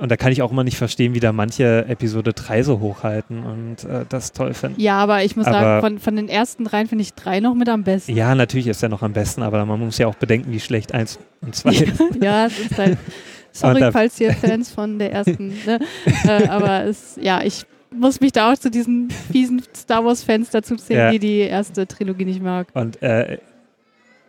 Und 0.00 0.10
da 0.10 0.16
kann 0.16 0.30
ich 0.30 0.42
auch 0.42 0.52
immer 0.52 0.64
nicht 0.64 0.76
verstehen, 0.76 1.14
wie 1.14 1.20
da 1.20 1.32
manche 1.32 1.84
Episode 1.88 2.32
3 2.32 2.62
so 2.62 2.78
hochhalten 2.80 3.44
und 3.44 3.84
äh, 3.84 4.04
das 4.08 4.32
toll 4.32 4.54
finden. 4.54 4.80
Ja, 4.80 4.98
aber 4.98 5.24
ich 5.24 5.36
muss 5.36 5.46
aber 5.46 5.58
sagen, 5.58 5.80
von, 5.80 5.98
von 5.98 6.16
den 6.16 6.28
ersten 6.28 6.64
dreien 6.64 6.86
finde 6.86 7.02
ich 7.02 7.14
3 7.14 7.40
noch 7.40 7.54
mit 7.54 7.68
am 7.68 7.82
besten. 7.82 8.14
Ja, 8.14 8.34
natürlich 8.34 8.68
ist 8.68 8.82
er 8.82 8.88
noch 8.88 9.02
am 9.02 9.12
besten, 9.12 9.42
aber 9.42 9.64
man 9.66 9.80
muss 9.80 9.98
ja 9.98 10.06
auch 10.06 10.14
bedenken, 10.14 10.52
wie 10.52 10.60
schlecht 10.60 10.94
1 10.94 11.18
und 11.40 11.54
2 11.54 11.72
ja, 11.72 11.86
ja, 12.20 12.46
es 12.46 12.58
ist 12.58 12.78
halt. 12.78 12.98
Sorry, 13.52 13.90
falls 13.90 14.20
ihr 14.20 14.32
Fans 14.34 14.70
von 14.70 14.98
der 14.98 15.12
ersten, 15.12 15.48
ne? 15.66 15.80
äh, 16.24 16.46
aber 16.46 16.84
es, 16.84 17.18
ja, 17.20 17.42
ich 17.42 17.64
muss 17.90 18.20
mich 18.20 18.30
da 18.30 18.52
auch 18.52 18.56
zu 18.56 18.70
diesen 18.70 19.10
fiesen 19.10 19.62
Star 19.74 20.04
Wars-Fans 20.04 20.50
dazu 20.50 20.76
zählen, 20.76 21.00
ja. 21.00 21.10
die 21.10 21.18
die 21.18 21.38
erste 21.38 21.86
Trilogie 21.86 22.26
nicht 22.26 22.42
mag. 22.42 22.68
Und 22.74 23.02
äh, 23.02 23.38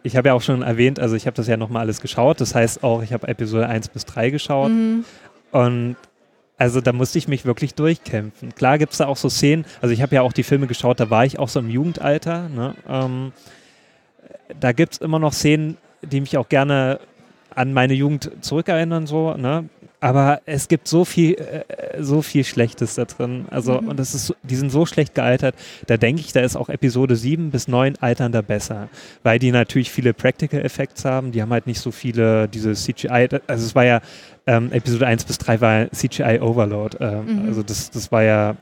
ich 0.04 0.16
habe 0.16 0.30
ja 0.30 0.34
auch 0.34 0.42
schon 0.42 0.62
erwähnt, 0.62 1.00
also 1.00 1.16
ich 1.16 1.28
habe 1.28 1.36
das 1.36 1.48
ja 1.48 1.58
nochmal 1.58 1.82
alles 1.82 2.02
geschaut. 2.02 2.40
Das 2.42 2.56
heißt 2.56 2.84
auch, 2.84 3.04
ich 3.04 3.14
habe 3.14 3.28
Episode 3.28 3.68
1 3.68 3.90
bis 3.90 4.06
3 4.06 4.30
geschaut. 4.30 4.72
Mhm. 4.72 5.04
Und 5.52 5.96
also 6.58 6.82
da 6.82 6.92
musste 6.92 7.18
ich 7.18 7.28
mich 7.28 7.46
wirklich 7.46 7.74
durchkämpfen. 7.74 8.54
Klar 8.54 8.78
gibt 8.78 8.92
es 8.92 8.98
da 8.98 9.08
auch 9.08 9.18
so 9.18 9.30
Szenen, 9.30 9.66
also 9.82 9.94
ich 9.94 10.02
habe 10.02 10.16
ja 10.16 10.22
auch 10.22 10.34
die 10.34 10.44
Filme 10.44 10.68
geschaut, 10.68 11.00
da 11.00 11.10
war 11.10 11.26
ich 11.26 11.40
auch 11.40 11.48
so 11.48 11.60
im 11.60 11.70
Jugendalter. 11.70 12.50
Ne? 12.50 12.76
Ähm, 12.88 13.32
da 14.60 14.74
gibt 14.74 14.94
es 14.94 15.00
immer 15.00 15.20
noch 15.20 15.34
Szenen, 15.34 15.78
die 16.02 16.20
mich 16.20 16.38
auch 16.38 16.50
gerne 16.50 17.00
an 17.56 17.74
meine 17.74 17.94
Jugend 17.94 18.32
zurückerinnern, 18.42 19.08
so, 19.08 19.36
ne? 19.36 19.70
Aber 20.02 20.42
es 20.46 20.70
gibt 20.70 20.88
so 20.88 21.04
viel, 21.04 21.34
äh, 21.36 22.02
so 22.02 22.22
viel 22.22 22.46
Schlechtes 22.46 22.96
da 22.96 23.04
drin. 23.06 23.48
Also, 23.52 23.82
Mhm. 23.82 23.90
und 23.90 24.00
das 24.00 24.16
ist, 24.16 24.34
die 24.44 24.56
sind 24.56 24.70
so 24.72 24.86
schlecht 24.86 25.14
gealtert. 25.14 25.56
Da 25.88 25.98
denke 25.98 26.22
ich, 26.22 26.32
da 26.32 26.40
ist 26.40 26.56
auch 26.56 26.70
Episode 26.70 27.18
7 27.18 27.52
bis 27.52 27.68
9 27.68 27.96
altern 28.00 28.32
da 28.32 28.42
besser. 28.42 28.88
Weil 29.24 29.40
die 29.40 29.52
natürlich 29.52 29.92
viele 29.92 30.14
Practical 30.14 30.62
Effects 30.62 31.04
haben. 31.04 31.34
Die 31.34 31.42
haben 31.42 31.52
halt 31.52 31.68
nicht 31.68 31.82
so 31.82 31.92
viele, 31.92 32.48
diese 32.48 32.74
CGI, 32.74 33.28
also 33.48 33.66
es 33.66 33.76
war 33.76 33.84
ja, 33.84 34.00
ähm, 34.48 34.72
Episode 34.72 35.06
1 35.06 35.26
bis 35.26 35.38
3 35.38 35.60
war 35.60 35.92
CGI 35.92 36.40
Overload. 36.40 36.98
Ähm, 37.02 37.42
Mhm. 37.42 37.48
Also 37.50 37.62
das, 37.64 37.92
das 37.92 38.10
war 38.12 38.24
ja 38.24 38.56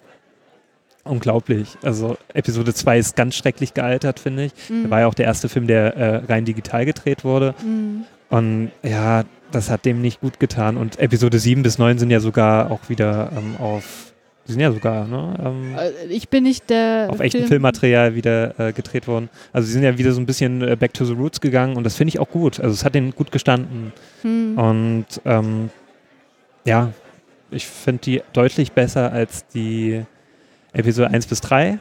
unglaublich. 1.03 1.77
Also 1.83 2.17
Episode 2.33 2.73
2 2.73 2.97
ist 2.97 3.15
ganz 3.15 3.35
schrecklich 3.35 3.73
gealtert, 3.73 4.19
finde 4.19 4.45
ich. 4.45 4.51
Mhm. 4.69 4.89
War 4.89 5.01
ja 5.01 5.07
auch 5.07 5.13
der 5.13 5.25
erste 5.25 5.49
Film, 5.49 5.67
der 5.67 5.95
äh, 5.95 6.15
rein 6.25 6.45
digital 6.45 6.85
gedreht 6.85 7.23
wurde. 7.23 7.53
Mhm. 7.63 8.05
Und 8.29 8.71
ja, 8.83 9.23
das 9.51 9.69
hat 9.69 9.85
dem 9.85 10.01
nicht 10.01 10.21
gut 10.21 10.39
getan. 10.39 10.77
Und 10.77 10.99
Episode 10.99 11.39
7 11.39 11.63
bis 11.63 11.77
9 11.77 11.97
sind 11.99 12.09
ja 12.11 12.19
sogar 12.19 12.71
auch 12.71 12.89
wieder 12.89 13.31
ähm, 13.35 13.55
auf, 13.59 14.13
die 14.47 14.51
sind 14.53 14.61
ja 14.61 14.71
sogar 14.71 15.07
ne, 15.07 15.35
ähm, 15.43 15.75
Äh, 15.77 16.07
Ich 16.13 16.29
bin 16.29 16.43
nicht 16.43 16.69
der. 16.69 17.07
auf 17.09 17.19
echtem 17.19 17.41
Film- 17.41 17.49
Filmmaterial 17.49 18.15
wieder 18.15 18.59
äh, 18.59 18.73
gedreht 18.73 19.07
worden. 19.07 19.29
Also 19.53 19.67
sie 19.67 19.73
sind 19.73 19.83
ja 19.83 19.97
wieder 19.97 20.11
so 20.11 20.19
ein 20.21 20.25
bisschen 20.25 20.61
äh, 20.61 20.75
back 20.75 20.93
to 20.93 21.05
the 21.05 21.13
roots 21.13 21.41
gegangen 21.41 21.75
und 21.77 21.83
das 21.83 21.95
finde 21.95 22.09
ich 22.09 22.19
auch 22.19 22.29
gut. 22.29 22.59
Also 22.59 22.73
es 22.73 22.83
hat 22.85 22.95
denen 22.95 23.11
gut 23.11 23.31
gestanden. 23.31 23.93
Hm. 24.21 24.57
Und 24.57 25.05
ähm, 25.25 25.69
ja, 26.65 26.91
ich 27.51 27.65
finde 27.67 28.01
die 28.03 28.21
deutlich 28.33 28.73
besser 28.73 29.11
als 29.11 29.47
die 29.47 30.01
Episode 30.73 31.09
1 31.11 31.27
bis 31.27 31.41
3, 31.41 31.79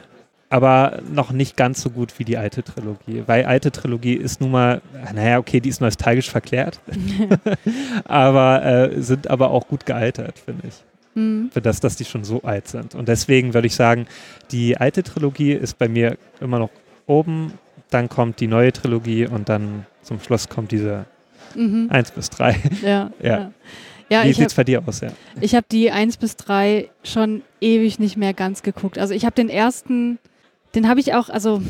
aber 0.49 0.99
noch 1.11 1.31
nicht 1.31 1.57
ganz 1.57 1.81
so 1.81 1.89
gut 1.89 2.17
wie 2.19 2.23
die 2.23 2.37
alte 2.37 2.63
Trilogie. 2.63 3.23
Weil 3.25 3.45
alte 3.45 3.71
Trilogie 3.71 4.13
ist 4.13 4.39
nun 4.41 4.51
mal, 4.51 4.81
naja, 5.13 5.39
okay, 5.39 5.59
die 5.59 5.69
ist 5.69 5.81
nostalgisch 5.81 6.29
verklärt, 6.29 6.79
aber 8.05 8.65
äh, 8.65 9.01
sind 9.01 9.29
aber 9.29 9.51
auch 9.51 9.67
gut 9.67 9.85
gealtert, 9.85 10.39
finde 10.39 10.67
ich. 10.67 10.75
Hm. 11.15 11.49
Für 11.51 11.61
das, 11.61 11.79
dass 11.79 11.95
die 11.95 12.05
schon 12.05 12.23
so 12.23 12.43
alt 12.43 12.67
sind. 12.67 12.95
Und 12.95 13.07
deswegen 13.07 13.53
würde 13.53 13.67
ich 13.67 13.75
sagen, 13.75 14.07
die 14.51 14.77
alte 14.77 15.03
Trilogie 15.03 15.53
ist 15.53 15.77
bei 15.77 15.87
mir 15.87 16.17
immer 16.39 16.59
noch 16.59 16.69
oben, 17.07 17.53
dann 17.89 18.09
kommt 18.09 18.39
die 18.39 18.47
neue 18.47 18.71
Trilogie 18.73 19.27
und 19.27 19.49
dann 19.49 19.85
zum 20.01 20.19
Schluss 20.19 20.49
kommt 20.49 20.71
diese 20.71 21.05
Mhm. 21.55 21.87
1 21.89 22.11
bis 22.11 22.29
3. 22.29 22.55
Ja. 22.83 23.11
Ja. 23.21 23.29
ja. 23.29 23.51
Ja, 24.09 24.23
Wie 24.23 24.27
sieht 24.27 24.37
habe 24.37 24.45
es 24.45 24.53
bei 24.53 24.63
dir 24.63 24.81
aus? 24.87 25.01
Ja. 25.01 25.09
ich 25.41 25.53
hab 25.53 25.67
die 25.67 25.91
1 25.91 26.15
bis 26.15 26.37
3 26.37 26.89
schon 27.03 27.41
ewig 27.59 27.99
nicht 27.99 28.15
mehr 28.15 28.33
ganz 28.33 28.63
geguckt. 28.63 28.97
Also 28.97 29.13
ich 29.13 29.25
habe 29.25 29.35
den 29.35 29.49
ersten, 29.49 30.17
den 30.75 30.87
habe 30.87 30.99
ich 30.99 31.13
auch, 31.13 31.29
also 31.29 31.61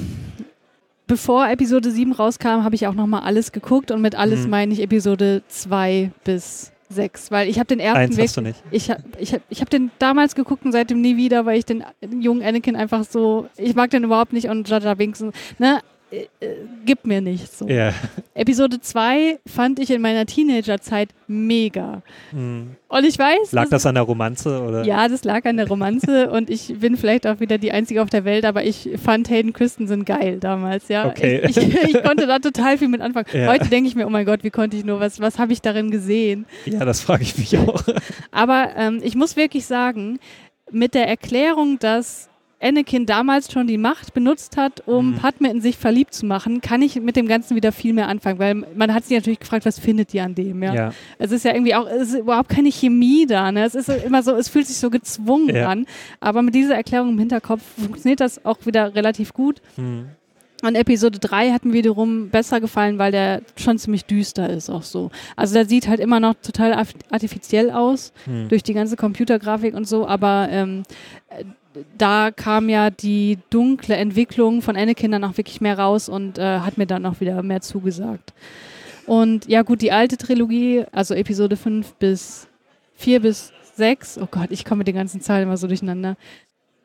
bevor 1.07 1.49
Episode 1.49 1.91
7 1.91 2.11
rauskam, 2.11 2.63
habe 2.63 2.75
ich 2.75 2.87
auch 2.87 2.93
nochmal 2.93 3.21
alles 3.23 3.51
geguckt 3.51 3.91
und 3.91 4.01
mit 4.01 4.15
alles 4.15 4.43
Mhm. 4.43 4.49
meine 4.49 4.73
ich 4.73 4.81
Episode 4.81 5.41
2 5.47 6.11
bis 6.23 6.71
6, 6.89 7.31
weil 7.31 7.49
ich 7.49 7.59
habe 7.59 7.67
den 7.67 7.79
ersten 7.79 7.97
Eins 7.99 8.17
Weg, 8.17 8.25
hast 8.27 8.37
du 8.37 8.41
nicht. 8.41 8.63
ich 8.71 8.89
habe 8.89 9.03
ich 9.19 9.33
hab, 9.33 9.41
ich 9.49 9.61
hab 9.61 9.69
den 9.69 9.91
damals 9.99 10.35
geguckt 10.35 10.65
und 10.65 10.71
seitdem 10.71 11.01
nie 11.01 11.17
wieder, 11.17 11.45
weil 11.45 11.57
ich 11.59 11.65
den 11.65 11.83
jungen 12.19 12.41
Anakin 12.41 12.75
einfach 12.75 13.03
so, 13.03 13.47
ich 13.57 13.75
mag 13.75 13.89
den 13.89 14.03
überhaupt 14.05 14.31
nicht 14.33 14.47
und 14.49 14.67
Jar 14.69 14.95
Binks, 14.95 15.23
ne, 15.59 15.79
äh, 16.09 16.27
äh, 16.39 16.55
gibt 16.85 17.05
mir 17.05 17.19
nichts. 17.19 17.59
So. 17.59 17.67
Ja. 17.67 17.93
Episode 18.33 18.79
2 18.79 19.39
fand 19.45 19.79
ich 19.79 19.91
in 19.91 20.01
meiner 20.01 20.25
Teenagerzeit 20.25 21.09
mega. 21.27 22.01
Hm. 22.31 22.77
Und 22.87 23.03
ich 23.03 23.19
weiß, 23.19 23.51
Lag 23.51 23.67
das 23.69 23.85
an 23.85 23.95
der 23.95 24.03
Romanze? 24.03 24.61
Oder? 24.61 24.83
ja, 24.85 25.09
das 25.09 25.25
lag 25.25 25.43
an 25.45 25.57
der 25.57 25.67
Romanze 25.67 26.29
und 26.31 26.49
ich 26.49 26.79
bin 26.79 26.95
vielleicht 26.95 27.27
auch 27.27 27.41
wieder 27.41 27.57
die 27.57 27.73
Einzige 27.73 28.01
auf 28.01 28.09
der 28.09 28.23
Welt, 28.23 28.45
aber 28.45 28.63
ich 28.63 28.89
fand 29.03 29.29
Hayden 29.29 29.51
Christensen 29.51 30.05
geil 30.05 30.39
damals, 30.39 30.87
ja. 30.87 31.07
Okay. 31.07 31.41
Ich, 31.43 31.57
ich, 31.57 31.73
ich 31.73 32.03
konnte 32.03 32.25
da 32.25 32.39
total 32.39 32.77
viel 32.77 32.87
mit 32.87 33.01
anfangen. 33.01 33.27
Ja. 33.33 33.47
Heute 33.47 33.67
denke 33.67 33.89
ich 33.89 33.95
mir, 33.95 34.07
oh 34.07 34.09
mein 34.09 34.25
Gott, 34.25 34.43
wie 34.43 34.51
konnte 34.51 34.77
ich 34.77 34.85
nur, 34.85 35.01
was, 35.01 35.19
was 35.19 35.37
habe 35.39 35.51
ich 35.51 35.61
darin 35.61 35.91
gesehen? 35.91 36.45
Ja, 36.65 36.85
das 36.85 37.01
frage 37.01 37.23
ich 37.23 37.37
mich 37.37 37.57
auch. 37.57 37.83
Aber 38.31 38.69
ähm, 38.77 39.01
ich 39.03 39.15
muss 39.15 39.35
wirklich 39.35 39.65
sagen, 39.65 40.19
mit 40.71 40.93
der 40.93 41.07
Erklärung, 41.07 41.79
dass 41.79 42.29
Anakin 42.59 43.05
damals 43.05 43.51
schon 43.51 43.67
die 43.67 43.77
Macht 43.77 44.13
benutzt 44.15 44.57
hat, 44.57 44.81
um 44.87 45.11
Mhm. 45.11 45.15
Padme 45.17 45.51
in 45.51 45.61
sich 45.61 45.77
verliebt 45.77 46.13
zu 46.13 46.25
machen, 46.25 46.59
kann 46.61 46.81
ich 46.81 46.99
mit 46.99 47.15
dem 47.15 47.27
Ganzen 47.27 47.55
wieder 47.55 47.71
viel 47.71 47.93
mehr 47.93 48.07
anfangen, 48.07 48.39
weil 48.39 48.55
man 48.75 48.93
hat 48.93 49.05
sich 49.05 49.15
natürlich 49.15 49.39
gefragt, 49.39 49.65
was 49.65 49.77
findet 49.77 50.13
ihr 50.13 50.23
an 50.23 50.33
dem, 50.33 50.63
ja? 50.63 50.73
Ja. 50.73 50.93
Es 51.19 51.31
ist 51.31 51.45
ja 51.45 51.53
irgendwie 51.53 51.75
auch, 51.75 51.87
es 51.87 52.09
ist 52.13 52.19
überhaupt 52.19 52.49
keine 52.49 52.71
Chemie 52.71 53.25
da, 53.27 53.51
ne? 53.51 53.63
Es 53.63 53.75
ist 53.75 53.89
immer 53.89 54.23
so, 54.23 54.33
es 54.33 54.49
fühlt 54.49 54.65
sich 54.65 54.77
so 54.77 54.89
gezwungen 54.89 55.55
Ja. 55.55 55.69
an, 55.69 55.85
aber 56.19 56.41
mit 56.41 56.55
dieser 56.55 56.75
Erklärung 56.75 57.09
im 57.09 57.19
Hinterkopf 57.19 57.61
funktioniert 57.79 58.19
das 58.21 58.43
auch 58.43 58.57
wieder 58.65 58.95
relativ 58.95 59.33
gut. 59.33 59.61
Hm. 59.75 60.07
Und 60.63 60.73
Episode 60.73 61.19
3 61.19 61.51
hat 61.51 61.65
mir 61.65 61.73
wiederum 61.73 62.29
besser 62.29 62.59
gefallen, 62.59 62.97
weil 62.97 63.11
der 63.11 63.43
schon 63.57 63.77
ziemlich 63.77 64.05
düster 64.05 64.49
ist 64.49 64.71
auch 64.71 64.81
so. 64.81 65.11
Also 65.35 65.53
der 65.53 65.65
sieht 65.67 65.87
halt 65.87 65.99
immer 65.99 66.19
noch 66.19 66.33
total 66.41 66.73
artifiziell 67.11 67.69
aus 67.69 68.11
Hm. 68.25 68.49
durch 68.49 68.63
die 68.63 68.73
ganze 68.73 68.95
Computergrafik 68.95 69.75
und 69.75 69.87
so, 69.87 70.07
aber 70.07 70.47
ähm, 70.49 70.81
äh, 71.29 71.43
da 71.97 72.31
kam 72.31 72.69
ja 72.69 72.89
die 72.89 73.37
dunkle 73.49 73.95
Entwicklung 73.95 74.61
von 74.61 74.75
Anakin 74.75 75.11
dann 75.11 75.23
auch 75.23 75.37
wirklich 75.37 75.61
mehr 75.61 75.77
raus 75.77 76.09
und 76.09 76.37
äh, 76.37 76.59
hat 76.59 76.77
mir 76.77 76.85
dann 76.87 77.05
auch 77.05 77.19
wieder 77.19 77.41
mehr 77.43 77.61
zugesagt. 77.61 78.33
Und 79.05 79.47
ja 79.47 79.61
gut, 79.61 79.81
die 79.81 79.91
alte 79.91 80.17
Trilogie, 80.17 80.83
also 80.91 81.13
Episode 81.13 81.55
5 81.55 81.93
bis 81.93 82.47
4 82.95 83.21
bis 83.21 83.51
6, 83.75 84.17
oh 84.21 84.27
Gott, 84.29 84.47
ich 84.49 84.65
komme 84.65 84.79
mit 84.79 84.87
den 84.87 84.95
ganzen 84.95 85.21
Zahlen 85.21 85.43
immer 85.43 85.57
so 85.57 85.67
durcheinander, 85.67 86.17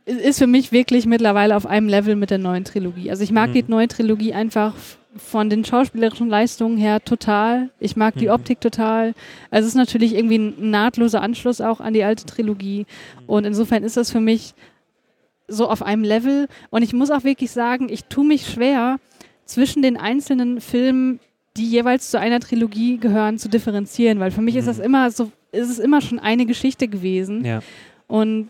ist 0.05 0.39
für 0.39 0.47
mich 0.47 0.73
wirklich 0.73 1.07
mittlerweile 1.07 1.57
auf 1.57 1.67
einem 1.67 1.89
Level 1.89 2.17
mit 2.17 2.31
der 2.31 2.39
neuen 2.39 2.65
Trilogie. 2.65 3.11
Also 3.11 3.23
ich 3.23 3.33
mag 3.33 3.51
Mhm. 3.51 3.55
die 3.55 3.65
neue 3.69 3.89
Trilogie 3.89 4.35
einfach 4.35 4.75
von 5.17 5.51
den 5.51 5.65
schauspielerischen 5.65 6.29
Leistungen 6.29 6.79
her 6.79 7.05
total. 7.05 7.71
Ich 7.79 7.97
mag 7.97 8.15
die 8.17 8.27
Mhm. 8.27 8.33
Optik 8.33 8.61
total. 8.61 9.15
Also 9.51 9.67
es 9.67 9.73
ist 9.75 9.77
natürlich 9.79 10.15
irgendwie 10.15 10.39
ein 10.39 10.71
nahtloser 10.71 11.23
Anschluss 11.23 11.61
auch 11.61 11.81
an 11.81 11.93
die 11.93 12.03
alte 12.03 12.25
Trilogie. 12.25 12.87
Und 13.27 13.45
insofern 13.45 13.85
ist 13.85 13.97
das 13.97 14.11
für 14.11 14.21
mich 14.21 14.55
so 15.53 15.69
auf 15.69 15.83
einem 15.83 16.03
Level. 16.05 16.49
Und 16.71 16.83
ich 16.83 16.93
muss 16.93 17.11
auch 17.11 17.25
wirklich 17.25 17.51
sagen, 17.51 17.89
ich 17.91 18.05
tue 18.07 18.25
mich 18.25 18.47
schwer, 18.47 18.99
zwischen 19.45 19.83
den 19.83 19.97
einzelnen 19.97 20.61
Filmen, 20.61 21.21
die 21.57 21.67
jeweils 21.69 22.11
zu 22.11 22.19
einer 22.19 22.41
Trilogie 22.41 22.97
gehören, 22.99 23.39
zu 23.39 23.49
differenzieren. 23.49 24.19
Weil 24.21 24.31
für 24.31 24.41
mich 24.41 24.57
ist 24.57 24.65
Mhm. 24.65 24.69
das 24.71 24.79
immer 24.79 25.11
so, 25.11 25.31
ist 25.51 25.69
es 25.69 25.79
immer 25.79 26.01
schon 26.01 26.19
eine 26.19 26.47
Geschichte 26.47 26.89
gewesen. 26.89 27.45
Ja. 27.45 27.61
Und 28.07 28.49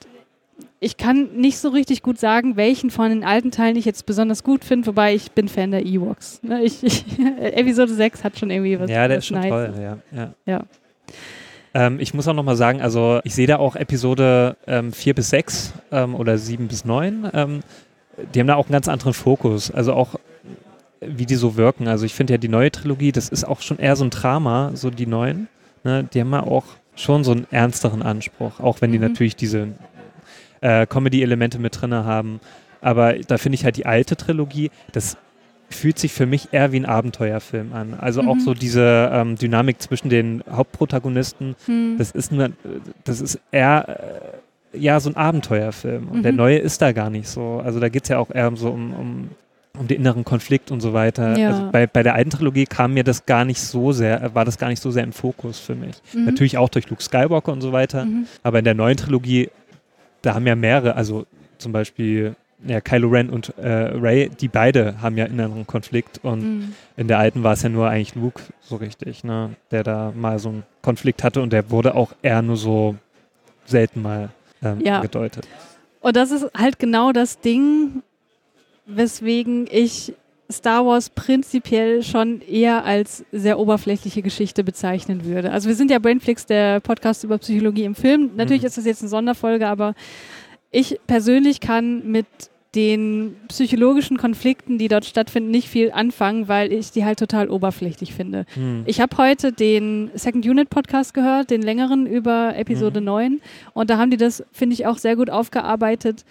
ich 0.79 0.97
kann 0.97 1.31
nicht 1.37 1.59
so 1.59 1.71
richtig 1.71 2.03
gut 2.03 2.19
sagen, 2.19 2.57
welchen 2.57 2.91
von 2.91 3.09
den 3.09 3.25
alten 3.25 3.51
Teilen 3.51 3.75
ich 3.77 3.85
jetzt 3.85 4.07
besonders 4.07 4.45
gut 4.45 4.65
finde, 4.65 4.87
wobei 4.87 5.15
ich 5.15 5.33
bin 5.33 5.49
Fan 5.49 5.71
der 5.73 5.85
Ewoks. 5.85 6.41
Ne, 6.43 6.63
Ich, 6.63 6.85
ich, 6.85 7.05
Episode 7.41 7.93
6 7.95 8.23
hat 8.23 8.39
schon 8.39 8.51
irgendwie 8.51 8.79
was. 8.79 8.89
ja, 8.91 9.09
der 9.09 9.17
was 9.17 9.25
ist 9.25 9.29
schon 9.29 9.41
Nice. 9.41 9.49
toll. 9.49 9.75
Ja. 9.81 9.99
Ja. 10.17 10.35
Ja. 10.47 10.63
Ähm, 11.75 11.99
ich 12.01 12.15
muss 12.15 12.29
auch 12.29 12.35
nochmal 12.35 12.57
sagen, 12.57 12.81
also 12.81 13.21
ich 13.25 13.35
sehe 13.35 13.47
da 13.47 13.57
auch 13.57 13.77
Episode 13.77 14.57
ähm, 14.67 14.93
4 14.93 15.15
bis 15.15 15.31
6 15.31 15.73
ähm, 15.91 16.15
oder 16.15 16.39
7 16.39 16.69
bis 16.69 16.85
9. 16.85 17.31
Ähm, 17.33 17.61
die 18.35 18.41
haben 18.41 18.47
da 18.47 18.57
auch 18.57 18.67
einen 18.67 18.73
ganz 18.73 18.89
anderen 18.89 19.15
Fokus. 19.15 19.71
Also 19.71 19.95
auch 19.95 20.17
wie 21.01 21.27
die 21.27 21.35
so 21.35 21.57
wirken. 21.57 21.89
Also 21.89 22.05
ich 22.05 22.15
finde 22.15 22.35
ja 22.35 22.39
die 22.39 22.49
neue 22.49 22.71
Trilogie, 22.71 23.11
das 23.13 23.29
ist 23.29 23.45
auch 23.45 23.61
schon 23.61 23.79
eher 23.79 23.97
so 23.97 24.05
ein 24.05 24.11
Drama, 24.11 24.71
so 24.75 24.91
die 24.91 25.07
neuen. 25.07 25.49
Ne? 25.83 26.05
Die 26.13 26.21
haben 26.21 26.31
ja 26.33 26.43
auch 26.43 26.65
schon 26.95 27.25
so 27.25 27.33
einen 27.33 27.47
ernsteren 27.51 28.03
Anspruch, 28.03 28.61
auch 28.61 28.81
wenn 28.81 28.93
die 28.93 28.99
Mhm. 28.99 29.09
natürlich 29.09 29.35
diese 29.35 29.69
äh, 30.61 30.87
Comedy-Elemente 30.87 31.59
mit 31.59 31.81
drin 31.81 31.95
haben. 31.95 32.39
Aber 32.81 33.15
da 33.15 33.39
finde 33.39 33.55
ich 33.55 33.65
halt 33.65 33.77
die 33.77 33.87
alte 33.87 34.17
Trilogie, 34.17 34.71
das 34.93 35.17
fühlt 35.73 35.99
sich 35.99 36.13
für 36.13 36.27
mich 36.27 36.49
eher 36.53 36.73
wie 36.73 36.77
ein 36.81 36.87
Abenteuerfilm 36.87 37.73
an. 37.73 37.95
Also 37.95 38.23
auch 38.23 38.37
Mhm. 38.37 38.41
so 38.41 38.55
diese 38.55 39.11
ähm, 39.13 39.37
Dynamik 39.37 39.81
zwischen 39.83 40.09
den 40.09 40.43
Hauptprotagonisten, 40.51 41.55
Hm. 41.67 41.97
das 41.99 42.11
ist 42.13 42.33
nur, 42.33 42.51
das 43.05 43.21
ist 43.21 43.39
eher 43.51 44.33
äh, 44.73 44.79
ja 44.79 45.01
so 45.01 45.11
ein 45.11 45.17
Abenteuerfilm. 45.17 46.09
Und 46.09 46.23
der 46.23 46.33
Mhm. 46.33 46.39
neue 46.39 46.59
ist 46.59 46.81
da 46.83 46.93
gar 46.93 47.11
nicht 47.11 47.29
so. 47.29 47.61
Also 47.65 47.81
da 47.81 47.89
geht 47.89 48.05
es 48.05 48.09
ja 48.09 48.19
auch 48.19 48.31
eher 48.31 48.51
so 48.57 48.71
um, 48.71 48.93
um, 48.95 49.29
um 49.79 49.87
den 49.89 49.99
inneren 49.99 50.25
Konflikt 50.25 50.71
und 50.71 50.81
so 50.81 50.93
weiter. 50.93 51.37
Ja. 51.39 51.49
Also 51.49 51.71
bei, 51.71 51.87
bei 51.87 52.03
der 52.03 52.15
alten 52.15 52.31
Trilogie 52.31 52.65
kam 52.67 52.95
mir 52.95 53.05
das 53.05 53.25
gar 53.27 53.45
nicht 53.45 53.61
so 53.61 53.93
sehr, 53.93 54.23
äh, 54.23 54.35
war 54.35 54.45
das 54.45 54.59
gar 54.59 54.69
nicht 54.69 54.83
so 54.83 54.91
sehr 54.91 55.05
im 55.05 55.13
Fokus 55.13 55.59
für 55.59 55.75
mich. 55.75 55.97
Mhm. 56.15 56.25
Natürlich 56.27 56.59
auch 56.59 56.69
durch 56.69 56.89
Luke 56.91 57.03
Skywalker 57.03 57.53
und 57.53 57.61
so 57.61 57.73
weiter. 57.73 58.05
Mhm. 58.05 58.27
Aber 58.43 58.59
in 58.59 58.65
der 58.65 58.75
neuen 58.75 58.97
Trilogie, 58.97 59.51
da 60.23 60.35
haben 60.35 60.47
ja 60.47 60.55
mehrere, 60.57 60.95
also 60.97 61.27
zum 61.59 61.73
Beispiel 61.73 62.35
ja, 62.67 62.81
Kylo 62.81 63.09
Ren 63.09 63.31
und 63.31 63.57
äh, 63.59 63.69
Ray, 63.69 64.29
die 64.29 64.49
beide 64.49 65.01
haben 65.03 65.17
ja 65.17 65.25
inneren 65.25 65.67
Konflikt 65.67 66.21
und 66.23 66.41
Mhm. 66.43 66.73
in 66.97 67.09
der 67.09 67.19
alten 67.19 67.43
war 67.43 67.55
es 67.55 67.63
ja 67.63 67.69
nur 67.69 67.89
eigentlich 67.89 68.15
Luke 68.15 68.43
so 68.61 68.77
richtig, 68.77 69.25
ne, 69.25 69.51
der 69.71 69.83
da 69.83 70.13
mal 70.15 70.39
so 70.39 70.49
einen 70.51 70.63
Konflikt 70.83 71.25
hatte 71.25 71.43
und 71.43 71.53
der 71.53 71.71
wurde 71.71 71.95
auch 71.95 72.13
eher 72.23 72.43
nur 72.43 72.57
so 72.57 72.97
selten 73.65 74.03
mal 74.03 74.31
ähm, 74.63 74.81
Ja. 74.81 75.01
gedeutet. 75.01 75.47
Und 76.01 76.17
das 76.17 76.31
ist 76.31 76.47
halt 76.57 76.79
genau 76.79 77.13
das 77.13 77.41
Ding, 77.41 78.03
weswegen 78.87 79.67
ich 79.71 80.15
Star 80.51 80.85
Wars 80.85 81.09
prinzipiell 81.09 82.03
schon 82.03 82.43
eher 82.43 82.85
als 82.85 83.25
sehr 83.33 83.59
oberflächliche 83.59 84.21
Geschichte 84.23 84.65
bezeichnen 84.65 85.25
würde. 85.25 85.51
Also 85.51 85.69
wir 85.69 85.75
sind 85.77 85.91
ja 85.91 85.99
Brainflix, 85.99 86.45
der 86.45 86.81
Podcast 86.81 87.25
über 87.25 87.39
Psychologie 87.39 87.85
im 87.85 87.95
Film. 87.95 88.31
Natürlich 88.37 88.63
mhm. 88.63 88.67
ist 88.67 88.77
das 88.77 88.85
jetzt 88.85 89.01
eine 89.01 89.09
Sonderfolge, 89.09 89.67
aber 89.67 89.95
ich 90.71 90.99
persönlich 91.07 91.61
kann 91.61 92.11
mit 92.11 92.27
den 92.75 93.37
psychologischen 93.49 94.17
Konflikten, 94.17 94.79
die 94.79 94.89
dort 94.89 95.05
stattfinden, 95.05 95.51
nicht 95.51 95.69
viel 95.69 95.93
anfangen, 95.93 96.49
weil 96.49 96.73
ich 96.73 96.91
die 96.91 97.05
halt 97.05 97.19
total 97.19 97.51
oberflächlich 97.51 98.15
finde. 98.15 98.47
Hm. 98.55 98.85
Ich 98.87 99.01
habe 99.01 99.17
heute 99.19 99.53
den 99.53 100.11
Second 100.15 100.47
Unit 100.47 100.71
Podcast 100.71 101.13
gehört, 101.13 101.51
den 101.51 101.61
längeren 101.61 102.07
über 102.07 102.57
Episode 102.57 102.99
hm. 103.01 103.05
9 103.05 103.41
und 103.75 103.91
da 103.91 103.99
haben 103.99 104.11
die 104.11 104.17
das, 104.17 104.43
finde 104.53 104.75
ich, 104.75 104.87
auch 104.87 104.97
sehr 104.97 105.17
gut 105.17 105.29
aufgearbeitet, 105.29 106.25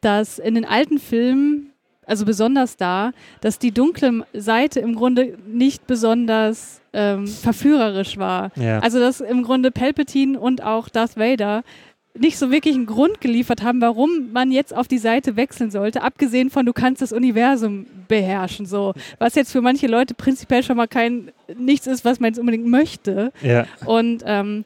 dass 0.00 0.38
in 0.40 0.56
den 0.56 0.64
alten 0.64 0.98
Filmen, 0.98 1.70
also 2.04 2.24
besonders 2.24 2.76
da, 2.76 3.12
dass 3.40 3.60
die 3.60 3.72
dunkle 3.72 4.26
Seite 4.32 4.80
im 4.80 4.96
Grunde 4.96 5.38
nicht 5.46 5.86
besonders 5.86 6.80
ähm, 6.92 7.26
verführerisch 7.26 8.18
war. 8.18 8.50
Ja. 8.56 8.80
Also 8.80 8.98
dass 8.98 9.20
im 9.20 9.44
Grunde 9.44 9.70
Palpatine 9.70 10.38
und 10.38 10.62
auch 10.62 10.88
Darth 10.88 11.16
Vader 11.16 11.62
nicht 12.18 12.38
so 12.38 12.50
wirklich 12.50 12.74
einen 12.74 12.86
Grund 12.86 13.20
geliefert 13.20 13.62
haben, 13.62 13.80
warum 13.80 14.32
man 14.32 14.50
jetzt 14.50 14.74
auf 14.76 14.88
die 14.88 14.98
Seite 14.98 15.36
wechseln 15.36 15.70
sollte, 15.70 16.02
abgesehen 16.02 16.50
von 16.50 16.66
du 16.66 16.72
kannst 16.72 17.02
das 17.02 17.12
Universum 17.12 17.86
beherrschen, 18.08 18.66
so 18.66 18.94
was 19.18 19.34
jetzt 19.36 19.52
für 19.52 19.60
manche 19.60 19.86
Leute 19.86 20.14
prinzipiell 20.14 20.62
schon 20.62 20.76
mal 20.76 20.88
kein 20.88 21.30
nichts 21.56 21.86
ist, 21.86 22.04
was 22.04 22.18
man 22.18 22.28
jetzt 22.28 22.38
unbedingt 22.38 22.66
möchte. 22.66 23.32
Ja. 23.42 23.66
Und 23.86 24.24
ähm, 24.26 24.64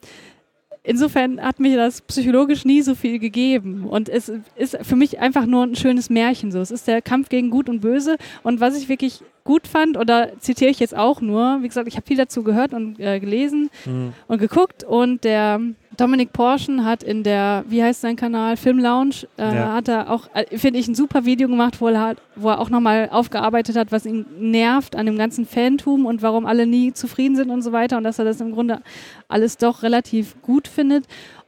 insofern 0.83 1.41
hat 1.41 1.61
mir 1.61 1.77
das 1.77 2.01
psychologisch 2.03 2.65
nie 2.65 2.81
so 2.81 2.95
viel 2.95 3.19
gegeben 3.19 3.85
und 3.89 4.09
es 4.09 4.33
ist 4.57 4.79
für 4.83 4.97
mich 4.97 5.19
einfach 5.19 5.45
nur 5.45 5.65
ein 5.65 5.77
schönes 5.77 6.09
Märchen 6.09 6.51
so. 6.51 6.61
Es 6.61 6.71
ist 6.71 6.89
der 6.89 7.03
Kampf 7.03 7.29
gegen 7.29 7.51
Gut 7.51 7.69
und 7.69 7.81
Böse 7.81 8.17
und 8.43 8.61
was 8.61 8.77
ich 8.77 8.89
wirklich 8.89 9.21
gut 9.45 9.67
fand, 9.67 9.99
oder 9.99 10.33
zitiere 10.39 10.71
ich 10.71 10.81
jetzt 10.81 10.97
auch 10.97 11.21
nur, 11.21 11.59
wie 11.61 11.69
gesagt, 11.69 11.87
ich 11.87 11.97
habe 11.97 12.07
viel 12.07 12.17
dazu 12.17 12.43
gehört 12.43 12.73
und 12.73 12.99
äh, 12.99 13.21
gelesen 13.21 13.69
mhm. 13.85 14.15
und 14.27 14.39
geguckt 14.39 14.85
und 14.85 15.25
der 15.25 15.61
Dominik 15.97 16.33
Porschen 16.33 16.85
hat 16.85 17.03
in 17.03 17.23
der, 17.23 17.65
wie 17.69 17.83
heißt 17.83 18.01
sein 18.01 18.17
Kanal, 18.17 18.57
Film 18.57 18.79
Lounge, 18.79 19.27
äh, 19.39 19.55
ja. 19.55 19.73
hat 19.75 19.89
er 19.89 20.11
auch, 20.11 20.29
äh, 20.35 20.59
finde 20.59 20.81
ich, 20.81 20.89
ein 20.89 20.95
super 20.95 21.25
Video 21.25 21.49
gemacht, 21.49 21.81
wo 21.81 21.89
er, 21.89 22.01
hat, 22.01 22.19
wo 22.37 22.49
er 22.49 22.61
auch 22.61 22.71
nochmal 22.71 23.09
aufgearbeitet 23.11 23.77
hat, 23.77 23.93
was 23.93 24.07
ihn 24.07 24.27
nervt 24.39 24.97
an 24.97 25.07
dem 25.07 25.19
ganzen 25.19 25.47
Fantum 25.47 26.07
und 26.07 26.23
warum 26.23 26.47
alle 26.47 26.67
nie 26.67 26.93
zufrieden 26.93 27.37
sind 27.37 27.51
und 27.51 27.63
so 27.63 27.73
weiter 27.73 27.97
und 27.97 28.05
dass 28.05 28.19
er 28.19 28.25
das 28.25 28.41
im 28.41 28.53
Grunde 28.53 28.81
alles 29.29 29.57
doch 29.57 29.83
relativ 29.83 30.41
gut 30.43 30.69
findet. 30.69 31.05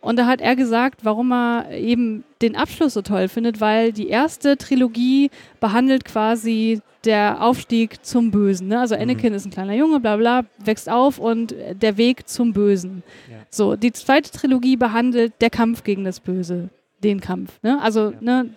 Und 0.07 0.17
da 0.17 0.27
hat 0.27 0.41
er 0.41 0.55
gesagt, 0.55 1.01
warum 1.05 1.33
er 1.33 1.73
eben 1.73 2.23
den 2.41 2.55
Abschluss 2.55 2.95
so 2.95 3.03
toll 3.03 3.27
findet, 3.27 3.61
weil 3.61 3.93
die 3.93 4.09
erste 4.09 4.57
Trilogie 4.57 5.31
behandelt 5.59 6.05
quasi 6.05 6.81
der 7.05 7.43
Aufstieg 7.43 8.05
zum 8.05 8.31
Bösen. 8.31 8.69
Ne? 8.69 8.79
Also 8.79 8.95
mhm. 8.95 9.03
Anakin 9.03 9.31
mhm. 9.31 9.37
ist 9.37 9.47
ein 9.47 9.51
kleiner 9.51 9.75
Junge, 9.75 9.99
bla 9.99 10.17
bla, 10.17 10.45
wächst 10.65 10.89
auf 10.89 11.19
und 11.19 11.55
der 11.73 11.97
Weg 11.97 12.29
zum 12.29 12.53
Bösen. 12.53 13.03
Ja. 13.29 13.39
So, 13.51 13.75
die 13.75 13.91
zweite 13.91 14.31
Trilogie 14.31 14.77
behandelt 14.77 15.33
der 15.41 15.51
Kampf 15.51 15.83
gegen 15.83 16.05
das 16.05 16.21
Böse, 16.21 16.69
den 17.03 17.21
Kampf. 17.21 17.59
Ne? 17.63 17.83
Also 17.83 18.13
ja. 18.13 18.19
ne, 18.21 18.51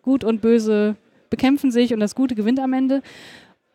Gut 0.00 0.24
und 0.24 0.40
Böse 0.40 0.96
bekämpfen 1.28 1.70
sich 1.70 1.92
und 1.92 2.00
das 2.00 2.14
Gute 2.14 2.34
gewinnt 2.34 2.60
am 2.60 2.72
Ende. 2.72 3.02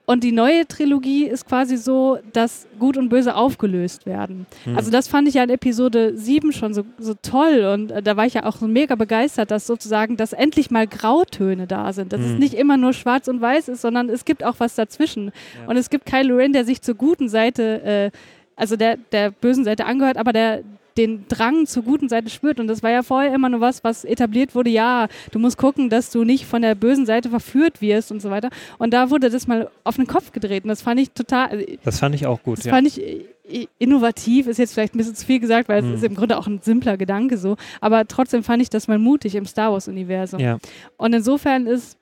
Und 0.09 0.23
die 0.23 0.31
neue 0.31 0.67
Trilogie 0.67 1.25
ist 1.25 1.47
quasi 1.47 1.77
so, 1.77 2.17
dass 2.33 2.65
Gut 2.79 2.97
und 2.97 3.09
Böse 3.09 3.35
aufgelöst 3.35 4.07
werden. 4.07 4.47
Hm. 4.63 4.75
Also 4.75 4.89
das 4.89 5.07
fand 5.07 5.27
ich 5.27 5.35
ja 5.35 5.43
in 5.43 5.51
Episode 5.51 6.17
7 6.17 6.51
schon 6.51 6.73
so, 6.73 6.83
so 6.97 7.13
toll 7.21 7.69
und 7.71 7.91
äh, 7.91 8.01
da 8.01 8.17
war 8.17 8.25
ich 8.25 8.33
ja 8.33 8.47
auch 8.47 8.55
so 8.55 8.67
mega 8.67 8.95
begeistert, 8.95 9.51
dass 9.51 9.67
sozusagen, 9.67 10.17
dass 10.17 10.33
endlich 10.33 10.71
mal 10.71 10.87
Grautöne 10.87 11.67
da 11.67 11.93
sind. 11.93 12.11
Dass 12.11 12.21
hm. 12.21 12.33
es 12.33 12.39
nicht 12.39 12.55
immer 12.55 12.75
nur 12.75 12.93
schwarz 12.93 13.27
und 13.27 13.39
weiß 13.39 13.67
ist, 13.67 13.81
sondern 13.81 14.09
es 14.09 14.25
gibt 14.25 14.43
auch 14.43 14.55
was 14.57 14.73
dazwischen. 14.73 15.25
Ja. 15.27 15.69
Und 15.69 15.77
es 15.77 15.91
gibt 15.91 16.07
Kylo 16.07 16.37
Ren, 16.37 16.53
der 16.53 16.65
sich 16.65 16.81
zur 16.81 16.95
guten 16.95 17.29
Seite, 17.29 17.83
äh, 17.83 18.11
also 18.55 18.77
der, 18.77 18.97
der 19.11 19.29
bösen 19.29 19.63
Seite 19.63 19.85
angehört, 19.85 20.17
aber 20.17 20.33
der, 20.33 20.63
den 20.97 21.25
Drang 21.27 21.65
zur 21.65 21.83
guten 21.83 22.09
Seite 22.09 22.29
spürt. 22.29 22.59
Und 22.59 22.67
das 22.67 22.83
war 22.83 22.91
ja 22.91 23.03
vorher 23.03 23.33
immer 23.33 23.49
nur 23.49 23.61
was, 23.61 23.83
was 23.83 24.03
etabliert 24.03 24.55
wurde, 24.55 24.69
ja, 24.69 25.07
du 25.31 25.39
musst 25.39 25.57
gucken, 25.57 25.89
dass 25.89 26.11
du 26.11 26.23
nicht 26.23 26.45
von 26.45 26.61
der 26.61 26.75
bösen 26.75 27.05
Seite 27.05 27.29
verführt 27.29 27.81
wirst 27.81 28.11
und 28.11 28.21
so 28.21 28.29
weiter. 28.29 28.49
Und 28.77 28.93
da 28.93 29.09
wurde 29.09 29.29
das 29.29 29.47
mal 29.47 29.69
auf 29.83 29.95
den 29.95 30.07
Kopf 30.07 30.31
gedreht. 30.31 30.63
Und 30.63 30.69
das 30.69 30.81
fand 30.81 30.99
ich 30.99 31.11
total. 31.11 31.49
Also 31.49 31.65
das 31.83 31.99
fand 31.99 32.15
ich 32.15 32.25
auch 32.25 32.43
gut. 32.43 32.59
Das 32.59 32.65
ja. 32.65 32.73
fand 32.73 32.87
ich 32.87 33.01
äh, 33.01 33.67
innovativ, 33.77 34.47
ist 34.47 34.57
jetzt 34.57 34.73
vielleicht 34.73 34.95
ein 34.95 34.97
bisschen 34.97 35.15
zu 35.15 35.25
viel 35.25 35.39
gesagt, 35.39 35.69
weil 35.69 35.81
mhm. 35.81 35.89
es 35.89 35.97
ist 35.97 36.03
im 36.03 36.15
Grunde 36.15 36.37
auch 36.37 36.47
ein 36.47 36.61
simpler 36.61 36.97
Gedanke 36.97 37.37
so. 37.37 37.55
Aber 37.81 38.07
trotzdem 38.07 38.43
fand 38.43 38.61
ich 38.61 38.69
das 38.69 38.87
mal 38.87 38.99
mutig 38.99 39.35
im 39.35 39.45
Star 39.45 39.71
Wars-Universum. 39.71 40.39
Ja. 40.39 40.57
Und 40.97 41.13
insofern 41.13 41.65
ist, 41.65 41.97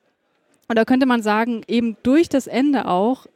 und 0.68 0.76
da 0.76 0.84
könnte 0.84 1.06
man 1.06 1.22
sagen, 1.22 1.62
eben 1.66 1.96
durch 2.02 2.28
das 2.28 2.46
Ende 2.46 2.86
auch 2.86 3.26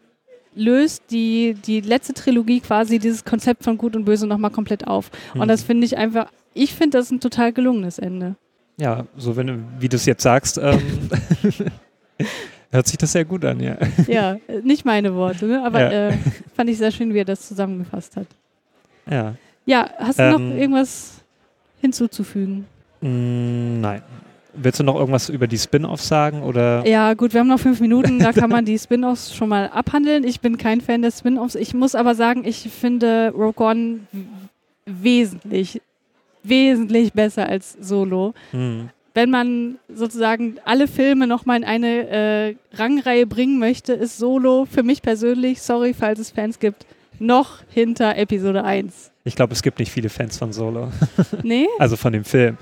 löst 0.54 1.04
die, 1.10 1.54
die 1.66 1.80
letzte 1.80 2.14
Trilogie 2.14 2.60
quasi 2.60 2.98
dieses 2.98 3.24
Konzept 3.24 3.64
von 3.64 3.78
Gut 3.78 3.96
und 3.96 4.04
Böse 4.04 4.26
nochmal 4.26 4.50
komplett 4.50 4.86
auf. 4.86 5.10
Mhm. 5.34 5.42
Und 5.42 5.48
das 5.48 5.62
finde 5.62 5.86
ich 5.86 5.96
einfach, 5.96 6.26
ich 6.54 6.74
finde 6.74 6.98
das 6.98 7.10
ein 7.10 7.20
total 7.20 7.52
gelungenes 7.52 7.98
Ende. 7.98 8.36
Ja, 8.78 9.06
so 9.16 9.36
wenn 9.36 9.64
wie 9.78 9.88
du 9.88 9.96
es 9.96 10.06
jetzt 10.06 10.22
sagst, 10.22 10.58
ähm, 10.58 10.80
hört 12.70 12.86
sich 12.86 12.98
das 12.98 13.12
sehr 13.12 13.24
gut 13.24 13.44
an, 13.44 13.60
ja. 13.60 13.76
Ja, 14.06 14.36
nicht 14.62 14.84
meine 14.84 15.14
Worte, 15.14 15.46
ne? 15.46 15.64
aber 15.64 15.80
ja. 15.80 16.08
äh, 16.08 16.18
fand 16.54 16.70
ich 16.70 16.78
sehr 16.78 16.90
schön, 16.90 17.12
wie 17.14 17.18
er 17.18 17.24
das 17.24 17.46
zusammengefasst 17.46 18.16
hat. 18.16 18.26
Ja. 19.10 19.34
Ja, 19.64 19.90
hast 19.98 20.18
du 20.18 20.22
ähm, 20.22 20.32
noch 20.32 20.56
irgendwas 20.56 21.22
hinzuzufügen? 21.80 22.66
Mm, 23.00 23.80
nein. 23.80 24.02
Willst 24.54 24.80
du 24.80 24.84
noch 24.84 24.96
irgendwas 24.96 25.28
über 25.28 25.46
die 25.46 25.58
Spin-offs 25.58 26.08
sagen? 26.08 26.42
Oder? 26.42 26.86
Ja, 26.86 27.14
gut, 27.14 27.32
wir 27.32 27.40
haben 27.40 27.48
noch 27.48 27.60
fünf 27.60 27.80
Minuten, 27.80 28.18
da 28.18 28.32
kann 28.32 28.50
man 28.50 28.64
die 28.64 28.78
Spin-offs 28.78 29.34
schon 29.34 29.48
mal 29.48 29.68
abhandeln. 29.68 30.24
Ich 30.24 30.40
bin 30.40 30.58
kein 30.58 30.80
Fan 30.80 31.02
der 31.02 31.10
Spin-offs. 31.10 31.54
Ich 31.54 31.74
muss 31.74 31.94
aber 31.94 32.14
sagen, 32.14 32.44
ich 32.44 32.68
finde 32.70 33.32
Rogue 33.34 33.64
One 33.64 34.00
wesentlich, 34.84 35.80
wesentlich 36.42 37.12
besser 37.12 37.48
als 37.48 37.76
Solo. 37.80 38.34
Hm. 38.50 38.90
Wenn 39.14 39.30
man 39.30 39.78
sozusagen 39.94 40.56
alle 40.64 40.88
Filme 40.88 41.26
nochmal 41.26 41.58
in 41.58 41.64
eine 41.64 42.08
äh, 42.08 42.54
Rangreihe 42.74 43.26
bringen 43.26 43.58
möchte, 43.58 43.92
ist 43.92 44.16
Solo 44.16 44.66
für 44.70 44.82
mich 44.82 45.02
persönlich, 45.02 45.60
sorry, 45.60 45.92
falls 45.92 46.18
es 46.18 46.30
Fans 46.30 46.58
gibt, 46.58 46.86
noch 47.18 47.58
hinter 47.68 48.16
Episode 48.16 48.64
1. 48.64 49.10
Ich 49.24 49.36
glaube, 49.36 49.52
es 49.52 49.62
gibt 49.62 49.78
nicht 49.78 49.92
viele 49.92 50.08
Fans 50.08 50.38
von 50.38 50.52
Solo. 50.52 50.90
Nee? 51.42 51.66
also 51.78 51.96
von 51.96 52.12
dem 52.12 52.24
Film. 52.24 52.56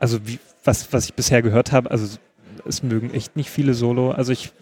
Also 0.00 0.18
wie, 0.26 0.38
was, 0.64 0.92
was 0.92 1.06
ich 1.06 1.14
bisher 1.14 1.42
gehört 1.42 1.72
habe, 1.72 1.90
also 1.90 2.18
es 2.66 2.82
mögen 2.82 3.12
echt 3.12 3.36
nicht 3.36 3.50
viele 3.50 3.74
Solo. 3.74 4.10
Also 4.10 4.32
ich, 4.32 4.52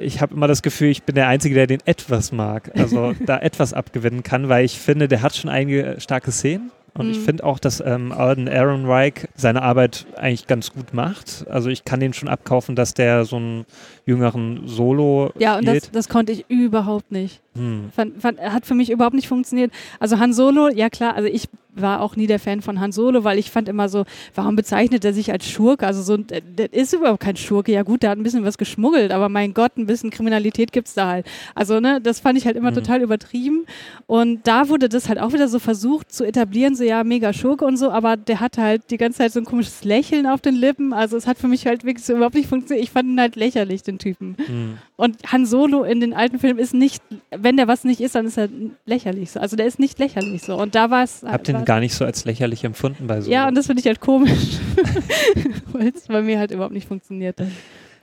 ich 0.00 0.20
habe 0.20 0.34
immer 0.34 0.48
das 0.48 0.62
Gefühl, 0.62 0.88
ich 0.88 1.02
bin 1.02 1.14
der 1.14 1.28
Einzige, 1.28 1.54
der 1.54 1.66
den 1.66 1.80
etwas 1.84 2.32
mag. 2.32 2.70
Also 2.76 3.14
da 3.26 3.38
etwas 3.38 3.72
abgewinnen 3.72 4.22
kann, 4.22 4.48
weil 4.48 4.64
ich 4.64 4.78
finde, 4.78 5.08
der 5.08 5.22
hat 5.22 5.36
schon 5.36 5.50
einige 5.50 5.96
starke 5.98 6.32
Szenen. 6.32 6.70
Und 6.94 7.06
mhm. 7.06 7.12
ich 7.12 7.18
finde 7.20 7.44
auch, 7.44 7.58
dass 7.58 7.80
ähm, 7.80 8.12
Alden 8.12 8.48
Ehrenreich 8.48 9.28
seine 9.36 9.62
Arbeit 9.62 10.06
eigentlich 10.16 10.46
ganz 10.46 10.72
gut 10.72 10.92
macht. 10.92 11.46
Also 11.48 11.70
ich 11.70 11.84
kann 11.84 12.00
den 12.00 12.12
schon 12.12 12.28
abkaufen, 12.28 12.74
dass 12.74 12.92
der 12.92 13.24
so 13.24 13.36
einen 13.36 13.66
jüngeren 14.04 14.66
Solo. 14.66 15.32
Ja, 15.38 15.58
und 15.58 15.66
das, 15.66 15.90
das, 15.92 16.08
konnte 16.08 16.32
ich 16.32 16.46
überhaupt 16.48 17.12
nicht. 17.12 17.40
Hm. 17.58 17.90
Fand, 17.94 18.22
fand, 18.22 18.40
hat 18.40 18.66
für 18.66 18.74
mich 18.74 18.90
überhaupt 18.90 19.14
nicht 19.14 19.28
funktioniert. 19.28 19.72
Also 20.00 20.18
Han 20.18 20.32
Solo, 20.32 20.68
ja 20.68 20.88
klar, 20.88 21.14
also 21.14 21.28
ich 21.28 21.48
war 21.80 22.00
auch 22.00 22.16
nie 22.16 22.26
der 22.26 22.38
Fan 22.38 22.62
von 22.62 22.80
Han 22.80 22.92
Solo, 22.92 23.24
weil 23.24 23.38
ich 23.38 23.50
fand 23.50 23.68
immer 23.68 23.88
so, 23.88 24.04
warum 24.34 24.56
bezeichnet 24.56 25.04
er 25.04 25.12
sich 25.12 25.30
als 25.30 25.48
Schurke? 25.48 25.86
Also 25.86 26.02
so, 26.02 26.16
der, 26.16 26.40
der 26.40 26.72
ist 26.72 26.92
überhaupt 26.92 27.20
kein 27.20 27.36
Schurke. 27.36 27.72
Ja 27.72 27.82
gut, 27.82 28.02
der 28.02 28.10
hat 28.10 28.18
ein 28.18 28.22
bisschen 28.22 28.44
was 28.44 28.58
geschmuggelt, 28.58 29.12
aber 29.12 29.28
mein 29.28 29.54
Gott, 29.54 29.76
ein 29.76 29.86
bisschen 29.86 30.10
Kriminalität 30.10 30.72
gibt 30.72 30.88
es 30.88 30.94
da 30.94 31.08
halt. 31.08 31.26
Also 31.54 31.80
ne, 31.80 32.00
das 32.00 32.20
fand 32.20 32.38
ich 32.38 32.46
halt 32.46 32.56
immer 32.56 32.70
mhm. 32.70 32.76
total 32.76 33.02
übertrieben. 33.02 33.66
Und 34.06 34.46
da 34.46 34.68
wurde 34.68 34.88
das 34.88 35.08
halt 35.08 35.18
auch 35.18 35.32
wieder 35.32 35.48
so 35.48 35.58
versucht 35.58 36.12
zu 36.12 36.24
etablieren, 36.24 36.74
so 36.74 36.84
ja, 36.84 37.04
mega 37.04 37.32
Schurke 37.32 37.64
und 37.64 37.76
so, 37.76 37.90
aber 37.90 38.16
der 38.16 38.40
hatte 38.40 38.62
halt 38.62 38.90
die 38.90 38.96
ganze 38.96 39.18
Zeit 39.18 39.32
so 39.32 39.40
ein 39.40 39.44
komisches 39.44 39.84
Lächeln 39.84 40.26
auf 40.26 40.40
den 40.40 40.54
Lippen. 40.54 40.92
Also 40.92 41.16
es 41.16 41.26
hat 41.26 41.38
für 41.38 41.48
mich 41.48 41.66
halt 41.66 41.84
wirklich 41.84 42.04
so 42.04 42.14
überhaupt 42.14 42.34
nicht 42.34 42.48
funktioniert. 42.48 42.84
Ich 42.84 42.90
fand 42.90 43.08
ihn 43.08 43.20
halt 43.20 43.36
lächerlich, 43.36 43.82
den 43.82 43.98
Typen. 43.98 44.36
Mhm. 44.38 44.78
Und 44.96 45.16
Han 45.32 45.46
Solo 45.46 45.84
in 45.84 46.00
den 46.00 46.12
alten 46.12 46.38
Filmen 46.38 46.58
ist 46.58 46.74
nicht, 46.74 47.02
wenn 47.30 47.47
der 47.56 47.68
was 47.68 47.84
nicht 47.84 48.00
ist, 48.00 48.14
dann 48.14 48.26
ist 48.26 48.36
er 48.36 48.48
lächerlich 48.84 49.30
so. 49.30 49.40
Also 49.40 49.56
der 49.56 49.66
ist 49.66 49.78
nicht 49.78 49.98
lächerlich 49.98 50.42
so. 50.42 50.60
Und 50.60 50.74
da 50.74 50.90
war 50.90 51.04
es. 51.04 51.22
Habt 51.22 51.48
den 51.48 51.64
gar 51.64 51.80
nicht 51.80 51.94
so 51.94 52.04
als 52.04 52.24
lächerlich 52.24 52.64
empfunden 52.64 53.06
bei 53.06 53.20
so. 53.20 53.30
Ja, 53.30 53.48
und 53.48 53.54
das 53.54 53.66
finde 53.66 53.80
ich 53.80 53.86
halt 53.86 54.00
komisch. 54.00 54.58
Weil 55.72 55.92
es 55.94 56.08
bei 56.08 56.22
mir 56.22 56.38
halt 56.38 56.50
überhaupt 56.50 56.74
nicht 56.74 56.88
funktioniert. 56.88 57.40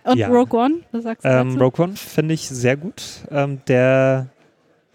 Und 0.06 0.18
ja. 0.18 0.28
Rogue 0.28 0.60
One, 0.60 0.76
was 0.92 1.04
sagst 1.04 1.26
du 1.26 1.30
ähm, 1.30 1.50
dazu? 1.50 1.64
Rogue 1.64 1.84
One 1.84 1.96
finde 1.96 2.34
ich 2.34 2.48
sehr 2.48 2.78
gut. 2.78 3.04
Ähm, 3.32 3.60
der, 3.68 4.28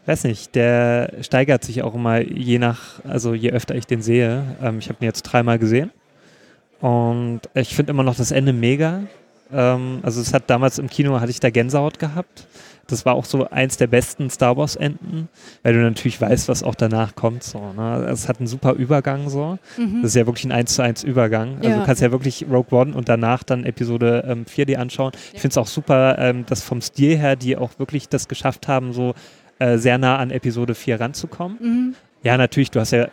weiß 0.07 0.25
nicht, 0.25 0.55
der 0.55 1.13
steigert 1.23 1.65
sich 1.65 1.83
auch 1.83 1.95
immer 1.95 2.21
je 2.21 2.59
nach, 2.59 3.05
also 3.05 3.35
je 3.35 3.51
öfter 3.51 3.75
ich 3.75 3.87
den 3.87 4.03
sehe. 4.03 4.57
Ähm, 4.63 4.79
ich 4.79 4.89
habe 4.89 4.99
ihn 5.01 5.07
jetzt 5.07 5.23
dreimal 5.23 5.59
gesehen. 5.59 5.91
Und 6.81 7.43
ich 7.55 7.75
finde 7.75 7.91
immer 7.91 8.05
noch 8.05 8.17
das 8.17 8.31
Ende 8.31 8.53
mega. 8.53 9.03
Ähm, 9.53 9.99
also 10.03 10.21
es 10.21 10.33
hat 10.33 10.49
damals 10.49 10.79
im 10.79 10.89
Kino, 10.89 11.21
hatte 11.21 11.31
ich 11.31 11.41
da 11.41 11.51
Gänsehaut 11.51 11.99
gehabt. 11.99 12.47
Das 12.91 13.07
war 13.07 13.15
auch 13.15 13.25
so 13.25 13.49
eins 13.51 13.77
der 13.77 13.87
besten 13.87 14.31
Star 14.31 14.57
Wars 14.57 14.77
Enden, 14.77 15.29
weil 15.63 15.73
du 15.75 15.81
natürlich 15.81 16.21
weißt, 16.21 16.49
was 16.49 16.63
auch 16.63 16.75
danach 16.75 17.15
kommt. 17.15 17.43
So, 17.43 17.73
ne? 17.73 18.07
Es 18.11 18.29
hat 18.29 18.39
einen 18.39 18.47
super 18.47 18.73
Übergang 18.75 19.29
so. 19.29 19.59
Mhm. 19.77 20.03
Das 20.03 20.11
ist 20.11 20.17
ja 20.17 20.27
wirklich 20.27 20.45
ein 20.45 20.53
1 20.53 20.75
zu 20.75 20.83
1 20.83 21.03
Übergang. 21.05 21.57
Also 21.59 21.69
Ja. 21.71 21.79
du 21.79 21.85
kannst 21.87 22.03
ja 22.03 22.11
wirklich 22.13 22.47
Rogue 22.51 22.79
One 22.79 22.95
und 22.95 23.09
danach 23.09 23.43
dann 23.43 23.65
Episode 23.65 24.25
ähm, 24.29 24.47
4 24.47 24.67
dir 24.67 24.81
anschauen. 24.81 25.13
Ich 25.33 25.41
finde 25.41 25.53
es 25.53 25.59
auch 25.59 25.67
super, 25.67 26.19
ähm, 26.19 26.45
dass 26.47 26.63
vom 26.63 26.81
Stil 26.83 27.17
her 27.17 27.37
die 27.37 27.57
auch 27.57 27.79
wirklich 27.79 28.09
das 28.09 28.29
geschafft 28.29 28.69
haben, 28.69 28.93
so 28.93 29.15
äh, 29.59 29.79
sehr 29.79 29.99
nah 29.99 30.17
an 30.19 30.31
Episode 30.31 30.75
4 30.75 31.01
ranzukommen. 31.01 31.59
Mhm. 31.61 31.95
Ja, 32.23 32.37
natürlich, 32.37 32.71
du 32.71 32.81
hast 32.81 32.91
ja, 32.91 33.05
äh, 33.05 33.09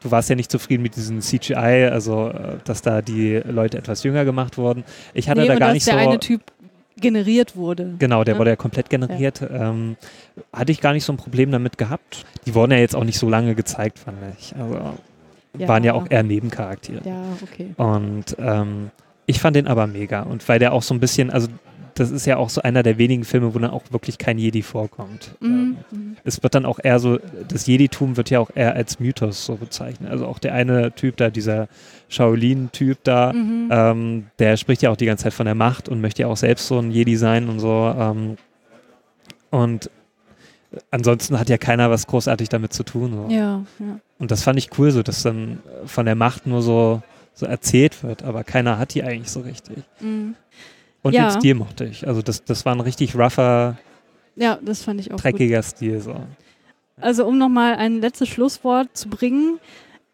du 0.00 0.10
warst 0.10 0.28
ja 0.30 0.36
nicht 0.36 0.50
zufrieden 0.50 0.82
mit 0.82 0.94
diesem 0.96 1.20
CGI, 1.20 1.88
also 1.90 2.28
äh, 2.30 2.58
dass 2.64 2.82
da 2.82 3.02
die 3.02 3.40
Leute 3.44 3.78
etwas 3.78 4.02
jünger 4.04 4.24
gemacht 4.24 4.58
wurden. 4.58 4.84
Ich 5.14 5.28
hatte 5.28 5.40
nee, 5.40 5.48
da 5.48 5.56
gar 5.56 5.72
nicht 5.72 5.86
der 5.86 5.94
so. 5.94 6.00
eine 6.00 6.18
Typ 6.20 6.40
generiert 6.96 7.56
wurde. 7.56 7.94
Genau, 7.98 8.24
der 8.24 8.34
Ja. 8.34 8.38
wurde 8.38 8.50
ja 8.50 8.56
komplett 8.56 8.90
generiert. 8.90 9.42
Ähm, 9.50 9.96
hatte 10.52 10.72
ich 10.72 10.80
gar 10.80 10.92
nicht 10.92 11.04
so 11.04 11.12
ein 11.12 11.16
Problem 11.16 11.50
damit 11.50 11.78
gehabt. 11.78 12.24
Die 12.46 12.54
wurden 12.54 12.72
ja 12.72 12.78
jetzt 12.78 12.94
auch 12.96 13.04
nicht 13.04 13.18
so 13.18 13.28
lange 13.28 13.54
gezeigt, 13.54 13.98
fand 13.98 14.18
ich. 14.38 14.54
Also 14.56 14.78
Ja. 15.58 15.68
waren 15.68 15.84
ja 15.84 15.94
auch 15.94 16.06
eher 16.10 16.22
Nebencharaktere. 16.22 17.00
Ja, 17.04 17.22
okay. 17.42 17.74
Und 17.76 18.36
ähm, 18.38 18.90
ich 19.26 19.40
fand 19.40 19.56
den 19.56 19.66
aber 19.68 19.86
mega. 19.86 20.22
Und 20.22 20.48
weil 20.48 20.58
der 20.58 20.72
auch 20.72 20.82
so 20.82 20.94
ein 20.94 21.00
bisschen, 21.00 21.30
also 21.30 21.48
das 21.94 22.10
ist 22.10 22.26
ja 22.26 22.36
auch 22.36 22.48
so 22.50 22.62
einer 22.62 22.82
der 22.82 22.98
wenigen 22.98 23.24
Filme, 23.24 23.54
wo 23.54 23.58
dann 23.58 23.70
auch 23.70 23.82
wirklich 23.90 24.18
kein 24.18 24.38
Jedi 24.38 24.62
vorkommt. 24.62 25.34
Mhm. 25.40 25.48
Ähm, 25.48 25.76
Mhm. 25.90 26.16
es 26.24 26.42
wird 26.42 26.54
dann 26.54 26.64
auch 26.66 26.78
eher 26.82 26.98
so, 26.98 27.18
das 27.48 27.66
Jedi-Tum 27.66 28.16
wird 28.16 28.30
ja 28.30 28.40
auch 28.40 28.50
eher 28.54 28.74
als 28.74 28.98
Mythos 29.00 29.44
so 29.44 29.56
bezeichnet. 29.56 30.10
Also 30.10 30.26
auch 30.26 30.38
der 30.38 30.54
eine 30.54 30.92
Typ 30.94 31.16
da, 31.16 31.30
dieser 31.30 31.68
Shaolin-Typ 32.08 32.98
da, 33.04 33.32
Mhm. 33.32 33.68
ähm, 33.70 34.26
der 34.38 34.56
spricht 34.56 34.82
ja 34.82 34.90
auch 34.90 34.96
die 34.96 35.06
ganze 35.06 35.24
Zeit 35.24 35.32
von 35.34 35.46
der 35.46 35.54
Macht 35.54 35.88
und 35.88 36.00
möchte 36.00 36.22
ja 36.22 36.28
auch 36.28 36.36
selbst 36.36 36.66
so 36.66 36.78
ein 36.78 36.90
Jedi 36.90 37.16
sein 37.16 37.48
und 37.48 37.60
so. 37.60 37.94
Ähm, 37.98 38.36
und 39.50 39.90
ansonsten 40.90 41.38
hat 41.38 41.48
ja 41.48 41.58
keiner 41.58 41.90
was 41.90 42.06
großartig 42.06 42.48
damit 42.48 42.72
zu 42.72 42.82
tun. 42.82 43.12
So. 43.12 43.34
Ja, 43.34 43.62
ja. 43.78 43.98
Und 44.18 44.30
das 44.30 44.42
fand 44.42 44.58
ich 44.58 44.70
cool, 44.78 44.90
so 44.90 45.02
dass 45.02 45.22
dann 45.22 45.58
von 45.84 46.06
der 46.06 46.14
Macht 46.14 46.46
nur 46.46 46.62
so, 46.62 47.02
so 47.34 47.46
erzählt 47.46 48.02
wird, 48.02 48.22
aber 48.22 48.44
keiner 48.44 48.78
hat 48.78 48.94
die 48.94 49.02
eigentlich 49.02 49.30
so 49.30 49.40
richtig. 49.40 49.78
Mhm. 50.00 50.34
Und 51.02 51.14
Ja. 51.14 51.28
den 51.30 51.40
Stil 51.40 51.54
mochte 51.54 51.84
ich. 51.84 52.06
Also 52.06 52.22
das, 52.22 52.44
das 52.44 52.64
war 52.64 52.74
ein 52.74 52.80
richtig 52.80 53.14
rougher, 53.16 53.76
ja, 54.36 54.58
das 54.62 54.82
fand 54.84 55.00
ich 55.00 55.08
auch 55.10 55.16
gut. 55.16 55.24
dreckiger 55.24 55.62
Stil. 55.62 56.00
So. 56.00 56.14
Also 57.00 57.26
um 57.26 57.38
nochmal 57.38 57.74
ein 57.74 58.00
letztes 58.00 58.28
Schlusswort 58.28 58.88
zu 58.96 59.08
bringen. 59.08 59.58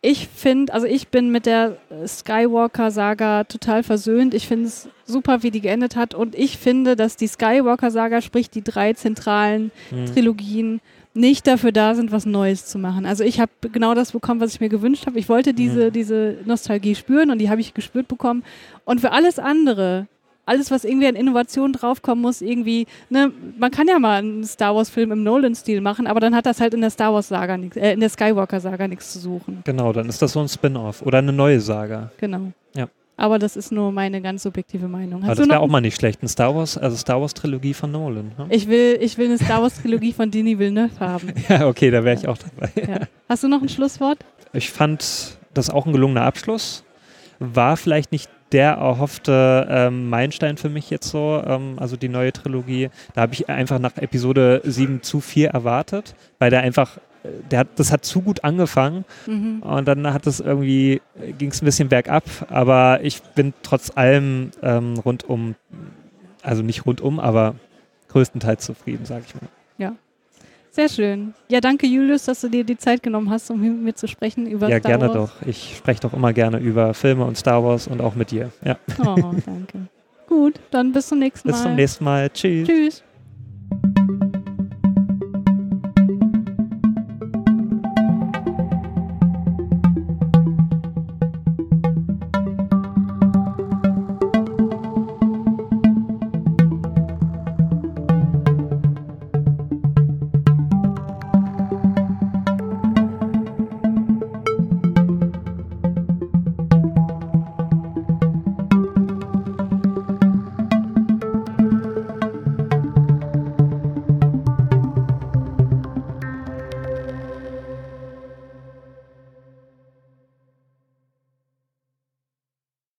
Ich 0.01 0.29
finde, 0.29 0.73
also 0.73 0.87
ich 0.87 1.09
bin 1.09 1.31
mit 1.31 1.45
der 1.45 1.77
Skywalker-Saga 2.07 3.45
total 3.45 3.83
versöhnt. 3.83 4.33
Ich 4.33 4.47
finde 4.47 4.67
es 4.67 4.89
super, 5.05 5.43
wie 5.43 5.51
die 5.51 5.61
geendet 5.61 5.97
hat. 5.97 6.15
Und 6.15 6.35
ich 6.37 6.57
finde, 6.57 6.95
dass 6.97 7.17
die 7.17 7.27
Skywalker-Saga, 7.27 8.21
sprich 8.23 8.49
die 8.51 8.63
drei 8.63 8.93
zentralen 8.93 9.71
Hm. 9.91 10.07
Trilogien, 10.07 10.81
nicht 11.15 11.47
dafür 11.49 11.73
da 11.73 11.95
sind, 11.97 12.13
was 12.13 12.27
Neues 12.27 12.67
zu 12.67 12.79
machen. 12.79 13.07
Also 13.07 13.25
ich 13.25 13.41
habe 13.41 13.51
genau 13.73 13.95
das 13.95 14.13
bekommen, 14.13 14.41
was 14.41 14.55
ich 14.55 14.61
mir 14.61 14.69
gewünscht 14.69 15.07
habe. 15.07 15.19
Ich 15.19 15.29
wollte 15.29 15.53
diese, 15.53 15.87
Mhm. 15.87 15.93
diese 15.93 16.37
Nostalgie 16.45 16.95
spüren 16.95 17.31
und 17.31 17.39
die 17.39 17.51
habe 17.51 17.61
ich 17.61 17.75
gespürt 17.75 18.07
bekommen. 18.07 18.45
Und 18.85 19.01
für 19.01 19.11
alles 19.11 19.39
andere, 19.41 20.07
alles, 20.49 20.71
was 20.71 20.85
irgendwie 20.85 21.07
an 21.07 21.15
Innovation 21.15 21.73
draufkommen 21.73 22.23
muss, 22.23 22.41
irgendwie, 22.41 22.87
ne, 23.11 23.31
man 23.59 23.71
kann 23.71 23.87
ja 23.87 23.99
mal 23.99 24.19
einen 24.19 24.45
Star 24.45 24.75
Wars-Film 24.75 25.13
im 25.13 25.23
Nolan-Stil 25.23 25.81
machen, 25.81 26.07
aber 26.07 26.21
dann 26.21 26.35
hat 26.35 26.47
das 26.47 26.61
halt 26.61 26.75
in 26.75 26.81
der 26.81 26.91
Star 26.91 27.13
Wars-Saga 27.13 27.57
nichts, 27.57 27.77
äh, 27.77 27.93
in 27.93 28.01
der 28.01 28.09
Skywalker-Saga 28.09 28.89
nichts 28.89 29.13
zu 29.13 29.19
suchen. 29.19 29.63
Genau, 29.65 29.93
dann 29.93 30.09
ist 30.09 30.21
das 30.23 30.33
so 30.33 30.41
ein 30.41 30.49
Spin-off 30.49 31.03
oder 31.03 31.19
eine 31.19 31.33
neue 31.33 31.61
Saga. 31.61 32.11
Genau. 32.19 32.53
Ja. 32.75 32.89
Aber 33.17 33.41
das 33.41 33.57
ist 33.57 33.73
nur 33.73 33.91
meine 33.91 34.23
ganz 34.23 34.45
subjektive 34.45 34.87
Meinung. 34.87 35.23
Aber 35.23 35.31
Hast 35.31 35.39
das 35.41 35.47
du 35.47 35.51
wäre 35.53 35.61
auch 35.61 35.69
mal 35.69 35.81
nicht 35.81 35.97
schlecht. 35.97 36.23
Ein 36.23 36.29
Star 36.29 36.55
Wars, 36.55 36.79
also 36.79 36.97
Star 36.97 37.21
Wars 37.21 37.35
Trilogie 37.35 37.75
von 37.75 37.91
Nolan. 37.91 38.31
Ne? 38.39 38.47
ich 38.51 38.69
will, 38.69 38.97
ich 39.01 39.19
will 39.19 39.27
eine 39.27 39.39
Star 39.39 39.61
Wars-Trilogie 39.61 40.13
von 40.13 40.31
Denis 40.31 40.59
Villeneuve 40.59 41.01
haben. 41.01 41.33
Ja, 41.49 41.67
okay, 41.67 41.91
da 41.91 42.05
wäre 42.05 42.17
ich 42.17 42.29
auch 42.29 42.39
dabei. 42.39 42.71
Ja. 42.77 43.07
Hast 43.29 43.43
du 43.43 43.49
noch 43.49 43.61
ein 43.61 43.69
Schlusswort? 43.69 44.19
Ich 44.53 44.71
fand 44.71 45.37
das 45.53 45.69
auch 45.69 45.85
ein 45.87 45.93
gelungener 45.93 46.23
Abschluss. 46.23 46.85
War 47.41 47.77
vielleicht 47.77 48.13
nicht 48.13 48.31
der 48.53 48.73
erhoffte 48.73 49.67
ähm, 49.71 50.09
Meilenstein 50.09 50.57
für 50.57 50.69
mich 50.69 50.91
jetzt 50.91 51.09
so, 51.11 51.43
ähm, 51.47 51.75
also 51.79 51.97
die 51.97 52.09
neue 52.09 52.33
Trilogie. 52.33 52.91
Da 53.15 53.23
habe 53.23 53.35
ich 53.35 53.49
einfach 53.49 53.79
nach 53.79 53.97
Episode 53.97 54.61
7 54.65 55.03
zu 55.03 55.21
viel 55.21 55.47
erwartet, 55.47 56.15
weil 56.39 56.51
der 56.51 56.61
einfach, 56.61 56.97
äh, 57.25 57.29
der 57.51 57.59
hat, 57.61 57.69
das 57.77 57.93
hat 57.93 58.05
zu 58.05 58.23
gut 58.23 58.45
angefangen 58.45 59.05
Mhm. 59.27 59.61
und 59.63 59.87
dann 59.87 60.13
hat 60.13 60.27
es 60.27 60.41
irgendwie, 60.41 61.03
ging 61.39 61.51
es 61.51 61.61
ein 61.61 61.67
bisschen 61.67 61.89
bergab, 61.89 62.25
aber 62.49 63.01
ich 63.03 63.23
bin 63.23 63.53
trotz 63.63 63.93
allem 63.97 64.51
ähm, 64.63 64.95
rundum, 65.05 65.55
also 66.43 66.63
nicht 66.63 66.87
rundum, 66.87 67.21
aber 67.21 67.55
größtenteils 68.09 68.65
zufrieden, 68.65 69.05
sage 69.05 69.25
ich 69.27 69.35
mal. 69.35 69.49
Sehr 70.71 70.89
schön. 70.89 71.35
Ja, 71.49 71.61
danke 71.61 71.87
Julius, 71.87 72.25
dass 72.25 72.41
du 72.41 72.49
dir 72.49 72.65
die 72.65 72.77
Zeit 72.77 73.03
genommen 73.03 73.31
hast, 73.31 73.51
um 73.51 73.61
mit 73.61 73.83
mir 73.83 73.95
zu 73.95 74.07
sprechen 74.07 74.47
über 74.47 74.69
ja, 74.69 74.79
Star 74.79 74.99
gerne 74.99 75.15
Wars. 75.15 75.31
doch. 75.33 75.47
Ich 75.47 75.77
spreche 75.77 76.01
doch 76.01 76.13
immer 76.13 76.33
gerne 76.33 76.59
über 76.59 76.95
Filme 76.95 77.25
und 77.25 77.37
Star 77.37 77.65
Wars 77.65 77.89
und 77.89 78.01
auch 78.01 78.15
mit 78.15 78.31
dir. 78.31 78.51
Ja. 78.65 78.77
Oh, 78.99 79.15
danke. 79.45 79.89
Gut, 80.29 80.61
dann 80.71 80.93
bis 80.93 81.09
zum 81.09 81.19
nächsten 81.19 81.49
Mal. 81.49 81.55
Bis 81.55 81.63
zum 81.63 81.75
nächsten 81.75 82.05
Mal. 82.05 82.31
Tschüss. 82.31 82.69
Tschüss. 82.69 83.03